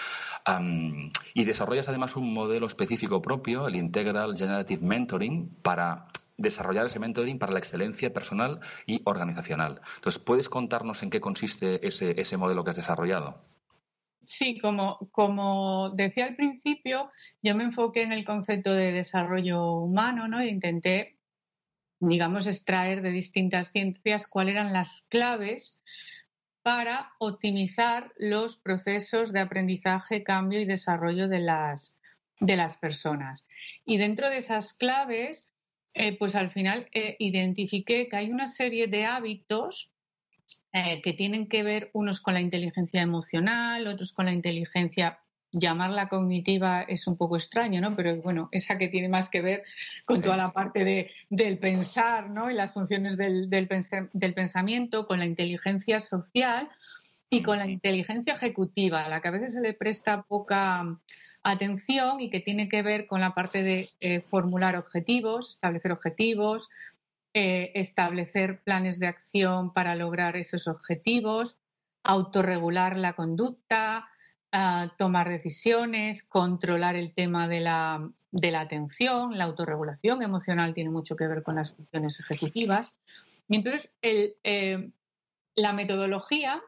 y 1.34 1.46
desarrollas 1.46 1.90
además 1.90 2.16
un 2.16 2.34
modelo 2.34 2.68
específico 2.68 3.22
propio, 3.22 3.68
el 3.68 3.76
Integral 3.76 4.36
Generative 4.36 4.82
Mentoring, 4.82 5.50
para 5.62 6.08
desarrollar 6.38 6.86
ese 6.86 7.00
mentoring 7.00 7.38
para 7.38 7.52
la 7.52 7.60
excelencia 7.60 8.14
personal 8.14 8.62
y 8.88 9.02
organizacional. 9.04 9.82
Entonces, 9.96 10.20
¿puedes 10.24 10.50
contarnos 10.50 11.04
en 11.04 11.10
qué 11.10 11.20
consiste 11.20 11.86
ese, 11.86 12.20
ese 12.20 12.38
modelo 12.38 12.64
que 12.64 12.72
has 12.72 12.78
desarrollado? 12.78 13.42
Sí, 14.30 14.60
como, 14.60 15.10
como 15.12 15.90
decía 15.96 16.26
al 16.26 16.36
principio, 16.36 17.12
yo 17.42 17.56
me 17.56 17.64
enfoqué 17.64 18.04
en 18.04 18.12
el 18.12 18.24
concepto 18.24 18.76
de 18.76 18.92
desarrollo 18.92 19.72
humano, 19.74 20.28
¿no? 20.28 20.40
E 20.40 20.48
intenté, 20.48 21.18
digamos, 22.00 22.46
extraer 22.46 23.02
de 23.02 23.10
distintas 23.10 23.72
ciencias 23.72 24.28
cuáles 24.28 24.54
eran 24.54 24.72
las 24.72 25.08
claves 25.10 25.82
para 26.62 27.12
optimizar 27.18 28.14
los 28.18 28.58
procesos 28.58 29.34
de 29.34 29.40
aprendizaje, 29.40 30.24
cambio 30.24 30.62
y 30.62 30.66
desarrollo 30.66 31.28
de 31.28 31.40
las, 31.40 32.00
de 32.40 32.56
las 32.56 32.78
personas. 32.78 33.48
Y 33.84 33.98
dentro 33.98 34.30
de 34.30 34.38
esas 34.38 34.74
claves, 34.74 35.52
eh, 35.96 36.16
pues 36.20 36.36
al 36.36 36.52
final 36.52 36.88
eh, 36.94 37.16
identifiqué 37.18 38.08
que 38.08 38.16
hay 38.16 38.30
una 38.30 38.46
serie 38.46 38.86
de 38.86 39.06
hábitos 39.06 39.92
eh, 40.72 41.02
que 41.02 41.14
tienen 41.14 41.48
que 41.48 41.64
ver 41.64 41.90
unos 41.94 42.22
con 42.22 42.36
la 42.36 42.42
inteligencia 42.42 43.02
emocional, 43.02 43.88
otros 43.88 44.14
con 44.14 44.26
la 44.26 44.34
inteligencia, 44.34 45.20
llamarla 45.52 46.10
cognitiva 46.10 46.84
es 46.84 47.08
un 47.08 47.18
poco 47.18 47.38
extraño, 47.38 47.82
¿no? 47.82 47.96
Pero 47.96 48.22
bueno, 48.22 48.50
esa 48.52 48.78
que 48.78 48.88
tiene 48.88 49.10
más 49.10 49.30
que 49.30 49.42
ver 49.42 49.64
con 50.06 50.22
toda 50.22 50.38
la 50.38 50.50
parte 50.50 50.84
de, 50.84 51.12
del 51.30 51.58
pensar, 51.58 52.30
¿no? 52.30 52.52
Y 52.52 52.54
las 52.54 52.74
funciones 52.74 53.18
del, 53.18 53.50
del, 53.50 53.68
pensamiento, 54.34 55.08
con 55.08 55.20
la 55.20 55.26
inteligencia 55.26 56.00
social 56.00 56.70
y 57.30 57.42
con 57.42 57.58
la 57.58 57.68
inteligencia 57.68 58.34
ejecutiva, 58.34 59.06
a 59.06 59.10
la 59.10 59.22
que 59.22 59.28
a 59.28 59.32
veces 59.32 59.54
se 59.54 59.62
le 59.62 59.74
presta 59.74 60.24
poca 60.24 61.00
atención 61.42 62.20
y 62.20 62.30
que 62.30 62.42
tiene 62.42 62.70
que 62.70 62.82
ver 62.82 63.08
con 63.08 63.22
la 63.22 63.34
parte 63.34 63.64
de 63.64 63.90
eh, 64.02 64.22
formular 64.22 64.76
objetivos, 64.76 65.50
establecer 65.54 65.92
objetivos, 65.92 66.70
eh, 67.34 67.72
establecer 67.76 68.62
planes 68.64 69.00
de 69.00 69.08
acción 69.08 69.74
para 69.74 69.96
lograr 69.96 70.36
esos 70.36 70.68
objetivos, 70.68 71.58
autorregular 72.04 72.98
la 72.98 73.14
conducta, 73.14 74.10
ah, 74.52 74.94
tomar 74.98 75.30
decisiones, 75.30 76.24
controlar 76.24 76.96
el 76.96 77.14
tema 77.14 77.48
de 77.48 77.60
la, 77.60 78.12
atención, 78.60 79.38
la 79.38 79.44
autorregulación 79.46 80.24
emocional 80.24 80.74
tiene 80.74 80.90
mucho 80.90 81.16
que 81.16 81.28
ver 81.28 81.44
con 81.44 81.56
las 81.56 81.76
funciones 81.76 82.20
ejecutivas. 82.20 82.94
Y 83.48 83.58
entonces 83.58 83.96
eh, 84.02 84.92
la 85.56 85.74
metodología 85.74 86.62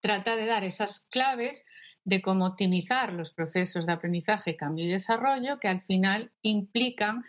trata 0.00 0.36
de 0.36 0.46
dar 0.46 0.64
esas 0.64 1.08
claves 1.10 1.64
de 2.04 2.20
cómo 2.20 2.46
optimizar 2.46 3.12
los 3.12 3.32
procesos 3.32 3.86
de 3.86 3.92
aprendizaje, 3.92 4.56
cambio 4.56 4.84
y 4.84 4.92
desarrollo 4.92 5.58
que 5.58 5.68
al 5.68 5.82
final 5.82 6.32
implican 6.42 7.24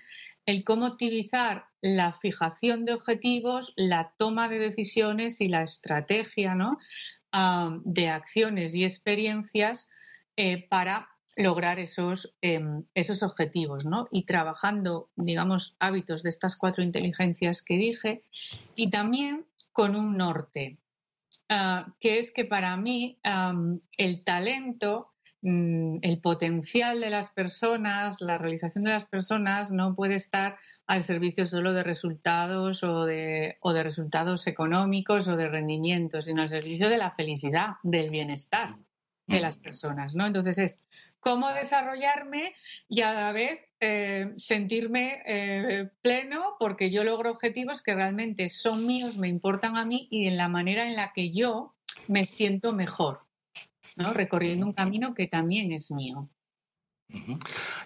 el 0.46 0.64
cómo 0.64 0.88
utilizar 0.88 1.68
la 1.84 2.14
fijación 2.14 2.86
de 2.86 2.94
objetivos, 2.94 3.74
la 3.76 4.14
toma 4.18 4.48
de 4.48 4.58
decisiones 4.58 5.42
y 5.42 5.50
la 5.50 5.64
estrategia 5.64 6.56
de 7.84 8.10
acciones 8.10 8.74
y 8.74 8.86
experiencias 8.86 9.90
eh, 10.38 10.66
para 10.70 11.10
lograr 11.36 11.80
esos, 11.80 12.34
em, 12.42 12.86
esos 12.94 13.22
objetivos, 13.22 13.86
¿no? 13.86 14.08
Y 14.12 14.26
trabajando, 14.26 15.10
digamos, 15.18 15.76
hábitos 15.80 16.24
de 16.24 16.30
estas 16.30 16.56
cuatro 16.56 16.84
inteligencias 16.84 17.62
que 17.62 17.78
dije 17.78 18.24
y 18.76 18.90
también 18.90 19.46
con 19.74 19.98
un 19.98 20.16
norte, 20.16 20.78
ah, 21.50 21.94
que 22.00 22.18
es 22.18 22.32
que 22.32 22.46
para 22.46 22.78
mí 22.78 23.20
el 23.98 24.24
talento 24.24 25.14
Mm, 25.46 25.98
el 26.04 26.22
potencial 26.22 27.02
de 27.02 27.10
las 27.10 27.30
personas, 27.32 28.22
la 28.22 28.38
realización 28.38 28.86
de 28.86 28.92
las 28.92 29.06
personas 29.06 29.72
no 29.72 29.94
puede 29.94 30.16
estar 30.16 30.58
al 30.88 31.04
servicio 31.04 31.46
solo 31.46 31.74
de 31.74 31.84
resultados 31.84 32.84
o 32.84 33.06
de, 33.06 33.58
o 33.62 33.74
de 33.74 33.84
resultados 33.84 34.48
económicos 34.48 35.28
o 35.28 35.38
de 35.38 35.48
rendimiento, 35.48 36.22
sino 36.22 36.42
al 36.42 36.50
servicio 36.50 36.90
de 36.90 36.98
la 36.98 37.12
felicidad, 37.12 37.76
del 37.84 38.10
bienestar 38.10 38.76
de 39.26 39.40
las 39.40 39.58
personas, 39.58 40.16
¿no? 40.16 40.26
Entonces 40.26 40.58
es 40.58 40.86
cómo 41.22 41.50
desarrollarme 41.54 42.54
y 42.90 43.02
a 43.02 43.14
la 43.14 43.32
vez 43.32 43.62
eh, 43.80 44.34
sentirme 44.36 45.22
eh, 45.26 45.90
pleno 46.02 46.56
porque 46.60 46.92
yo 46.92 47.06
logro 47.06 47.32
objetivos 47.32 47.82
que 47.82 47.96
realmente 47.96 48.50
son 48.50 48.86
míos, 48.86 49.16
me 49.18 49.30
importan 49.30 49.78
a 49.78 49.86
mí 49.86 50.10
y 50.12 50.28
en 50.28 50.36
la 50.36 50.50
manera 50.50 50.86
en 50.86 50.98
la 50.98 51.14
que 51.14 51.32
yo 51.32 51.74
me 52.10 52.26
siento 52.26 52.74
mejor. 52.74 53.22
¿no? 53.96 54.14
recorriendo 54.14 54.66
un 54.66 54.74
camino 54.74 55.14
que 55.14 55.28
también 55.28 55.72
es 55.72 55.92
mío. 55.92 56.30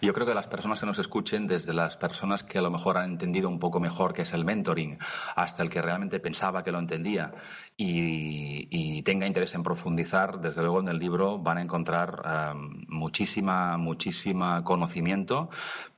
Yo 0.02 0.14
creo 0.14 0.26
que 0.26 0.34
las 0.34 0.48
personas 0.48 0.80
que 0.80 0.86
nos 0.86 1.00
escuchen, 1.00 1.48
desde 1.48 1.74
las 1.74 1.98
personas 1.98 2.44
que 2.44 2.60
a 2.60 2.62
lo 2.62 2.72
mejor 2.72 2.98
han 2.98 3.12
entendido 3.12 3.50
un 3.50 3.60
poco 3.60 3.80
mejor 3.80 4.14
qué 4.14 4.22
es 4.22 4.34
el 4.34 4.46
mentoring, 4.46 4.98
hasta 5.36 5.64
el 5.64 5.70
que 5.70 5.82
realmente 5.82 6.20
pensaba 6.20 6.64
que 6.64 6.72
lo 6.72 6.80
entendía 6.80 7.34
y, 7.76 9.04
tenga 9.04 9.26
interés 9.26 9.56
en 9.56 9.64
profundizar, 9.64 10.42
desde 10.42 10.62
luego 10.62 10.82
en 10.82 10.90
el 10.90 11.00
libro 11.00 11.38
van 11.38 11.60
a 11.60 11.62
encontrar 11.62 12.54
muchísima, 12.90 13.78
muchísima 13.78 14.64
conocimiento 14.66 15.50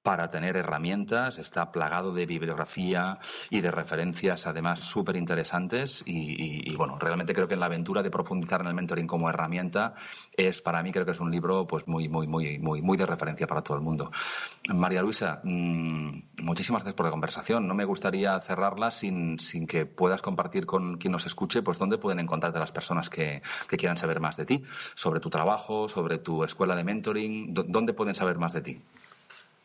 para 0.10 0.32
tener 0.32 0.58
herramientas. 0.58 1.38
Está 1.38 1.72
plagado 1.72 2.12
de 2.12 2.26
bibliografía 2.26 3.20
y 3.52 3.62
de 3.62 3.70
referencias, 3.70 4.48
además, 4.48 4.80
súper 4.80 5.16
interesantes. 5.16 6.02
Y, 6.04 6.76
bueno, 6.76 6.98
realmente 6.98 7.36
creo 7.36 7.48
que 7.48 7.54
en 7.54 7.60
la 7.60 7.68
aventura 7.68 8.02
de 8.02 8.10
profundizar 8.10 8.62
en 8.62 8.68
el 8.70 8.74
mentoring 8.74 9.06
como 9.06 9.30
herramienta 9.30 9.94
es, 10.36 10.64
para 10.64 10.82
mí, 10.82 10.92
creo 10.92 11.06
que 11.06 11.12
es 11.12 11.20
un 11.20 11.30
libro 11.30 11.68
pues 11.68 11.88
muy, 11.88 12.10
muy, 12.10 12.26
muy, 12.26 12.58
muy, 12.58 12.82
muy 12.82 12.98
de 12.98 13.06
referencia 13.06 13.46
para 13.46 13.62
todo 13.62 13.78
el 13.78 13.84
mundo. 13.84 14.10
María 14.74 15.04
Luisa, 15.04 15.42
mm, 15.44 16.22
muchísimas 16.40 16.82
gracias 16.82 16.96
por 16.96 17.06
la 17.06 17.12
conversación. 17.12 17.68
No 17.68 17.76
me 17.76 17.86
gustaría 17.86 18.40
cerrarla 18.40 18.90
sin, 18.90 19.38
sin 19.38 19.68
que 19.68 19.86
puedas 19.86 20.24
compartir 20.24 20.66
con 20.66 20.98
quien 20.98 21.12
nos 21.12 21.28
escuche, 21.28 21.62
pues 21.62 21.78
dónde 21.78 22.00
pueden 22.00 22.20
encontrarte 22.20 22.58
las 22.58 22.72
personas 22.72 23.12
que, 23.12 23.44
que 23.68 23.78
quieran 23.78 23.98
saber 23.98 24.20
más 24.20 24.38
de 24.38 24.46
ti, 24.46 24.64
sobre 24.96 25.20
tu 25.20 25.30
trabajo, 25.30 25.88
sobre 25.88 26.18
tu 26.18 26.44
escuela 26.44 26.76
de 26.76 26.84
mentoring, 26.84 27.54
dónde 27.54 27.94
pueden 27.94 28.16
saber 28.16 28.40
más 28.40 28.54
de 28.54 28.62
ti. 28.62 28.82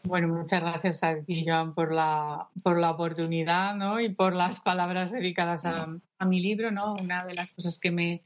Bueno, 0.07 0.29
muchas 0.29 0.61
gracias 0.61 1.03
a 1.03 1.17
ti, 1.23 1.47
por 1.75 1.95
la, 1.95 2.49
por 2.63 2.79
la 2.79 2.91
oportunidad 2.91 3.75
¿no? 3.75 4.01
y 4.01 4.11
por 4.11 4.35
las 4.35 4.61
palabras 4.61 5.11
dedicadas 5.11 5.65
a, 5.65 5.89
a 6.19 6.25
mi 6.27 6.41
libro. 6.41 6.71
¿no? 6.71 6.95
Una 7.01 7.25
de 7.25 7.33
las 7.33 7.53
cosas 7.53 7.79
que 7.79 7.91
me, 7.91 8.21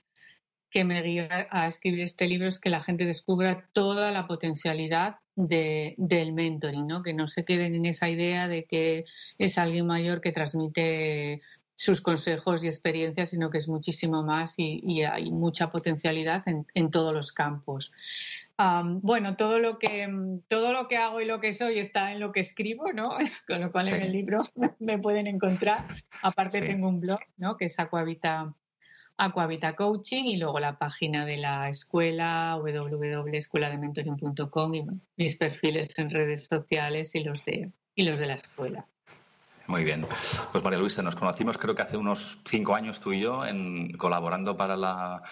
que 0.71 0.83
me 0.83 1.01
guía 1.03 1.47
a 1.51 1.69
escribir 1.69 2.01
este 2.01 2.27
libro 2.27 2.49
es 2.49 2.59
que 2.59 2.69
la 2.69 2.81
gente 2.81 3.05
descubra 3.05 3.69
toda 3.73 4.11
la 4.11 4.27
potencialidad 4.27 5.19
de, 5.37 5.95
del 5.99 6.33
mentoring, 6.33 6.85
¿no? 6.85 7.05
que 7.05 7.15
no 7.15 7.29
se 7.29 7.45
queden 7.45 7.77
en 7.77 7.87
esa 7.87 8.11
idea 8.11 8.49
de 8.49 8.65
que 8.65 9.05
es 9.39 9.57
alguien 9.57 9.87
mayor 9.87 10.21
que 10.21 10.33
transmite 10.33 11.43
sus 11.77 12.01
consejos 12.01 12.65
y 12.65 12.67
experiencias, 12.67 13.31
sino 13.31 13.51
que 13.51 13.59
es 13.59 13.69
muchísimo 13.69 14.25
más 14.25 14.55
y, 14.57 15.05
hay 15.05 15.31
mucha 15.31 15.71
potencialidad 15.71 16.43
en, 16.49 16.67
en 16.75 16.91
todos 16.91 17.15
los 17.15 17.31
campos. 17.31 17.93
Bueno, 18.59 19.37
todo 19.37 19.59
lo 19.59 19.79
que 19.79 20.09
todo 20.49 20.73
lo 20.73 20.89
que 20.89 20.97
hago 20.97 21.21
y 21.21 21.25
lo 21.25 21.41
que 21.41 21.53
soy 21.53 21.79
está 21.79 22.13
en 22.13 22.21
lo 22.21 22.33
que 22.33 22.41
escribo, 22.41 22.93
¿no? 22.93 23.11
Con 23.47 23.61
lo 23.61 23.71
cual 23.71 23.89
en 23.89 24.03
el 24.03 24.13
libro 24.13 24.39
me 24.81 24.99
pueden 24.99 25.27
encontrar. 25.27 26.03
Aparte 26.23 26.61
tengo 26.61 26.89
un 26.89 27.01
blog, 27.01 27.21
¿no? 27.37 27.57
Que 27.57 27.67
es 27.67 27.79
Aquavita 27.79 28.53
Aquavita 29.17 29.77
Coaching 29.77 30.25
y 30.25 30.37
luego 30.37 30.59
la 30.61 30.79
página 30.79 31.25
de 31.25 31.37
la 31.37 31.69
escuela 31.69 32.59
www.escueladementoring.com 32.61 34.75
y 34.75 34.85
mis 35.17 35.37
perfiles 35.37 35.97
en 35.99 36.11
redes 36.11 36.47
sociales 36.47 37.15
y 37.15 37.25
los 37.25 37.45
de 37.45 37.71
y 37.95 38.05
los 38.05 38.19
de 38.19 38.27
la 38.27 38.35
escuela. 38.35 38.87
Muy 39.69 39.85
bien. 39.85 40.07
Pues 40.51 40.65
María 40.65 40.79
Luisa, 40.79 41.03
nos 41.03 41.15
conocimos 41.15 41.59
creo 41.59 41.75
que 41.75 41.83
hace 41.83 41.99
unos 41.99 42.39
cinco 42.47 42.75
años 42.75 43.01
tú 43.01 43.13
y 43.13 43.21
yo 43.21 43.45
en, 43.45 43.93
colaborando 43.99 44.57
para 44.57 44.77
la 44.77 45.23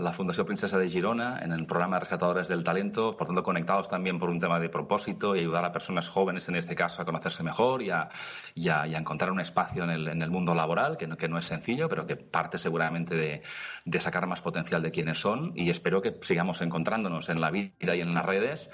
la 0.00 0.12
Fundación 0.12 0.46
Princesa 0.46 0.78
de 0.78 0.88
Girona 0.88 1.38
en 1.42 1.52
el 1.52 1.64
programa 1.66 1.96
de 1.96 2.00
Rescatadores 2.00 2.48
del 2.48 2.64
Talento, 2.64 3.16
por 3.16 3.26
tanto 3.26 3.42
conectados 3.42 3.88
también 3.88 4.18
por 4.18 4.30
un 4.30 4.40
tema 4.40 4.58
de 4.58 4.68
propósito 4.68 5.36
y 5.36 5.40
ayudar 5.40 5.64
a 5.64 5.72
personas 5.72 6.08
jóvenes 6.08 6.48
en 6.48 6.56
este 6.56 6.74
caso 6.74 7.02
a 7.02 7.04
conocerse 7.04 7.42
mejor 7.42 7.82
y 7.82 7.90
a, 7.90 8.08
encontrar 8.86 9.30
un 9.30 9.40
espacio 9.40 9.84
en 9.84 10.22
el, 10.22 10.30
mundo 10.30 10.54
laboral, 10.54 10.96
que 10.96 11.06
no, 11.06 11.16
que 11.16 11.28
no, 11.28 11.38
es 11.38 11.44
sencillo, 11.44 11.88
pero 11.88 12.06
que 12.06 12.16
parte 12.16 12.58
seguramente 12.58 13.14
de, 13.14 14.00
sacar 14.00 14.26
más 14.26 14.42
potencial 14.42 14.82
de 14.82 14.90
quienes 14.90 15.18
son 15.18 15.52
y 15.54 15.70
espero 15.70 16.02
que 16.02 16.14
sigamos 16.20 16.60
encontrándonos 16.62 17.28
en 17.28 17.40
la 17.40 17.50
vida 17.50 17.94
y 17.94 18.00
en 18.00 18.12
las 18.12 18.24
redes 18.26 18.70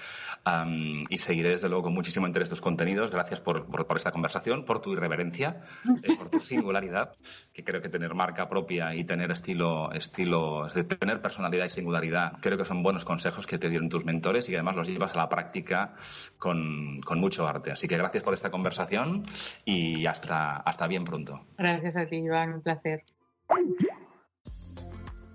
y 1.08 1.18
seguiré 1.18 1.50
desde 1.50 1.68
luego 1.68 1.84
con 1.84 1.94
muchísimo 1.94 2.26
interés 2.26 2.48
tus 2.48 2.60
contenidos. 2.60 3.10
Gracias 3.10 3.40
por, 3.40 3.66
esta 3.96 4.10
conversación, 4.10 4.64
por 4.64 4.80
tu 4.80 4.92
irreverencia, 4.92 5.62
eh, 6.02 6.16
por 6.16 6.30
tu 6.30 6.38
singularidad, 6.38 7.14
que 7.52 7.62
creo 7.62 7.80
que 7.80 7.88
tener 7.88 8.14
marca 8.14 8.48
propia 8.48 8.94
y 8.94 9.04
tener 9.04 9.30
estilo, 9.30 9.92
estilo 9.92 10.66
tener 11.02 11.20
personalidad 11.20 11.64
y 11.64 11.68
singularidad, 11.68 12.34
creo 12.40 12.56
que 12.56 12.64
son 12.64 12.84
buenos 12.84 13.04
consejos 13.04 13.44
que 13.44 13.58
te 13.58 13.68
dieron 13.68 13.88
tus 13.88 14.04
mentores 14.04 14.48
y 14.48 14.54
además 14.54 14.76
los 14.76 14.86
llevas 14.86 15.12
a 15.14 15.18
la 15.18 15.28
práctica 15.28 15.96
con, 16.38 17.00
mucho 17.16 17.44
arte. 17.48 17.72
Así 17.72 17.88
que 17.88 17.96
gracias 17.96 18.22
por 18.22 18.34
esta 18.34 18.52
conversación 18.52 19.24
y 19.64 20.06
hasta, 20.06 20.58
hasta 20.58 20.86
bien 20.86 21.02
pronto. 21.02 21.44
Gracias 21.58 21.96
a 21.96 22.06
ti, 22.06 22.18
Iván, 22.18 22.54
un 22.54 22.62
placer. 22.62 23.02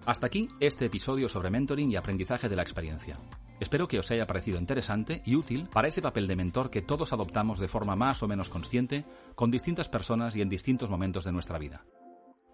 Hasta 0.05 0.28
aquí 0.28 0.47
este 0.61 0.86
episodio 0.86 1.28
sobre 1.28 1.49
mentoring 1.49 1.91
y 1.91 1.97
aprendizaje 1.97 2.47
de 2.47 2.55
la 2.55 2.61
experiencia. 2.61 3.18
Espero 3.59 3.89
que 3.89 3.99
os 3.99 4.09
haya 4.09 4.26
parecido 4.26 4.59
interesante 4.59 5.22
y 5.26 5.36
útil 5.36 5.68
para 5.68 5.89
ese 5.89 6.01
papel 6.01 6.28
de 6.28 6.38
mentor 6.38 6.70
que 6.70 6.82
todos 6.82 7.11
adoptamos 7.11 7.59
de 7.59 7.68
forma 7.68 7.97
más 7.97 8.24
o 8.24 8.28
menos 8.30 8.47
consciente 8.47 9.03
con 9.36 9.51
distintas 9.51 9.89
personas 9.89 10.34
y 10.38 10.41
en 10.41 10.47
distintos 10.47 10.89
momentos 10.89 11.26
de 11.26 11.34
nuestra 11.34 11.59
vida. 11.59 11.84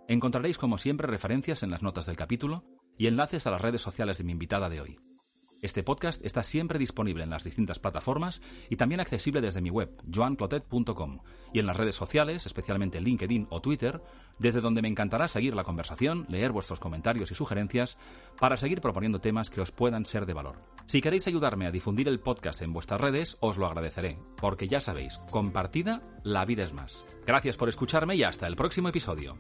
Encontraréis 0.08 0.58
como 0.58 0.80
siempre 0.80 1.08
referencias 1.08 1.62
en 1.62 1.70
las 1.70 1.84
notas 1.84 2.08
del 2.08 2.18
capítulo 2.18 2.64
y 2.98 3.08
enlaces 3.08 3.48
a 3.48 3.52
las 3.52 3.62
redes 3.62 3.82
sociales 3.82 4.18
de 4.18 4.24
mi 4.24 4.32
invitada 4.32 4.70
de 4.70 4.82
hoy. 4.82 5.00
Este 5.64 5.82
podcast 5.82 6.26
está 6.26 6.44
siempre 6.44 6.78
disponible 6.78 7.24
en 7.24 7.30
las 7.30 7.46
distintas 7.46 7.80
plataformas 7.80 8.42
y 8.70 8.76
también 8.76 9.00
accesible 9.00 9.40
desde 9.40 9.62
mi 9.62 9.70
web, 9.70 9.96
joanclotet.com, 10.14 11.20
y 11.54 11.60
en 11.60 11.66
las 11.66 11.78
redes 11.78 11.96
sociales, 11.96 12.46
especialmente 12.46 13.00
LinkedIn 13.00 13.48
o 13.50 13.62
Twitter, 13.62 14.02
desde 14.40 14.60
donde 14.60 14.82
me 14.82 14.90
encantará 14.90 15.30
seguir 15.30 15.56
la 15.56 15.64
conversación, 15.64 16.26
leer 16.28 16.52
vuestros 16.52 16.82
comentarios 16.82 17.32
y 17.32 17.36
sugerencias 17.36 17.98
para 18.38 18.58
seguir 18.58 18.82
proponiendo 18.82 19.22
temas 19.22 19.50
que 19.50 19.62
os 19.62 19.72
puedan 19.72 20.06
ser 20.06 20.26
de 20.26 20.34
valor. 20.34 20.58
Si 20.86 21.00
queréis 21.00 21.28
ayudarme 21.28 21.66
a 21.66 21.72
difundir 21.72 22.10
el 22.10 22.20
podcast 22.20 22.62
en 22.62 22.74
vuestras 22.74 23.00
redes, 23.00 23.38
os 23.40 23.58
lo 23.58 23.66
agradeceré, 23.66 24.20
porque 24.36 24.68
ya 24.68 24.82
sabéis, 24.82 25.22
compartida, 25.32 26.02
la 26.24 26.44
vida 26.44 26.66
es 26.66 26.74
más. 26.74 27.06
Gracias 27.26 27.56
por 27.56 27.70
escucharme 27.70 28.18
y 28.18 28.24
hasta 28.24 28.48
el 28.48 28.58
próximo 28.58 28.90
episodio. 28.90 29.38